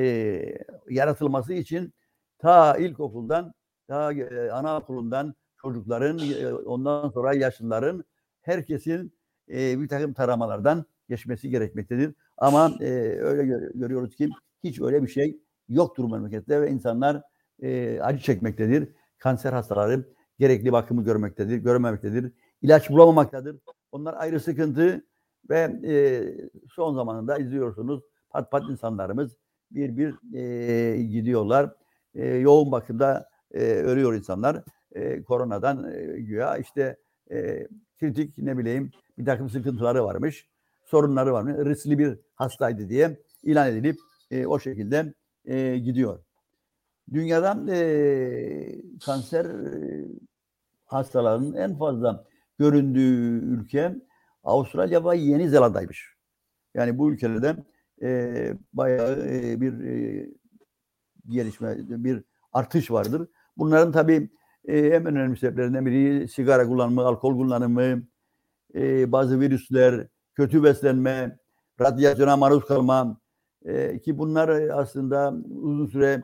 yaratılması 0.89 1.53
için 1.53 1.93
ta 2.39 2.77
ilkokuldan, 2.77 3.53
ta 3.87 4.13
e, 4.13 4.51
anaokulundan 4.51 5.35
çocukların, 5.61 6.19
e, 6.19 6.53
ondan 6.53 7.09
sonra 7.09 7.35
yaşlıların, 7.35 8.03
herkesin 8.45 9.13
e, 9.49 9.79
bir 9.81 9.87
takım 9.87 10.13
taramalardan 10.13 10.85
geçmesi 11.09 11.49
gerekmektedir. 11.49 12.13
Ama 12.37 12.71
e, 12.81 12.85
öyle 13.19 13.43
gör- 13.45 13.71
görüyoruz 13.73 14.15
ki 14.15 14.29
hiç 14.63 14.81
öyle 14.81 15.03
bir 15.03 15.07
şey 15.07 15.39
yoktur 15.69 16.11
memlekette 16.11 16.61
ve 16.61 16.69
insanlar 16.71 17.21
e, 17.61 17.99
acı 18.01 18.23
çekmektedir. 18.23 18.89
Kanser 19.17 19.53
hastaları 19.53 20.05
gerekli 20.39 20.71
bakımı 20.71 21.03
görmektedir, 21.03 21.57
görmemektedir. 21.57 22.31
İlaç 22.61 22.89
bulamamaktadır. 22.89 23.57
Onlar 23.91 24.13
ayrı 24.13 24.39
sıkıntı 24.39 25.05
ve 25.49 25.59
e, 25.87 25.93
son 26.73 26.95
zamanında 26.95 27.37
izliyorsunuz 27.37 28.03
pat 28.29 28.51
pat 28.51 28.63
insanlarımız 28.69 29.37
bir 29.71 29.97
bir 29.97 30.35
e, 30.35 31.01
gidiyorlar. 31.01 31.75
E, 32.13 32.25
yoğun 32.27 32.71
bakımda 32.71 33.29
e, 33.51 33.59
ölüyor 33.63 34.13
insanlar. 34.13 34.63
E, 34.91 35.23
koronadan 35.23 35.91
e, 35.93 36.19
güya 36.19 36.57
işte 36.57 36.97
e, 37.31 37.67
kritik 37.99 38.37
ne 38.37 38.57
bileyim 38.57 38.91
bir 39.17 39.25
takım 39.25 39.49
sıkıntıları 39.49 40.03
varmış, 40.05 40.49
sorunları 40.85 41.33
varmış, 41.33 41.55
riskli 41.65 41.99
bir 41.99 42.19
hastaydı 42.35 42.89
diye 42.89 43.19
ilan 43.43 43.69
edilip 43.69 43.97
e, 44.31 44.45
o 44.45 44.59
şekilde 44.59 45.13
e, 45.45 45.77
gidiyor. 45.77 46.19
Dünyadan 47.13 47.67
e, 47.67 48.81
kanser 49.05 49.47
hastalarının 50.85 51.53
en 51.53 51.77
fazla 51.77 52.25
göründüğü 52.59 53.41
ülke 53.45 53.95
Avustralya 54.43 55.05
ve 55.05 55.17
Yeni 55.17 55.49
Zelanda'ymış. 55.49 56.15
Yani 56.73 56.97
bu 56.97 57.11
ülkelerde 57.11 57.55
e, 58.01 58.53
bayağı 58.73 59.27
e, 59.27 59.61
bir 59.61 59.83
e, 59.83 60.27
gelişme, 61.27 61.75
bir 61.79 62.23
artış 62.53 62.91
vardır. 62.91 63.27
Bunların 63.57 63.91
tabii 63.91 64.29
e, 64.67 64.79
en 64.79 65.05
önemli 65.05 65.37
sebeplerinden 65.37 65.85
biri 65.85 66.27
sigara 66.27 66.67
kullanımı, 66.67 67.01
alkol 67.01 67.37
kullanımı, 67.37 68.03
e, 68.75 69.11
bazı 69.11 69.39
virüsler, 69.39 70.07
kötü 70.35 70.63
beslenme, 70.63 71.39
radyasyona 71.81 72.37
maruz 72.37 72.65
kalma 72.65 73.21
e, 73.65 73.99
ki 73.99 74.17
bunlar 74.17 74.49
aslında 74.69 75.33
uzun 75.61 75.87
süre 75.87 76.23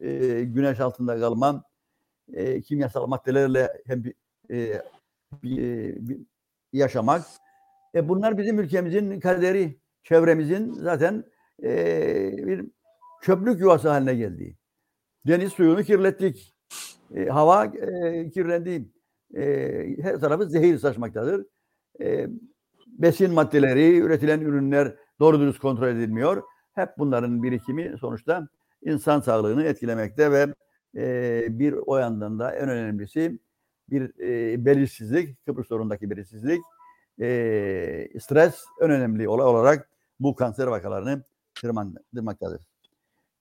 e, 0.00 0.42
güneş 0.44 0.80
altında 0.80 1.20
kalma, 1.20 1.64
e, 2.32 2.60
kimyasal 2.60 3.06
maddelerle 3.06 3.82
hem 3.86 4.02
e, 4.50 4.82
bir, 5.42 6.08
bir 6.08 6.20
yaşamak. 6.72 7.22
E, 7.94 8.08
bunlar 8.08 8.38
bizim 8.38 8.58
ülkemizin 8.58 9.20
kaderi, 9.20 9.80
çevremizin 10.02 10.72
zaten 10.72 11.24
e, 11.62 12.46
bir 12.46 12.66
çöplük 13.22 13.60
yuvası 13.60 13.88
haline 13.88 14.14
geldi. 14.14 14.56
Deniz 15.26 15.52
suyunu 15.52 15.82
kirlettik. 15.82 16.54
E, 17.14 17.24
hava 17.24 17.64
e, 17.64 18.30
kirlendi. 18.30 18.88
E, 19.36 19.42
her 20.02 20.20
tarafı 20.20 20.46
zehir 20.46 20.78
saçmaktadır. 20.78 21.46
E, 22.00 22.26
besin 22.86 23.32
maddeleri, 23.32 23.98
üretilen 23.98 24.40
ürünler 24.40 24.94
doğru 25.20 25.40
dürüst 25.40 25.58
kontrol 25.58 25.88
edilmiyor. 25.88 26.42
Hep 26.72 26.88
bunların 26.98 27.42
birikimi 27.42 27.98
sonuçta 28.00 28.48
insan 28.82 29.20
sağlığını 29.20 29.64
etkilemekte 29.64 30.32
ve 30.32 30.54
e, 30.96 31.46
bir 31.58 31.72
o 31.86 31.96
yandan 31.96 32.38
da 32.38 32.52
en 32.54 32.68
önemlisi 32.68 33.38
bir 33.90 34.20
e, 34.20 34.64
belirsizlik, 34.64 35.46
Kıbrıs 35.46 35.68
sorunundaki 35.68 36.10
belirsizlik, 36.10 36.60
e, 37.20 38.08
stres 38.20 38.64
en 38.80 38.90
önemli 38.90 39.28
olay 39.28 39.46
olarak 39.46 39.88
bu 40.20 40.34
kanser 40.34 40.66
vakalarını 40.66 41.22
tırmandırmaktadır. 41.60 42.66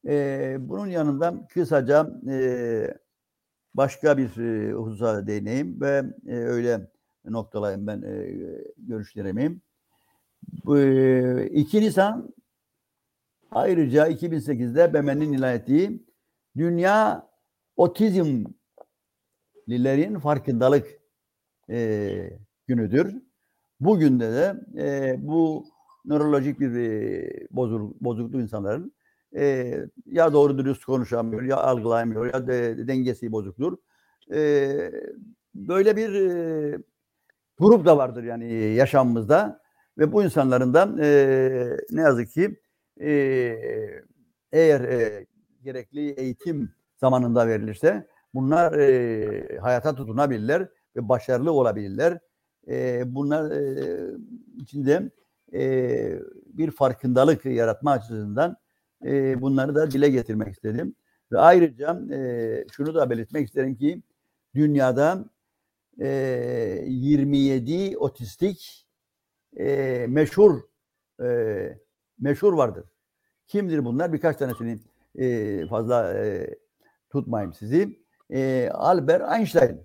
E, 0.07 0.55
bunun 0.59 0.87
yanında 0.87 1.47
kısaca 1.53 2.09
e, 2.29 2.93
başka 3.73 4.17
bir 4.17 4.37
e, 4.37 4.73
hususa 4.73 5.27
değineyim 5.27 5.81
ve 5.81 6.03
e, 6.27 6.35
öyle 6.35 6.87
noktalayayım 7.25 7.87
ben 7.87 8.01
e, 8.01 8.37
görüşlerimi. 8.77 9.59
E, 10.75 11.47
2 11.47 11.81
Nisan 11.81 12.33
ayrıca 13.51 14.07
2008'de 14.07 14.93
BM'nin 14.93 15.33
ilan 15.33 15.53
ettiği 15.53 16.03
Dünya 16.57 17.29
Otizmlilerin 17.77 20.19
Farkındalık 20.19 20.99
e, 21.69 22.29
günüdür. 22.67 23.15
Bugün 23.79 24.19
de 24.19 24.31
de 24.31 24.55
e, 24.77 25.15
bu 25.27 25.65
nörolojik 26.05 26.59
bir 26.59 26.75
e, 26.75 27.47
bozuk, 27.51 28.01
bozukluk 28.01 28.41
insanların 28.41 28.93
e, 29.35 29.75
ya 30.05 30.33
doğru 30.33 30.57
dürüst 30.57 30.85
konuşamıyor, 30.85 31.41
ya 31.41 31.57
algılayamıyor, 31.57 32.33
ya 32.33 32.47
de, 32.47 32.87
dengesi 32.87 33.31
bozuktur. 33.31 33.77
E, 34.33 34.91
böyle 35.55 35.95
bir 35.95 36.13
e, 36.13 36.77
grup 37.59 37.85
da 37.85 37.97
vardır 37.97 38.23
yani 38.23 38.53
yaşamımızda 38.53 39.61
ve 39.97 40.11
bu 40.11 40.23
insanların 40.23 40.73
da 40.73 40.95
e, 41.05 41.77
ne 41.91 42.01
yazık 42.01 42.29
ki 42.31 42.59
e, 43.01 43.11
eğer 44.51 44.81
e, 44.81 45.25
gerekli 45.63 46.09
eğitim 46.09 46.71
zamanında 46.97 47.47
verilirse 47.47 48.07
bunlar 48.33 48.73
e, 48.79 49.57
hayata 49.59 49.95
tutunabilirler 49.95 50.67
ve 50.95 51.09
başarılı 51.09 51.51
olabilirler. 51.51 52.19
E, 52.67 53.03
bunlar 53.15 53.51
e, 53.51 53.97
içinde 54.57 55.11
e, 55.53 56.19
bir 56.45 56.71
farkındalık 56.71 57.45
yaratma 57.45 57.91
açısından 57.91 58.57
e, 59.05 59.41
bunları 59.41 59.75
da 59.75 59.91
dile 59.91 60.09
getirmek 60.09 60.53
istedim. 60.53 60.95
Ve 61.31 61.39
ayrıca 61.39 62.01
e, 62.11 62.65
şunu 62.71 62.95
da 62.95 63.09
belirtmek 63.09 63.47
isterim 63.47 63.75
ki 63.75 64.01
dünyada 64.55 65.25
e, 66.01 66.83
27 66.87 67.97
otistik 67.97 68.87
e, 69.57 70.05
meşhur 70.09 70.61
e, 71.23 71.79
meşhur 72.19 72.53
vardır. 72.53 72.85
Kimdir 73.47 73.85
bunlar? 73.85 74.13
Birkaç 74.13 74.37
tanesini 74.37 74.79
e, 75.15 75.67
fazla 75.67 76.13
e, 76.13 76.55
tutmayayım 77.09 77.53
sizi. 77.53 77.99
E, 78.29 78.69
Albert 78.73 79.33
Einstein 79.37 79.81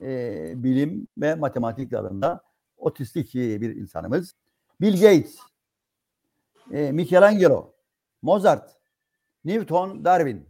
e, 0.00 0.52
bilim 0.56 1.08
ve 1.18 1.34
matematik 1.34 1.92
alanında 1.92 2.40
otistik 2.76 3.34
bir 3.34 3.76
insanımız. 3.76 4.34
Bill 4.80 4.92
Gates, 4.92 5.38
e, 6.72 6.92
Michelangelo, 6.92 7.74
Mozart, 8.22 8.70
Newton, 9.44 10.04
Darwin. 10.04 10.48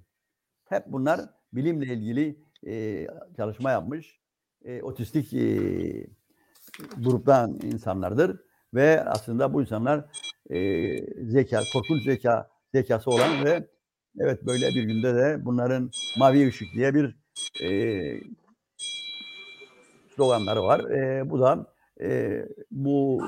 Hep 0.68 0.86
bunlar 0.86 1.20
bilimle 1.52 1.86
ilgili 1.86 2.38
e, 2.66 3.06
çalışma 3.36 3.70
yapmış. 3.70 4.20
E, 4.64 4.82
otistik 4.82 5.34
e, 5.34 5.46
gruptan 6.96 7.60
insanlardır 7.62 8.40
ve 8.74 9.04
aslında 9.04 9.54
bu 9.54 9.60
insanlar 9.60 10.04
e, 10.50 10.96
zeka, 11.24 11.62
korkunç 11.72 12.04
zeka 12.04 12.50
zekası 12.74 13.10
olan 13.10 13.44
ve 13.44 13.68
evet 14.20 14.46
böyle 14.46 14.68
bir 14.68 14.82
günde 14.82 15.14
de 15.14 15.44
bunların 15.44 15.90
mavi 16.18 16.48
ışık 16.48 16.68
diye 16.74 16.94
bir 16.94 17.16
e, 17.62 17.70
sloganları 20.16 20.62
var. 20.62 20.80
E, 20.80 21.30
bu 21.30 21.40
da 21.40 21.74
e, 22.00 22.42
bu 22.70 23.22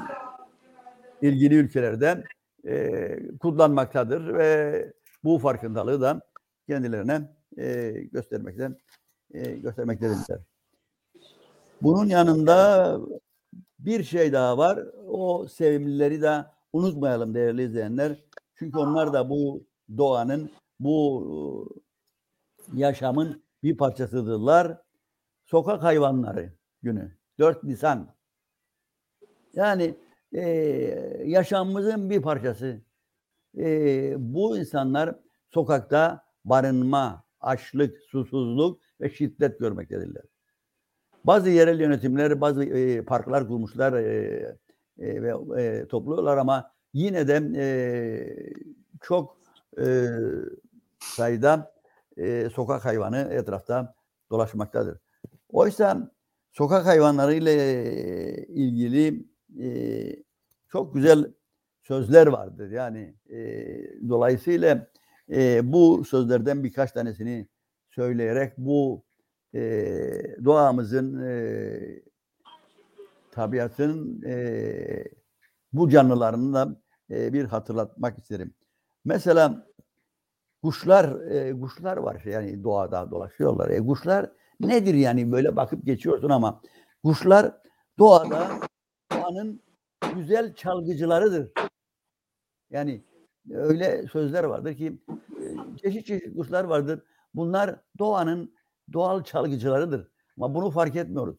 ilgili 1.23 1.55
ülkelerde 1.55 2.25
e, 2.67 3.19
kullanmaktadır 3.41 4.35
ve 4.35 4.93
bu 5.25 5.39
farkındalığı 5.39 6.01
da 6.01 6.21
kendilerine 6.69 7.37
e, 7.59 7.91
göstermekten 8.13 8.79
e, 9.35 9.53
göstermektedirler. 9.53 10.39
Bunun 11.83 12.07
yanında 12.07 12.99
bir 13.79 14.05
şey 14.05 14.33
daha 14.33 14.59
var. 14.59 14.79
O 15.07 15.49
sevimlileri 15.49 16.23
de 16.23 16.45
unutmayalım 16.73 17.35
değerli 17.35 17.63
izleyenler. 17.63 18.25
Çünkü 18.55 18.79
onlar 18.79 19.13
da 19.13 19.31
bu 19.31 19.67
doğanın, 19.97 20.51
bu 20.81 21.83
yaşamın 22.75 23.45
bir 23.63 23.77
parçasıdırlar. 23.77 24.79
Sokak 25.45 25.83
hayvanları 25.83 26.53
günü. 26.83 27.17
4 27.39 27.65
Nisan. 27.65 28.15
Yani 29.55 29.95
e, 30.35 30.43
yaşamımızın 31.25 32.11
bir 32.11 32.23
parçası. 32.23 32.81
E, 33.59 34.15
bu 34.19 34.59
insanlar 34.59 35.15
sokakta 35.55 36.25
barınma, 36.45 37.25
açlık, 37.41 37.99
susuzluk 38.11 38.81
ve 39.01 39.11
şiddet 39.11 39.59
görmektedirler. 39.59 40.23
Bazı 41.25 41.51
yerel 41.51 41.81
yönetimler 41.81 42.41
bazı 42.41 42.65
e, 42.65 43.05
parklar 43.05 43.49
kurmuşlar, 43.49 43.93
e, 43.93 44.57
e, 44.99 45.23
ve 45.23 45.63
e, 45.63 45.89
topluyorlar 45.89 46.37
ama 46.37 46.71
yine 46.93 47.29
de 47.29 47.43
e, 47.57 47.67
çok 49.03 49.39
e, 49.79 50.07
sayıda 50.99 51.75
e, 52.17 52.51
sokak 52.51 52.85
hayvanı 52.85 53.29
etrafta 53.33 53.95
dolaşmaktadır. 54.31 54.99
Oysa 55.49 56.11
sokak 56.53 56.87
hayvanları 56.87 57.35
ile 57.35 58.47
ilgili 58.47 59.34
e, 59.61 59.69
çok 60.69 60.95
güzel 60.95 61.33
sözler 61.83 62.27
vardır. 62.27 62.71
Yani 62.71 63.15
e, 63.31 63.39
dolayısıyla 64.09 64.91
e, 65.33 65.73
bu 65.73 66.05
sözlerden 66.05 66.65
birkaç 66.65 66.93
tanesini 66.93 67.49
söyleyerek 67.91 68.53
bu 68.59 69.05
e, 69.55 69.61
doğamızın 70.45 71.23
e, 71.23 72.03
tabiatın 73.33 74.23
e, 74.27 75.05
bu 75.73 75.91
canlılarını 75.91 76.55
da 76.55 76.77
e, 77.11 77.33
bir 77.33 77.45
hatırlatmak 77.45 78.19
isterim. 78.19 78.55
Mesela 79.05 79.67
kuşlar 80.63 81.21
e, 81.31 81.61
kuşlar 81.61 81.97
var 81.97 82.23
yani 82.25 82.65
doğada 82.65 83.11
dolaşıyorlar. 83.11 83.71
E, 83.71 83.87
kuşlar 83.87 84.31
nedir 84.61 84.95
yani 84.95 85.33
böyle 85.33 85.57
bakıp 85.57 85.87
geçiyorsun 85.87 86.31
ama 86.31 86.61
kuşlar 87.05 87.53
doğada 87.99 88.49
doğanın 89.15 89.61
güzel 90.15 90.55
çalgıcılarıdır. 90.55 91.53
Yani 92.71 93.05
öyle 93.51 94.07
sözler 94.13 94.45
vardır 94.45 94.75
ki 94.77 94.99
e, 95.41 95.45
çeşit 95.83 96.07
çeşit 96.07 96.37
kuşlar 96.37 96.65
vardır. 96.65 97.03
Bunlar 97.35 97.77
doğanın 97.99 98.55
doğal 98.93 99.25
çalgıcılarıdır. 99.25 100.09
Ama 100.37 100.55
bunu 100.55 100.71
fark 100.71 100.97
etmiyoruz. 100.97 101.37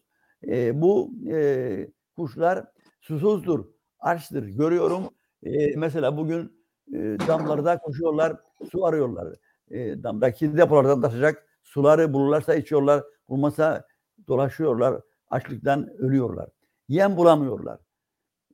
E, 0.47 0.81
bu 0.81 1.11
e, 1.31 1.87
kuşlar 2.15 2.65
susuzdur, 3.01 3.65
açtır. 3.99 4.43
Görüyorum 4.43 5.09
e, 5.43 5.75
mesela 5.75 6.17
bugün 6.17 6.65
e, 6.93 6.97
damlarda 7.27 7.77
koşuyorlar, 7.77 8.37
su 8.71 8.85
arıyorlar. 8.85 9.35
E, 9.71 10.03
damdaki 10.03 10.57
depolardan 10.57 11.01
taşacak 11.01 11.47
suları 11.63 12.13
bulurlarsa 12.13 12.55
içiyorlar, 12.55 13.03
bulmasa 13.29 13.87
dolaşıyorlar, 14.27 15.01
açlıktan 15.29 15.89
ölüyorlar. 15.97 16.49
Yem 16.87 17.17
bulamıyorlar. 17.17 17.79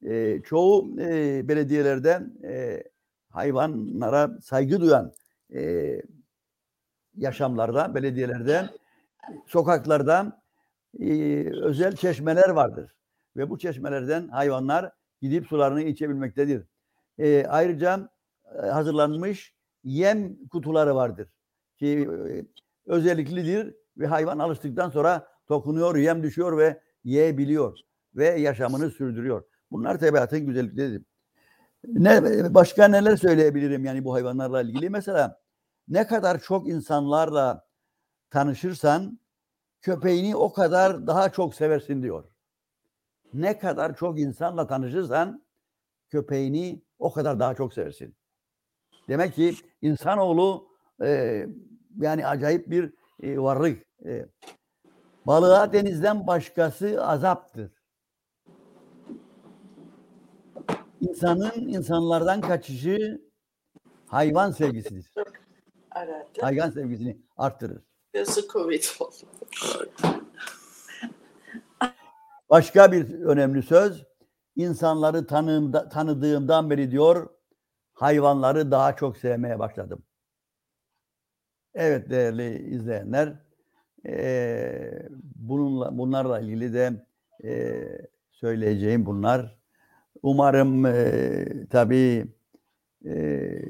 E, 0.05 0.41
çoğu 0.41 1.01
e, 1.01 1.41
belediyelerden 1.47 2.34
e, 2.43 2.84
hayvanlara 3.29 4.38
saygı 4.41 4.82
duyan 4.82 5.13
e, 5.53 6.01
yaşamlarda, 7.17 7.95
belediyelerde, 7.95 8.69
sokaklarda 9.47 10.41
e, 10.99 11.13
özel 11.61 11.95
çeşmeler 11.95 12.49
vardır. 12.49 12.95
Ve 13.38 13.49
bu 13.49 13.57
çeşmelerden 13.59 14.27
hayvanlar 14.27 14.91
gidip 15.21 15.47
sularını 15.47 15.82
içebilmektedir. 15.82 16.65
E, 17.17 17.45
ayrıca 17.45 18.09
e, 18.63 18.65
hazırlanmış 18.65 19.53
yem 19.84 20.47
kutuları 20.47 20.95
vardır. 20.95 21.29
Ki 21.77 22.09
e, 22.29 22.45
özelliklidir 22.86 23.75
ve 23.97 24.07
hayvan 24.07 24.39
alıştıktan 24.39 24.89
sonra 24.89 25.27
dokunuyor, 25.49 25.95
yem 25.95 26.23
düşüyor 26.23 26.57
ve 26.57 26.82
yiyebiliyor 27.03 27.90
ve 28.16 28.28
yaşamını 28.28 28.91
sürdürüyor. 28.91 29.43
Bunlar 29.72 29.99
tabiatın 29.99 30.39
güzellikleridir. 30.39 31.03
Ne, 31.88 32.53
başka 32.53 32.88
neler 32.88 33.16
söyleyebilirim 33.16 33.86
yani 33.86 34.05
bu 34.05 34.14
hayvanlarla 34.14 34.62
ilgili? 34.62 34.89
Mesela 34.89 35.41
ne 35.88 36.07
kadar 36.07 36.39
çok 36.39 36.68
insanlarla 36.68 37.68
tanışırsan 38.30 39.20
köpeğini 39.82 40.36
o 40.36 40.53
kadar 40.53 41.07
daha 41.07 41.32
çok 41.32 41.55
seversin 41.55 42.03
diyor. 42.03 42.24
Ne 43.34 43.59
kadar 43.59 43.95
çok 43.95 44.20
insanla 44.20 44.68
tanışırsan 44.68 45.45
köpeğini 46.09 46.82
o 46.99 47.14
kadar 47.14 47.39
daha 47.39 47.55
çok 47.55 47.74
seversin. 47.74 48.16
Demek 49.07 49.36
ki 49.36 49.55
insanoğlu 49.82 50.68
e, 51.03 51.45
yani 51.99 52.28
acayip 52.28 52.70
bir 52.70 52.93
e, 53.24 53.39
varlık. 53.39 53.86
E, 54.05 54.26
balığa 55.28 55.74
denizden 55.74 56.28
başkası 56.28 57.05
azaptır. 57.05 57.72
İnsanın 61.02 61.68
insanlardan 61.68 62.41
kaçışı 62.41 63.22
hayvan 64.08 64.52
sevgisidir. 64.52 65.14
Aradı. 65.91 66.26
Hayvan 66.41 66.70
sevgisini 66.70 67.18
arttırır. 67.38 67.82
Yazı 68.14 68.47
Covid 68.47 68.84
oldu. 68.99 69.16
Başka 72.49 72.91
bir 72.91 73.14
önemli 73.20 73.64
söz, 73.64 74.06
insanları 74.56 75.28
tanığımda, 75.28 75.89
tanıdığımdan 75.89 76.70
beri 76.70 76.91
diyor, 76.91 77.30
hayvanları 77.93 78.72
daha 78.72 78.95
çok 78.95 79.18
sevmeye 79.18 79.60
başladım. 79.60 80.04
Evet 81.74 82.10
değerli 82.10 82.70
izleyenler, 82.76 83.34
eee, 84.06 85.08
bununla 85.36 85.97
bunlarla 85.97 86.39
ilgili 86.39 86.74
de 86.74 87.06
eee, 87.43 88.08
söyleyeceğim 88.32 89.06
bunlar. 89.06 89.61
Umarım 90.24 90.86
eee 90.86 91.67
tabii 91.69 92.26
eee, 93.05 93.61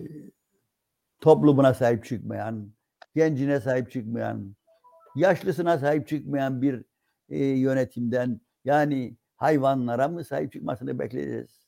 toplumuna 1.22 1.74
sahip 1.74 2.06
çıkmayan, 2.06 2.72
gencine 3.16 3.60
sahip 3.62 3.91
çıkmayan, 3.91 4.56
yaşlısına 5.16 5.80
sahip 5.80 6.08
çıkmayan 6.08 6.62
bir 6.62 6.86
eee, 7.30 7.45
yönetimden 7.60 8.41
yani 8.66 9.18
hayvanlara 9.38 10.08
mı 10.08 10.24
sahip 10.26 10.54
çıkmasını 10.54 10.99
bekleyeceğiz? 10.99 11.68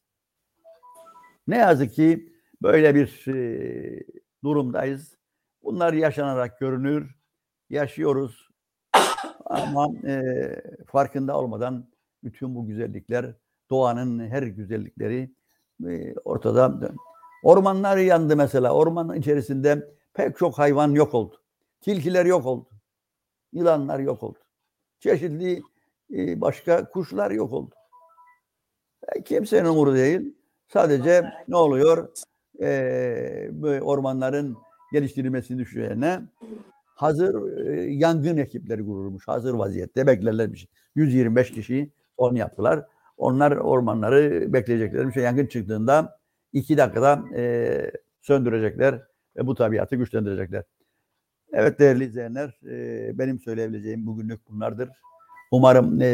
Ne 1.48 1.58
yazık 1.58 1.94
ki 1.94 2.34
böyle 2.62 2.96
bir 2.96 3.24
eee, 3.28 4.04
durumdayız. 4.44 5.18
Bunlar 5.64 5.94
yaşanarak 5.94 6.60
görünür, 6.60 7.16
yaşıyoruz. 7.70 8.50
Ama 9.46 9.88
eee, 10.04 10.64
farkında 10.88 11.38
olmadan 11.40 11.90
bütün 12.24 12.56
bu 12.56 12.68
güzellikler, 12.68 13.36
doğanın 13.70 14.28
her 14.28 14.44
güzellikleri 14.44 15.32
eee, 15.86 16.16
ortada. 16.26 16.80
Ormanlar 17.44 17.98
yandı 17.98 18.36
mesela. 18.38 18.74
Ormanın 18.74 19.16
içerisinde 19.16 19.88
pek 20.14 20.38
çok 20.38 20.60
hayvan 20.60 20.92
yok 20.92 21.14
oldu. 21.14 21.36
Tilkiler 21.82 22.26
yok 22.26 22.46
oldu. 22.46 22.70
Yılanlar 23.54 24.00
yok 24.00 24.24
oldu. 24.24 24.40
Çeşitli 25.00 25.62
eee, 26.10 26.42
başka 26.42 26.90
kuşlar 26.90 27.32
yok 27.32 27.54
oldu. 27.54 27.76
E, 29.16 29.24
kimsenin 29.24 29.66
umuru 29.66 29.96
değil. 29.96 30.36
Sadece 30.68 31.24
ne 31.48 31.56
oluyor? 31.56 32.10
Bu 33.52 33.68
ormanların 33.68 34.58
geliştirilmesini 34.94 35.60
düşürene 35.60 36.22
hazır 36.96 37.58
e, 37.68 37.82
yangın 37.94 38.38
ekipleri 38.38 38.86
kurulmuş. 38.86 39.28
Hazır 39.28 39.54
vaziyette 39.54 40.08
beklerlermiş. 40.08 40.68
125 40.96 41.52
kişi 41.52 41.92
onu 42.18 42.38
yaptılar. 42.38 42.86
Onlar 43.24 43.52
ormanları 43.52 44.54
bekleyeceklermiş. 44.54 45.16
Yangın 45.16 45.46
çıktığında 45.46 46.20
iki 46.54 46.78
dakikada 46.78 47.24
e, 47.36 47.92
söndürecekler 48.22 49.02
ve 49.38 49.48
bu 49.48 49.56
tabiatı 49.56 49.96
güçlendirecekler. 49.96 50.64
Evet 51.54 51.80
değerli 51.80 52.04
izleyenler, 52.04 52.60
e, 52.70 53.12
benim 53.18 53.40
söyleyebileceğim 53.40 54.08
bugünlük 54.08 54.50
bunlardır. 54.50 54.90
Umarım 55.52 56.02
e, 56.02 56.08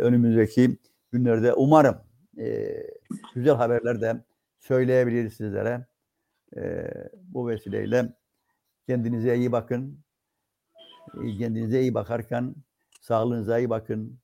önümüzdeki 0.00 0.78
günlerde 1.12 1.54
umarım 1.54 1.96
e, 2.38 2.76
güzel 3.34 3.54
haberler 3.54 4.00
de 4.00 4.24
söyleyebiliriz 4.58 5.34
sizlere. 5.34 5.86
E, 6.56 6.90
bu 7.22 7.48
vesileyle 7.48 8.12
kendinize 8.86 9.36
iyi 9.36 9.52
bakın. 9.52 9.98
Kendinize 11.38 11.80
iyi 11.80 11.94
bakarken 11.94 12.54
sağlığınıza 13.00 13.58
iyi 13.58 13.70
bakın. 13.70 14.21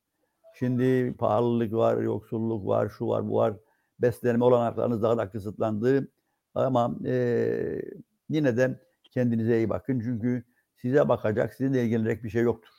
Şimdi 0.59 1.15
pahalılık 1.17 1.73
var, 1.73 1.97
yoksulluk 1.97 2.67
var, 2.67 2.89
şu 2.89 3.09
var, 3.09 3.29
bu 3.29 3.37
var. 3.37 3.55
Beslenme 3.99 4.45
olanaklarınız 4.45 5.03
daha 5.03 5.19
da 5.19 5.31
kısıtlandı. 5.31 6.09
Ama 6.55 6.97
e, 7.07 7.83
yine 8.29 8.57
de 8.57 8.81
kendinize 9.11 9.57
iyi 9.57 9.71
bakın. 9.71 10.01
Çünkü 10.01 10.45
size 10.77 11.09
bakacak, 11.09 11.55
sizinle 11.55 11.85
ilgilenecek 11.85 12.25
bir 12.25 12.31
şey 12.31 12.43
yoktur. 12.43 12.71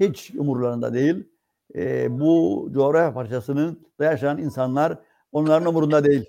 Hiç 0.00 0.30
umurlarında 0.34 0.94
değil. 0.94 1.28
E, 1.74 2.18
bu 2.20 2.68
coğrafya 2.72 3.14
parçasının 3.14 3.86
da 4.00 4.04
yaşayan 4.04 4.38
insanlar 4.38 4.98
onların 5.32 5.68
umurunda 5.68 6.04
değil. 6.04 6.24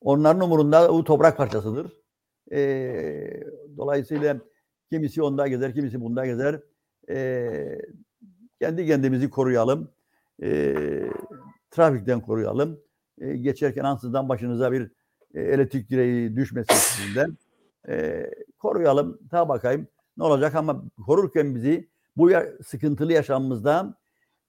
Onların 0.00 0.42
umurunda 0.42 0.92
bu 0.92 1.04
toprak 1.04 1.36
parçasıdır. 1.36 1.92
E, 2.52 2.60
dolayısıyla 3.76 4.38
kimisi 4.90 5.22
onda 5.22 5.46
gezer, 5.48 5.74
kimisi 5.74 6.00
bunda 6.00 6.26
gezer. 6.26 6.60
E, 7.08 7.78
kendi 8.62 8.86
kendimizi 8.86 9.30
koruyalım. 9.30 9.90
E, 10.42 10.74
trafikten 11.70 12.20
koruyalım. 12.20 12.80
E, 13.20 13.36
geçerken 13.36 13.84
ansızdan 13.84 14.28
başınıza 14.28 14.72
bir 14.72 14.90
e, 15.34 15.40
elektrik 15.40 15.90
direği 15.90 16.36
düşmesin 16.36 16.74
sizinden. 16.74 17.36
E, 17.88 18.26
koruyalım. 18.58 19.18
Ta 19.30 19.48
bakayım 19.48 19.88
ne 20.16 20.24
olacak 20.24 20.54
ama 20.54 20.82
korurken 21.06 21.54
bizi 21.54 21.88
bu 22.16 22.30
ya- 22.30 22.46
sıkıntılı 22.66 23.12
yaşamımızda 23.12 23.94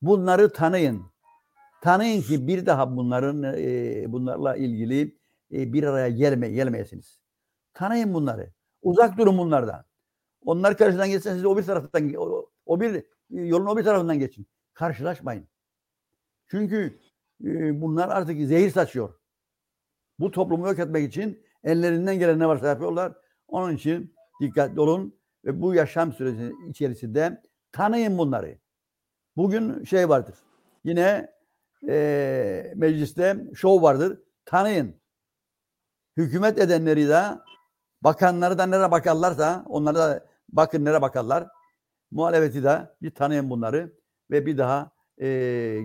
bunları 0.02 0.54
tanıyın. 0.54 1.02
Tanıyın 1.82 2.22
ki 2.22 2.48
bir 2.48 2.66
daha 2.66 2.96
bunların 2.98 3.44
e, 3.44 4.06
bunlarla 4.08 4.56
ilgili 4.56 5.18
e, 5.54 5.74
bir 5.74 5.84
araya 5.84 6.10
gelme, 6.10 6.50
gelmeyesiniz. 6.50 7.20
Tanıyın 7.74 8.14
bunları. 8.14 8.52
Uzak 8.82 9.18
durun 9.18 9.38
bunlardan. 9.38 9.86
Onlar 10.46 10.78
karşıdan 10.78 11.10
geçsen 11.10 11.34
siz 11.34 11.46
o 11.46 11.58
bir 11.58 11.64
taraftan 11.64 12.14
o, 12.18 12.50
o 12.66 12.82
bir 12.82 13.04
yolun 13.34 13.66
o 13.66 13.78
bir 13.78 13.84
tarafından 13.84 14.20
geçin. 14.20 14.48
Karşılaşmayın. 14.74 15.48
Çünkü 16.48 17.00
e, 17.44 17.82
bunlar 17.82 18.10
artık 18.10 18.48
zehir 18.48 18.72
saçıyor. 18.72 19.14
Bu 20.20 20.32
toplumu 20.32 20.68
yok 20.68 20.80
etmek 20.80 21.10
için 21.10 21.44
ellerinden 21.64 22.20
gelen 22.20 22.40
ne 22.40 22.48
varsa 22.48 22.68
yapıyorlar. 22.68 23.14
Onun 23.48 23.76
için 23.76 24.16
dikkatli 24.42 24.80
olun 24.80 25.20
ve 25.46 25.62
bu 25.62 25.74
yaşam 25.74 26.14
süresi 26.14 26.54
içerisinde 26.70 27.42
tanıyın 27.72 28.18
bunları. 28.18 28.58
Bugün 29.38 29.84
şey 29.84 30.10
vardır. 30.10 30.36
Yine 30.84 31.34
e, 31.90 32.74
mecliste 32.76 33.38
şov 33.56 33.82
vardır. 33.82 34.20
Tanıyın. 34.46 34.96
Hükümet 36.18 36.60
edenleri 36.60 37.08
de 37.08 37.24
bakanları 38.02 38.58
da 38.58 38.66
nereye 38.66 38.92
bakarlarsa 38.92 39.66
onlara 39.68 39.98
da 39.98 40.26
bakın 40.50 40.86
nereye 40.86 41.02
bakarlar. 41.02 41.48
Muhalefeti 42.14 42.64
de 42.64 42.90
bir 43.02 43.12
tanıyın 43.12 43.50
bunları 43.50 43.94
ve 44.32 44.46
bir 44.46 44.58
daha 44.58 44.92
e, 45.22 45.28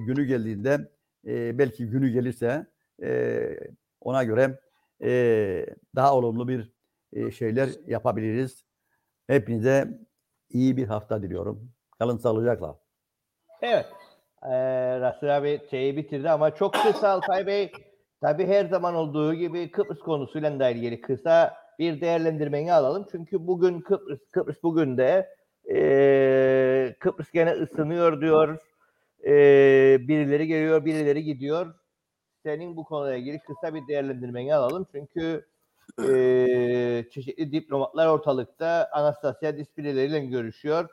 günü 0.06 0.24
geldiğinde 0.24 0.90
e, 1.26 1.58
belki 1.58 1.86
günü 1.86 2.08
gelirse 2.08 2.66
e, 3.02 3.40
ona 4.00 4.24
göre 4.24 4.60
e, 5.02 5.66
daha 5.96 6.16
olumlu 6.16 6.48
bir 6.48 6.72
e, 7.12 7.30
şeyler 7.30 7.70
yapabiliriz. 7.86 8.64
Hepinize 9.26 9.98
iyi 10.50 10.76
bir 10.76 10.86
hafta 10.86 11.22
diliyorum. 11.22 11.72
Kalın 11.98 12.16
sağlıcakla. 12.16 12.78
Evet. 13.62 13.86
Ee, 14.42 15.00
Rasul 15.00 15.28
abi 15.28 15.60
şeyi 15.70 15.96
bitirdi 15.96 16.30
ama 16.30 16.54
çok 16.54 16.74
kısa 16.74 17.08
Alpay 17.08 17.46
Bey. 17.46 17.72
Tabii 18.20 18.46
her 18.46 18.64
zaman 18.64 18.94
olduğu 18.94 19.34
gibi 19.34 19.70
Kıbrıs 19.70 19.98
konusuyla 19.98 20.60
da 20.60 20.70
ilgili 20.70 21.00
kısa 21.00 21.56
bir 21.78 22.00
değerlendirmeni 22.00 22.72
alalım. 22.72 23.06
Çünkü 23.10 23.46
bugün 23.46 23.80
Kıbrıs, 23.80 24.20
Kıbrıs 24.32 24.62
bugün 24.62 24.98
de 24.98 25.37
ee, 25.70 26.96
Kıbrıs 27.00 27.30
gene 27.30 27.50
ısınıyor 27.50 28.20
diyor. 28.20 28.58
Ee, 29.24 29.98
birileri 30.08 30.46
geliyor, 30.46 30.84
birileri 30.84 31.24
gidiyor. 31.24 31.74
Senin 32.42 32.76
bu 32.76 32.84
konuyla 32.84 33.16
ilgili 33.16 33.38
kısa 33.38 33.74
bir 33.74 33.88
değerlendirmeni 33.88 34.54
alalım. 34.54 34.86
Çünkü 34.92 35.46
ee, 36.02 37.04
çeşitli 37.10 37.52
diplomatlar 37.52 38.06
ortalıkta 38.06 38.88
Anastasia 38.92 39.56
Dispiri'leriyle 39.56 40.26
görüşüyor. 40.26 40.88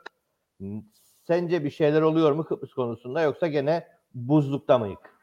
Sence 1.26 1.64
bir 1.64 1.70
şeyler 1.70 2.02
oluyor 2.02 2.32
mu 2.32 2.44
Kıbrıs 2.44 2.74
konusunda 2.74 3.20
yoksa 3.20 3.46
gene 3.46 3.86
buzlukta 4.14 4.78
mıyık? 4.78 5.16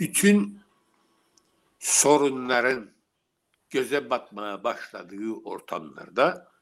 bütün 0.00 0.60
sorunların 1.78 2.90
göze 3.70 4.10
batmaya 4.10 4.64
başladığı 4.64 5.32
ortamlarda 5.44 6.53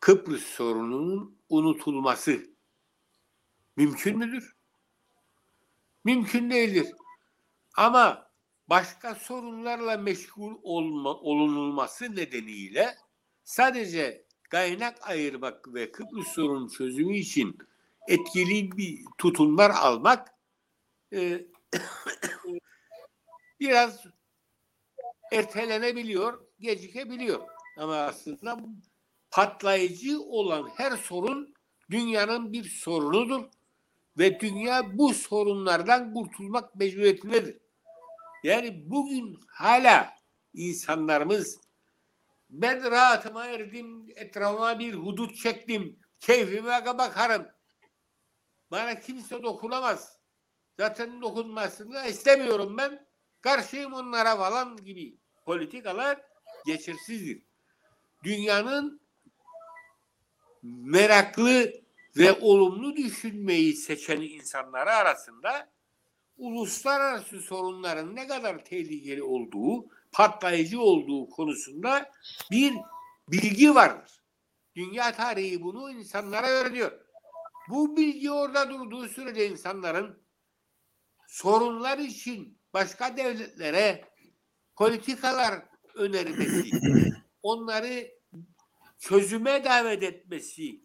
Kıbrıs 0.00 0.42
sorununun 0.42 1.38
unutulması 1.48 2.46
mümkün 3.76 4.18
müdür? 4.18 4.56
Mümkün 6.04 6.50
değildir. 6.50 6.86
Ama 7.76 8.30
başka 8.68 9.14
sorunlarla 9.14 9.96
meşgul 9.96 10.54
olma, 10.62 11.14
olunulması 11.14 12.16
nedeniyle 12.16 12.96
sadece 13.44 14.26
kaynak 14.50 15.08
ayırmak 15.08 15.74
ve 15.74 15.92
Kıbrıs 15.92 16.28
sorunun 16.28 16.68
çözümü 16.68 17.16
için 17.16 17.58
etkili 18.08 18.76
bir 18.76 19.04
tutumlar 19.18 19.70
almak 19.70 20.34
e, 21.12 21.46
biraz 23.60 24.06
ertelenebiliyor, 25.32 26.46
gecikebiliyor. 26.60 27.40
Ama 27.76 27.96
aslında 27.96 28.58
patlayıcı 29.30 30.20
olan 30.20 30.70
her 30.76 30.96
sorun 30.96 31.54
dünyanın 31.90 32.52
bir 32.52 32.64
sorunudur 32.64 33.44
ve 34.18 34.40
dünya 34.40 34.98
bu 34.98 35.14
sorunlardan 35.14 36.14
kurtulmak 36.14 36.74
mecburiyetindedir. 36.74 37.58
Yani 38.42 38.90
bugün 38.90 39.40
hala 39.48 40.14
insanlarımız 40.54 41.60
ben 42.50 42.90
rahatıma 42.90 43.46
erdim, 43.46 44.06
etrafıma 44.16 44.78
bir 44.78 44.94
hudut 44.94 45.36
çektim, 45.36 46.00
keyfime 46.20 46.86
bakarım. 46.98 47.46
Bana 48.70 49.00
kimse 49.00 49.42
dokunamaz. 49.42 50.18
Zaten 50.78 51.22
dokunmasını 51.22 51.94
da 51.94 52.04
istemiyorum 52.04 52.76
ben. 52.76 53.06
Karşıyım 53.40 53.92
onlara 53.92 54.36
falan 54.36 54.76
gibi 54.76 55.18
politikalar 55.44 56.20
geçersizdir. 56.66 57.42
Dünyanın 58.24 59.00
meraklı 60.84 61.72
ve 62.16 62.32
olumlu 62.32 62.96
düşünmeyi 62.96 63.72
seçen 63.72 64.20
insanları 64.20 64.90
arasında 64.90 65.68
uluslararası 66.36 67.40
sorunların 67.40 68.16
ne 68.16 68.26
kadar 68.26 68.64
tehlikeli 68.64 69.22
olduğu, 69.22 69.86
patlayıcı 70.12 70.80
olduğu 70.80 71.30
konusunda 71.30 72.12
bir 72.50 72.74
bilgi 73.28 73.74
vardır. 73.74 74.12
Dünya 74.76 75.12
tarihi 75.12 75.62
bunu 75.62 75.90
insanlara 75.90 76.48
öğretiyor. 76.48 76.92
Bu 77.68 77.96
bilgi 77.96 78.30
orada 78.30 78.70
durduğu 78.70 79.08
sürece 79.08 79.48
insanların 79.48 80.18
sorunlar 81.28 81.98
için 81.98 82.58
başka 82.74 83.16
devletlere 83.16 84.04
politikalar 84.76 85.62
önermesi, 85.94 86.70
onları 87.42 88.10
çözüme 88.98 89.64
davet 89.64 90.02
etmesi 90.02 90.84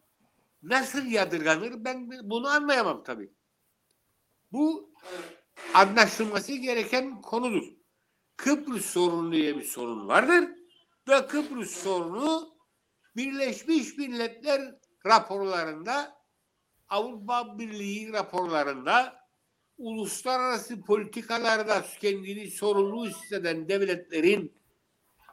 nasıl 0.64 1.06
yadırganır 1.06 1.86
ben 1.86 2.10
bunu 2.24 2.48
anlayamam 2.48 3.04
tabii. 3.04 3.32
Bu 4.52 4.94
anlaşılması 5.74 6.54
gereken 6.54 7.22
konudur. 7.22 7.64
Kıbrıs 8.38 8.86
sorunu 8.86 9.32
diye 9.32 9.58
bir 9.58 9.64
sorun 9.64 10.08
vardır 10.08 10.50
ve 11.08 11.28
Kıbrıs 11.28 11.84
sorunu 11.84 12.56
Birleşmiş 13.16 13.98
Milletler 13.98 14.76
raporlarında 15.06 16.22
Avrupa 16.90 17.60
Birliği 17.60 18.14
raporlarında 18.14 19.22
uluslararası 19.78 20.82
politikalarda 20.82 21.86
kendini 22.02 22.52
sorumlu 22.52 23.08
hisseden 23.08 23.70
devletlerin 23.70 24.62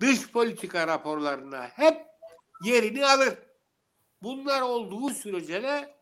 dış 0.01 0.31
politika 0.31 0.87
raporlarına 0.87 1.69
hep 1.69 2.08
yerini 2.65 3.07
alır. 3.07 3.39
Bunlar 4.23 4.61
olduğu 4.61 5.11
sürece 5.11 5.63
de 5.63 5.95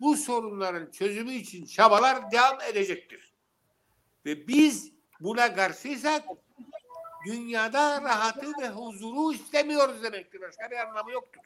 bu 0.00 0.16
sorunların 0.16 0.90
çözümü 0.90 1.32
için 1.32 1.66
çabalar 1.66 2.32
devam 2.32 2.60
edecektir. 2.60 3.34
Ve 4.26 4.48
biz 4.48 4.92
buna 5.20 5.54
karşıysak 5.54 6.24
dünyada 7.26 8.02
rahatı 8.02 8.52
ve 8.62 8.68
huzuru 8.68 9.32
istemiyoruz 9.32 10.02
demektir. 10.02 10.40
Başka 10.40 10.70
bir 10.70 10.76
anlamı 10.76 11.10
yoktur. 11.10 11.42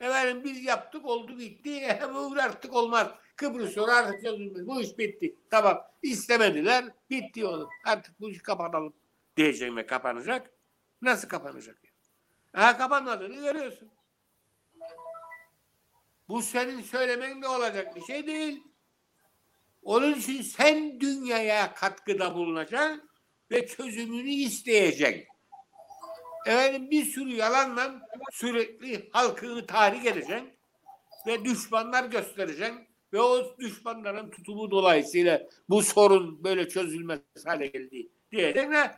Efendim 0.00 0.44
biz 0.44 0.64
yaptık 0.64 1.04
oldu 1.04 1.38
bitti. 1.38 1.98
Bu 2.14 2.36
artık 2.40 2.74
olmaz. 2.74 3.08
Kıbrıs 3.36 3.72
sorunu 3.72 3.92
artık 3.92 4.22
çözülmez. 4.22 4.66
Bu 4.66 4.80
iş 4.80 4.98
bitti. 4.98 5.36
Tamam. 5.50 5.84
İstemediler. 6.02 6.84
Bitti 7.10 7.46
onu. 7.46 7.68
Artık 7.84 8.20
bu 8.20 8.30
işi 8.30 8.42
kapatalım. 8.42 8.94
Diyeceğim 9.36 9.76
ve 9.76 9.86
kapanacak. 9.86 10.50
Nasıl 11.02 11.28
kapanacak? 11.28 11.87
Ha 12.52 12.78
kapanmadığını 12.78 13.34
görüyorsun. 13.34 13.90
Bu 16.28 16.42
senin 16.42 16.82
söylemen 16.82 17.40
ne 17.40 17.48
olacak 17.48 17.96
bir 17.96 18.00
şey 18.00 18.26
değil. 18.26 18.62
Onun 19.82 20.14
için 20.14 20.42
sen 20.42 21.00
dünyaya 21.00 21.74
katkıda 21.74 22.34
bulunacaksın 22.34 23.10
ve 23.50 23.66
çözümünü 23.66 24.30
isteyeceksin. 24.30 25.26
Efendim 26.46 26.90
bir 26.90 27.04
sürü 27.04 27.34
yalanla 27.34 28.00
sürekli 28.32 29.08
halkını 29.12 29.66
tahrik 29.66 30.06
edeceksin 30.06 30.58
ve 31.26 31.44
düşmanlar 31.44 32.04
göstereceksin 32.04 32.88
ve 33.12 33.20
o 33.20 33.58
düşmanların 33.58 34.30
tutumu 34.30 34.70
dolayısıyla 34.70 35.48
bu 35.68 35.82
sorun 35.82 36.44
böyle 36.44 36.68
çözülmez 36.68 37.20
hale 37.44 37.66
geldi 37.66 38.08
diyeceksin 38.32 38.70
ve 38.70 38.90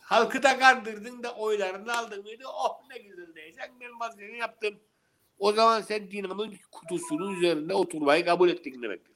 halkı 0.00 0.42
da 0.42 0.58
kandırdın 0.58 1.22
da 1.22 1.34
oylarını 1.34 1.98
aldın 1.98 2.22
mıydı 2.22 2.44
oh 2.48 2.80
ne 2.90 2.98
güzel 2.98 3.34
diyeceksin 3.34 3.80
ben 3.80 4.00
vazgeçini 4.00 4.38
yaptım. 4.38 4.80
O 5.38 5.52
zaman 5.52 5.80
sen 5.80 6.10
dinamın 6.10 6.54
kutusunun 6.72 7.36
üzerinde 7.36 7.74
oturmayı 7.74 8.24
kabul 8.24 8.48
ettin 8.48 8.82
demektir. 8.82 9.14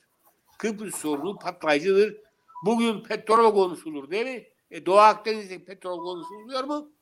Kıbrıs 0.58 0.94
sorunu 0.94 1.38
patlayıcıdır. 1.38 2.16
Bugün 2.64 3.02
petrol 3.02 3.54
konuşulur 3.54 4.10
değil 4.10 4.26
mi? 4.26 4.48
E, 4.70 4.86
Doğu 4.86 4.98
Akdeniz'de 4.98 5.64
petrol 5.64 5.98
konuşuluyor 6.04 6.64
mu? 6.64 6.92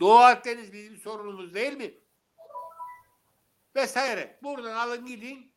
Doğu 0.00 0.18
Akdeniz 0.18 0.72
bizim 0.72 0.96
sorunumuz 0.96 1.54
değil 1.54 1.72
mi? 1.72 1.94
Vesaire. 3.76 4.38
Buradan 4.42 4.76
alın 4.76 5.06
gidin 5.06 5.52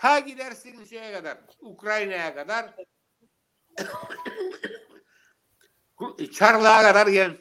Ta 0.00 0.18
gidersiniz 0.18 0.90
şeye 0.90 1.12
kadar, 1.12 1.38
Ukrayna'ya 1.60 2.34
kadar, 2.34 2.74
Çarlığa 6.32 6.82
kadar 6.82 7.06
gel. 7.06 7.36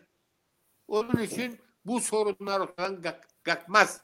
Onun 0.87 1.21
için 1.21 1.59
bu 1.85 1.99
sorunlar 1.99 2.59
ortadan 2.59 3.01
kalk- 3.01 3.43
kalkmaz. 3.43 4.01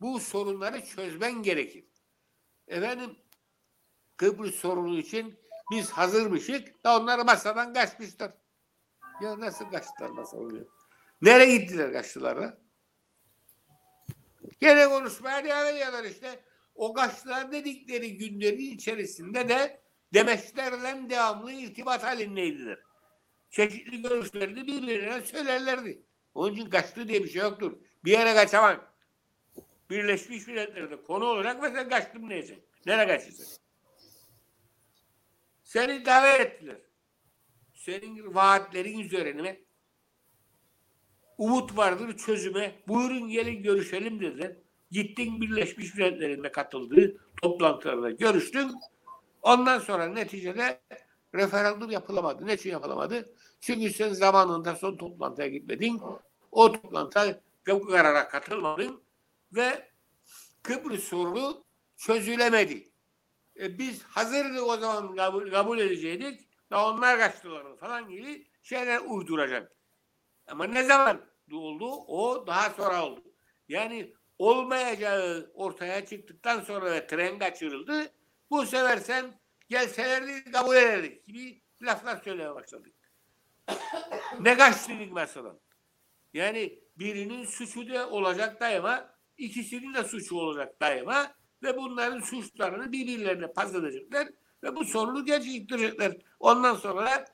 Bu 0.00 0.20
sorunları 0.20 0.84
çözmen 0.84 1.42
gerekir. 1.42 1.84
Efendim 2.68 3.16
Kıbrıs 4.16 4.54
sorunu 4.54 4.98
için 4.98 5.38
biz 5.70 5.90
hazırmışık 5.90 6.84
da 6.84 7.00
onlar 7.00 7.18
masadan 7.24 7.74
kaçmışlar. 7.74 8.32
Ya 9.22 9.40
nasıl 9.40 9.70
kaçtılar 9.70 10.10
masadan? 10.10 10.66
Nereye 11.22 11.56
gittiler 11.56 11.92
kaçtılar 11.92 12.38
ha? 12.42 12.58
Gene 14.60 14.88
konuşmaya 14.88 15.44
devam 15.44 15.66
ediyorlar 15.66 16.04
işte. 16.04 16.44
O 16.74 16.92
kaçtılar 16.92 17.52
dedikleri 17.52 18.16
günlerin 18.18 18.74
içerisinde 18.74 19.48
de 19.48 19.82
demeçlerle 20.14 21.10
devamlı 21.10 21.52
irtibat 21.52 22.02
halindeydiler. 22.04 22.78
Çeşitli 23.50 24.02
görüşlerini 24.02 24.66
birbirine 24.66 25.20
söylerlerdi. 25.20 26.02
Onun 26.34 26.52
için 26.52 26.70
kaçtı 26.70 27.08
diye 27.08 27.24
bir 27.24 27.28
şey 27.28 27.42
yoktur. 27.42 27.72
Bir 28.04 28.12
yere 28.12 28.34
kaçamam. 28.34 28.84
Birleşmiş 29.90 30.46
Milletler'de 30.46 31.02
konu 31.02 31.24
olarak 31.24 31.62
mesela 31.62 31.88
kaçtım 31.88 32.28
neyse. 32.28 32.58
Nereye 32.86 33.06
kaçacaksın? 33.06 33.58
Seni 35.64 36.06
davet 36.06 36.40
ettiler. 36.40 36.76
Senin 37.74 38.34
vaatlerin 38.34 38.98
üzerine 38.98 39.60
umut 41.38 41.76
vardır 41.76 42.16
çözüme. 42.16 42.74
Buyurun 42.88 43.28
gelin 43.28 43.62
görüşelim 43.62 44.20
dediler. 44.20 44.56
Gittin 44.90 45.40
Birleşmiş 45.40 45.94
Milletler'inde 45.94 46.52
katıldığı 46.52 47.16
toplantılarda 47.42 48.10
görüştün. 48.10 48.72
Ondan 49.42 49.78
sonra 49.78 50.06
neticede 50.06 50.80
referandum 51.34 51.90
yapılamadı. 51.90 52.46
Ne 52.46 52.54
için 52.54 52.70
yapılamadı? 52.70 53.34
Çünkü 53.60 53.90
sen 53.90 54.12
zamanında 54.12 54.76
son 54.76 54.96
toplantıya 54.96 55.48
gitmedin. 55.48 56.00
O 56.52 56.72
toplantıya 56.72 57.40
bu 57.68 57.86
karara 57.86 58.28
katılmadın 58.28 59.02
ve 59.52 59.90
Kıbrıs 60.62 61.04
sorunu 61.04 61.64
çözülemedi. 61.96 62.92
E, 63.60 63.78
biz 63.78 64.02
hazırdık 64.02 64.62
o 64.62 64.76
zaman 64.76 65.16
kabul, 65.16 65.50
kabul 65.50 65.78
edecektik. 65.78 66.50
Da 66.70 66.86
onlar 66.86 67.18
kaçtılar 67.18 67.76
falan 67.76 68.08
gibi 68.08 68.46
şeyler 68.62 69.00
uyduracak. 69.00 69.72
Ama 70.46 70.64
ne 70.64 70.84
zaman 70.84 71.20
oldu? 71.52 71.90
O 71.90 72.46
daha 72.46 72.70
sonra 72.70 73.06
oldu. 73.06 73.22
Yani 73.68 74.14
olmayacağı 74.38 75.50
ortaya 75.54 76.06
çıktıktan 76.06 76.60
sonra 76.60 76.92
ve 76.92 77.06
tren 77.06 77.38
kaçırıldı. 77.38 78.12
Bu 78.50 78.66
sefer 78.66 78.96
sen 78.96 79.39
gelselerdi 79.70 80.50
kabul 80.52 80.76
ederdik 80.76 81.26
gibi 81.26 81.60
laflar 81.82 82.20
söylemeye 82.24 82.54
başladık. 82.54 82.94
ne 84.40 84.56
kaçtırdık 84.56 85.12
mesela? 85.12 85.56
Yani 86.34 86.78
birinin 86.96 87.44
suçu 87.44 87.88
da 87.88 88.10
olacak 88.10 88.60
daima, 88.60 89.14
ikisinin 89.38 89.94
de 89.94 90.04
suçu 90.04 90.36
olacak 90.36 90.80
daima 90.80 91.34
ve 91.62 91.76
bunların 91.76 92.20
suçlarını 92.20 92.92
birbirlerine 92.92 93.52
pazarlayacaklar 93.52 94.28
ve 94.62 94.76
bu 94.76 94.84
sorunu 94.84 95.24
gerçekleştirecekler. 95.24 96.16
Ondan 96.40 96.74
sonra 96.74 97.24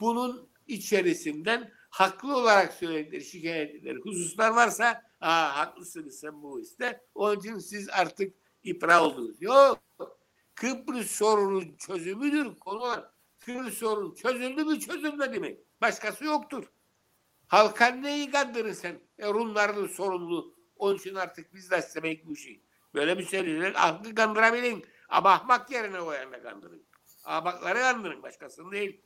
bunun 0.00 0.48
içerisinden 0.66 1.72
haklı 1.90 2.36
olarak 2.36 2.74
söyledikleri, 2.74 3.24
şikayet 3.24 3.70
ettikleri 3.70 3.98
hususlar 3.98 4.50
varsa 4.50 5.06
Aa, 5.20 5.56
haklısınız 5.56 6.20
sen 6.20 6.42
bu 6.42 6.60
işte. 6.60 7.00
Onun 7.14 7.38
için 7.38 7.58
siz 7.58 7.88
artık 7.88 8.34
ipra 8.62 9.04
oldunuz. 9.04 9.42
Yok. 9.42 9.82
Kıbrıs 10.56 11.10
sorunun 11.10 11.76
çözümüdür 11.78 12.54
konu. 12.58 13.04
Kıbrıs 13.38 13.74
sorun 13.74 14.14
çözüldü 14.14 14.64
mü 14.64 14.80
çözülmedi 14.80 15.40
mi? 15.40 15.56
Başkası 15.80 16.24
yoktur. 16.24 16.64
Halka 17.46 17.86
neyi 17.86 18.30
kandırır 18.30 18.74
sen? 18.74 19.00
E, 19.18 19.28
Rumların 19.28 19.86
sorumlu. 19.86 20.56
Onun 20.76 20.96
için 20.96 21.14
artık 21.14 21.54
biz 21.54 21.70
de 21.70 21.78
istemek 21.78 22.26
bu 22.26 22.36
şey. 22.36 22.62
Böyle 22.94 23.18
bir 23.18 23.26
şeyler 23.26 23.72
aklı 23.76 24.14
kandırabilin. 24.14 24.86
Ama 25.08 25.30
ahmak 25.30 25.70
yerine 25.70 26.00
o 26.00 26.12
yerine 26.12 26.40
kandırın. 26.40 26.82
Ahmakları 27.24 27.78
kandırın 27.78 28.22
başkasını 28.22 28.72
değil. 28.72 29.00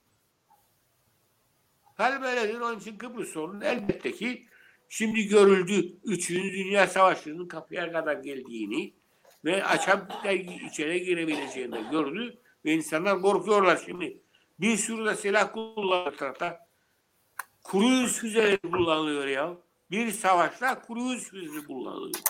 Hal 1.95 2.23
böyledir. 2.23 2.61
Onun 2.61 2.79
için 2.79 2.99
Kıbrıs 2.99 3.29
sorunu 3.29 3.65
elbette 3.65 4.13
ki 4.13 4.49
şimdi 4.89 5.29
görüldü. 5.29 5.99
Üçüncü 6.05 6.53
Dünya 6.53 6.87
Savaşı'nın 6.87 7.49
kapıya 7.49 7.93
kadar 7.93 8.17
geldiğini 8.17 9.00
ve 9.45 9.65
açam 9.65 10.09
içeri 10.67 11.05
girebileceğini 11.05 11.91
gördü 11.91 12.43
ve 12.65 12.73
insanlar 12.73 13.21
korkuyorlar 13.21 13.83
şimdi. 13.87 14.23
Bir 14.61 14.77
sürü 14.77 15.05
de 15.05 15.15
silah 15.15 15.53
kullanıyor 15.53 16.17
tarafta. 16.17 16.69
Kruz 17.65 18.19
füzeleri 18.19 18.59
kullanılıyor 18.59 19.27
ya. 19.27 19.57
Bir 19.91 20.11
savaşta 20.11 20.83
kruz 20.83 21.31
füzesi 21.31 21.67
kullanılıyor. 21.67 22.21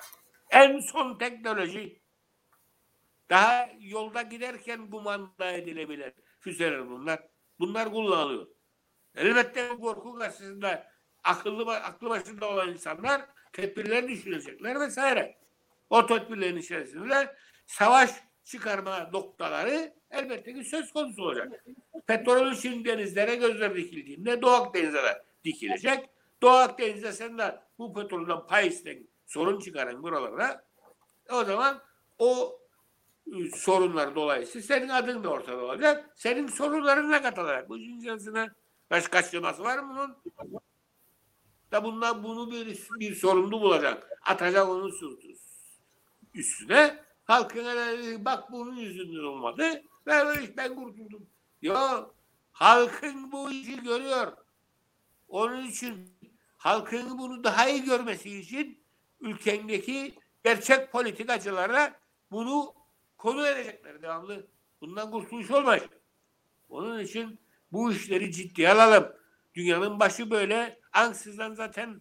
En 0.51 0.81
son 0.81 1.19
teknoloji. 1.19 2.01
Daha 3.31 3.69
yolda 3.81 4.23
giderken 4.23 4.91
kumanda 4.91 5.53
edilebilir 5.53 6.13
füzeler 6.41 6.91
bunlar. 6.91 7.21
Bunlar 7.61 7.91
kullanılıyor. 7.93 8.47
Elbette 9.15 9.71
bu 9.71 9.81
korku 9.81 10.19
karşısında 10.19 10.91
akıllı 11.25 11.77
aklı 11.77 12.11
başında 12.11 12.49
olan 12.49 12.69
insanlar 12.69 13.23
tedbirler 13.53 14.09
düşünecekler 14.09 14.81
vesaire. 14.81 15.40
O 15.91 16.07
tedbirlerin 16.07 16.57
içerisinde 16.57 17.37
savaş 17.67 18.11
çıkarma 18.45 19.11
noktaları 19.13 19.95
elbette 20.11 20.55
ki 20.55 20.65
söz 20.65 20.93
konusu 20.93 21.23
olacak. 21.23 21.65
Petrolün 22.07 22.55
şimdi 22.55 22.89
denizlere 22.89 23.35
gözler 23.35 23.77
dikildiğinde 23.77 24.43
Doğu 24.43 24.51
Akdeniz'e 24.51 25.23
dikilecek. 25.45 26.09
Doğu 26.43 26.51
Akdeniz'de 26.51 27.13
sen 27.13 27.39
de 27.39 27.61
bu 27.79 27.95
petrolden 27.95 28.47
pay 28.47 28.69
isten 28.69 29.07
sorun 29.27 29.61
çıkaran 29.61 30.03
buralara 30.03 30.65
o 31.33 31.45
zaman 31.45 31.83
o 32.19 32.59
ıı, 33.29 33.51
sorunlar 33.57 34.15
dolayısıyla 34.15 34.67
senin 34.67 34.89
adın 34.89 35.25
da 35.25 35.29
ortada 35.29 35.65
olacak. 35.65 36.11
Senin 36.17 36.47
sorunlarına 36.47 37.23
katılacak. 37.23 37.69
Bu 37.69 37.79
cinsiyetine 37.79 38.49
baş 38.91 39.09
kaçırması 39.09 39.65
var 39.65 39.79
mı 39.79 39.95
bunun? 39.95 40.17
Da 41.73 41.85
bundan 41.85 42.25
bunu 42.25 42.53
bir, 42.53 42.89
bir 43.01 43.15
sorumlu 43.15 43.61
bulacak. 43.61 44.11
Atacak 44.27 44.69
onun 44.69 44.91
sırtı 44.91 45.29
üstüne. 46.35 47.05
Halkına 47.25 47.75
bak 48.25 48.53
bunun 48.53 48.77
yüzünden 48.77 49.25
olmadı. 49.25 49.83
Ben, 50.07 50.37
ben 50.57 50.75
kurtuldum. 50.75 51.27
Ya 51.63 52.07
halkın 52.53 53.33
bu 53.33 53.51
işi 53.51 53.83
görüyor. 53.83 54.33
Onun 55.29 55.67
için 55.67 56.15
halkın 56.57 57.19
bunu 57.19 57.45
daha 57.45 57.69
iyi 57.69 57.85
görmesi 57.85 58.39
için 58.39 58.85
ülkendeki 59.21 60.15
gerçek 60.45 60.93
politikacılara 60.93 62.01
bunu 62.31 62.75
konu 63.19 63.47
edecekler 63.47 64.03
devamlı. 64.03 64.47
Bundan 64.81 65.11
kurtuluş 65.11 65.51
olmaz. 65.51 65.81
Onun 66.69 67.01
için 67.01 67.41
bu 67.73 67.93
işleri 67.93 68.33
ciddiye 68.33 68.71
alalım. 68.71 69.13
Dünyanın 69.55 70.01
başı 70.01 70.31
böyle 70.31 70.81
ansızdan 70.93 71.55
zaten 71.55 72.01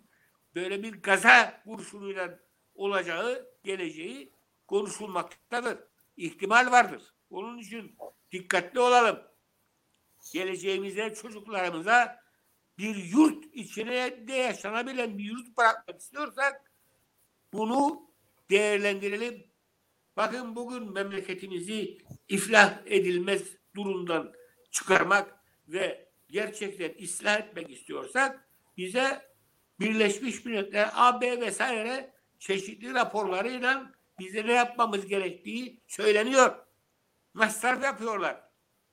böyle 0.55 0.83
bir 0.83 1.01
gaza 1.01 1.61
kurşunuyla 1.63 2.39
olacağı, 2.75 3.48
geleceği 3.69 4.33
konuşulmaktadır. 4.67 5.77
İhtimal 6.17 6.71
vardır. 6.71 7.13
Onun 7.29 7.57
için 7.57 7.97
dikkatli 8.31 8.79
olalım. 8.79 9.19
Geleceğimize, 10.33 11.15
çocuklarımıza 11.15 12.19
bir 12.77 12.95
yurt 12.95 13.45
içine 13.53 14.27
de 14.27 14.33
yaşanabilen 14.33 15.17
bir 15.17 15.23
yurt 15.23 15.57
bırakmak 15.57 16.01
istiyorsak 16.01 16.71
bunu 17.53 18.09
değerlendirelim. 18.49 19.47
Bakın 20.17 20.55
bugün 20.55 20.93
memleketimizi 20.93 21.97
iflah 22.27 22.79
edilmez 22.85 23.43
durumdan 23.75 24.33
çıkarmak 24.71 25.39
ve 25.67 26.09
gerçekten 26.29 27.03
ıslah 27.03 27.39
etmek 27.39 27.69
istiyorsak 27.69 28.49
bize 28.77 29.29
Birleşmiş 29.79 30.45
Milletler, 30.45 30.89
AB 30.93 31.41
vesaire 31.41 32.18
çeşitli 32.39 32.93
raporlarıyla 32.93 33.91
bize 34.19 34.47
ne 34.47 34.53
yapmamız 34.53 35.05
gerektiği 35.05 35.81
söyleniyor. 35.87 36.55
Masraf 37.33 37.83
yapıyorlar. 37.83 38.41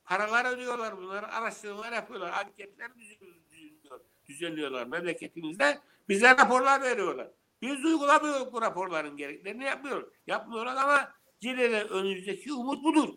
Paralar 0.05 0.57
ödüyorlar 0.57 0.97
bunları, 0.97 1.28
araştırmalar 1.28 1.92
yapıyorlar, 1.92 2.32
anketler 2.32 2.90
düzenliyor, 2.94 4.01
düzenliyorlar 4.28 4.86
memleketimizde. 4.86 5.78
Bize 6.09 6.30
raporlar 6.30 6.82
veriyorlar. 6.82 7.28
Biz 7.62 7.84
uygulamıyoruz 7.84 8.53
bu 8.53 8.62
raporların 8.62 9.16
gereklerini 9.16 9.64
yapmıyoruz. 9.64 10.09
Yapmıyorlar 10.26 10.76
ama 10.76 11.12
yine 11.42 11.70
de 11.70 11.84
önümüzdeki 11.84 12.53
umut 12.53 12.84
budur. 12.84 13.14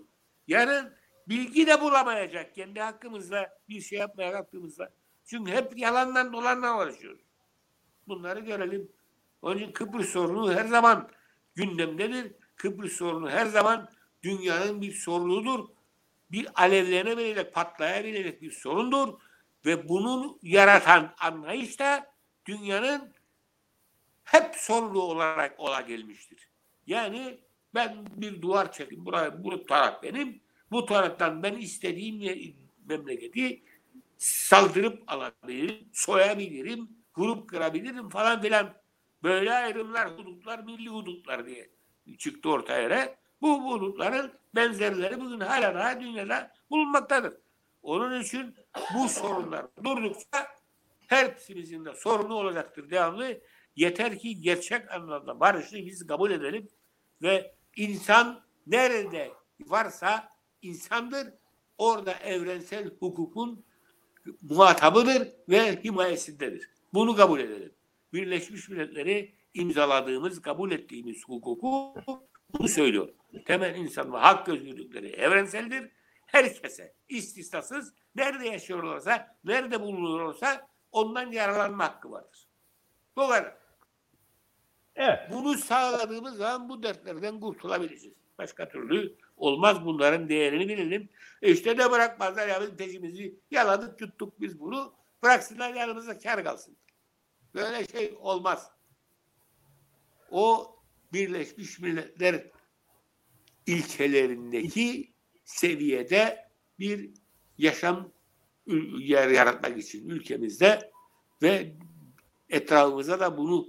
Yarın 0.48 0.94
bilgi 1.28 1.68
de 1.68 1.82
bulamayacak 1.82 2.56
kendi 2.56 2.80
hakkımızda 2.80 3.60
bir 3.70 3.82
şey 3.82 4.00
yapmaya 4.00 4.32
kalktığımızda. 4.32 4.94
Çünkü 5.26 5.52
hep 5.52 5.78
yalandan 5.78 6.34
dolandan 6.34 6.80
uğraşıyoruz. 6.80 7.22
Bunları 8.08 8.40
görelim. 8.40 8.92
Onun 9.42 9.58
için 9.58 9.72
Kıbrıs 9.72 10.10
sorunu 10.10 10.54
her 10.54 10.66
zaman 10.66 11.10
gündemdedir. 11.56 12.32
Kıbrıs 12.56 12.94
sorunu 12.94 13.30
her 13.30 13.46
zaman 13.46 13.90
dünyanın 14.24 14.82
bir 14.82 14.94
sorunudur. 14.94 15.66
Bir 16.32 16.48
alevlenebilecek, 16.56 17.54
patlayabilecek 17.54 18.42
bir 18.42 18.52
sorundur. 18.52 19.20
Ve 19.66 19.90
bunu 19.90 20.40
yaratan 20.44 21.14
anlayış 21.20 21.80
da 21.80 22.14
dünyanın 22.46 23.14
hep 24.24 24.56
sorunu 24.56 25.00
olarak 25.00 25.60
ola 25.60 25.82
gelmiştir. 25.82 26.50
Yani 26.88 27.40
ben 27.74 28.06
bir 28.16 28.42
duvar 28.42 28.72
çekeyim. 28.72 29.06
Buraya, 29.06 29.44
bu 29.44 29.66
taraf 29.66 30.04
benim. 30.04 30.42
Bu 30.72 30.86
taraftan 30.86 31.44
ben 31.44 31.54
istediğim 31.54 32.56
memleketi 32.86 33.64
saldırıp 34.18 35.04
alabilirim, 35.08 35.90
soyabilirim, 35.94 36.90
vurup 37.18 37.50
kırabilirim 37.50 38.10
falan 38.10 38.42
filan. 38.42 38.79
Böyle 39.24 39.54
ayrımlar, 39.54 40.18
hudutlar, 40.18 40.60
milli 40.60 40.90
hudutlar 40.90 41.46
diye 41.46 41.70
çıktı 42.18 42.50
ortaya. 42.50 43.16
Bu 43.42 43.72
hudutların 43.72 44.32
benzerleri 44.56 45.22
bugün 45.22 45.40
hala 45.40 45.76
daha 45.76 46.02
dünyada 46.02 46.52
bulunmaktadır. 46.70 47.34
Onun 47.82 48.22
için 48.22 48.56
bu 48.96 49.10
sorunlar 49.10 49.66
durdukça 49.84 50.48
hepsimizin 51.08 51.86
de 51.86 51.94
sorunu 51.96 52.34
olacaktır 52.34 52.90
devamlı. 52.90 53.42
Yeter 53.76 54.20
ki 54.20 54.42
gerçek 54.42 54.92
anlamda 54.92 55.40
barışı 55.40 55.76
biz 55.76 56.08
kabul 56.08 56.32
edelim 56.32 56.70
ve 57.22 57.56
insan 57.76 58.44
nerede 58.68 59.32
varsa 59.60 60.30
insandır. 60.62 61.28
Orada 61.78 62.14
evrensel 62.14 62.90
hukukun 63.00 63.66
muhatabıdır 64.42 65.28
ve 65.50 65.84
himayesindedir. 65.84 66.70
Bunu 66.94 67.16
kabul 67.16 67.40
edelim. 67.40 67.74
Birleşmiş 68.14 68.70
Milletleri 68.70 69.36
imzaladığımız, 69.54 70.42
kabul 70.42 70.72
ettiğimiz 70.72 71.24
hukuku 71.28 71.96
bunu 72.54 72.68
söylüyor. 72.68 73.10
Temel 73.46 73.76
insan 73.76 74.14
ve 74.14 74.18
hak 74.18 74.50
özgürlükleri 74.50 75.08
evrenseldir. 75.08 75.92
Herkese 76.26 76.94
istisnasız 77.10 77.94
nerede 78.16 78.48
yaşıyorlarsa, 78.48 79.38
nerede 79.44 79.82
bulunuyorsa 79.82 80.68
ondan 80.92 81.32
yararlanma 81.32 81.84
hakkı 81.84 82.12
vardır. 82.12 82.48
Bu 83.16 83.28
kadar. 83.28 83.58
Evet. 84.96 85.20
Bunu 85.32 85.58
sağladığımız 85.58 86.38
zaman 86.38 86.70
bu 86.70 86.84
dertlerden 86.84 87.40
kurtulabiliriz. 87.40 88.08
Başka 88.38 88.70
türlü 88.70 89.16
olmaz 89.38 89.86
bunların 89.86 90.30
değerini 90.30 90.68
bilelim. 90.68 91.10
E 91.42 91.52
işte 91.52 91.78
de 91.78 91.92
bırakmazlar 91.92 92.48
ya 92.48 92.62
biz 92.62 92.70
peşimizi 92.70 93.36
yaladık 93.52 94.00
tuttuk 94.00 94.42
biz 94.42 94.60
bunu. 94.60 94.94
Bıraksınlar 95.24 95.74
yanımızda 95.74 96.18
kar 96.18 96.44
kalsın. 96.44 96.78
Böyle 97.56 97.88
şey 97.88 98.18
olmaz. 98.22 98.72
O 100.32 100.76
Birleşmiş 101.14 101.80
Milletler 101.80 102.44
ilkelerindeki 103.66 105.14
seviyede 105.46 106.50
bir 106.80 107.10
yaşam 107.58 108.12
yer 108.98 109.28
yaratmak 109.28 109.78
için 109.78 110.10
ülkemizde 110.10 110.92
ve 111.42 111.74
etrafımıza 112.50 113.20
da 113.20 113.38
bunu 113.38 113.68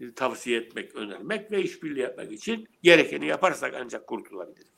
e, 0.00 0.14
tavsiye 0.14 0.60
etmek, 0.60 0.94
önermek 0.94 1.50
ve 1.50 1.62
işbirliği 1.62 2.00
yapmak 2.00 2.32
için 2.32 2.68
gerekeni 2.82 3.26
yaparsak 3.26 3.74
ancak 3.80 4.06
kurtulabiliriz. 4.06 4.72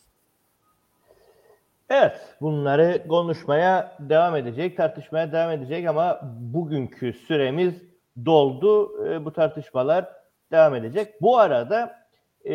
Evet, 1.90 2.36
bunları 2.40 3.04
konuşmaya 3.08 3.98
devam 4.00 4.36
edecek, 4.36 4.76
tartışmaya 4.76 5.32
devam 5.32 5.50
edecek 5.50 5.86
ama 5.86 6.20
bugünkü 6.40 7.12
süremiz 7.12 7.74
doldu. 8.24 9.06
E, 9.08 9.24
bu 9.24 9.32
tartışmalar 9.32 10.08
devam 10.52 10.74
edecek. 10.74 11.22
Bu 11.22 11.38
arada 11.38 12.04
e, 12.44 12.54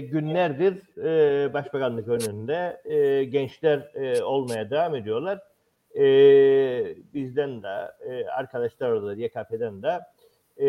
günlerdir 0.00 0.98
e, 0.98 1.54
Başbakanlık 1.54 2.08
önünde 2.08 2.82
e, 2.84 3.24
gençler 3.24 3.90
e, 3.94 4.22
olmaya 4.22 4.70
devam 4.70 4.94
ediyorlar. 4.94 5.40
E, 5.94 6.04
bizden 7.14 7.62
de, 7.62 7.92
e, 8.08 8.26
arkadaşlar 8.26 8.90
orada 8.90 9.14
YKP'den 9.14 9.82
de 9.82 10.00
e, 10.60 10.68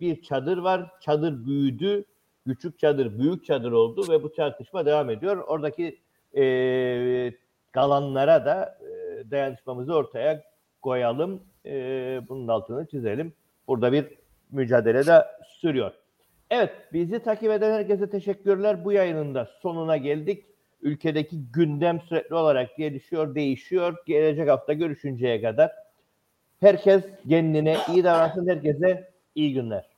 bir 0.00 0.22
çadır 0.22 0.58
var. 0.58 0.90
Çadır 1.00 1.46
büyüdü. 1.46 2.04
Küçük 2.46 2.78
çadır 2.78 3.18
büyük 3.18 3.44
çadır 3.44 3.72
oldu 3.72 4.12
ve 4.12 4.22
bu 4.22 4.32
tartışma 4.32 4.86
devam 4.86 5.10
ediyor. 5.10 5.36
Oradaki 5.36 6.00
e, 6.36 7.34
kalanlara 7.72 8.44
da 8.44 8.78
e, 8.80 9.30
dayanışmamızı 9.30 9.94
ortaya 9.94 10.42
koyalım. 10.82 11.42
E, 11.66 12.20
bunun 12.28 12.48
altını 12.48 12.86
çizelim. 12.86 13.32
Burada 13.66 13.92
bir 13.92 14.04
mücadele 14.50 15.06
de 15.06 15.24
sürüyor. 15.46 15.92
Evet, 16.50 16.72
bizi 16.92 17.18
takip 17.18 17.50
eden 17.50 17.72
herkese 17.72 18.10
teşekkürler. 18.10 18.84
Bu 18.84 18.92
yayının 18.92 19.34
da 19.34 19.48
sonuna 19.62 19.96
geldik. 19.96 20.44
Ülkedeki 20.82 21.36
gündem 21.52 22.00
sürekli 22.00 22.34
olarak 22.34 22.76
gelişiyor, 22.76 23.34
değişiyor. 23.34 23.96
Gelecek 24.06 24.48
hafta 24.48 24.72
görüşünceye 24.72 25.42
kadar 25.42 25.72
herkes 26.62 27.02
kendine 27.28 27.76
iyi 27.88 28.04
davransın. 28.04 28.48
Herkese 28.48 29.10
iyi 29.34 29.54
günler. 29.54 29.91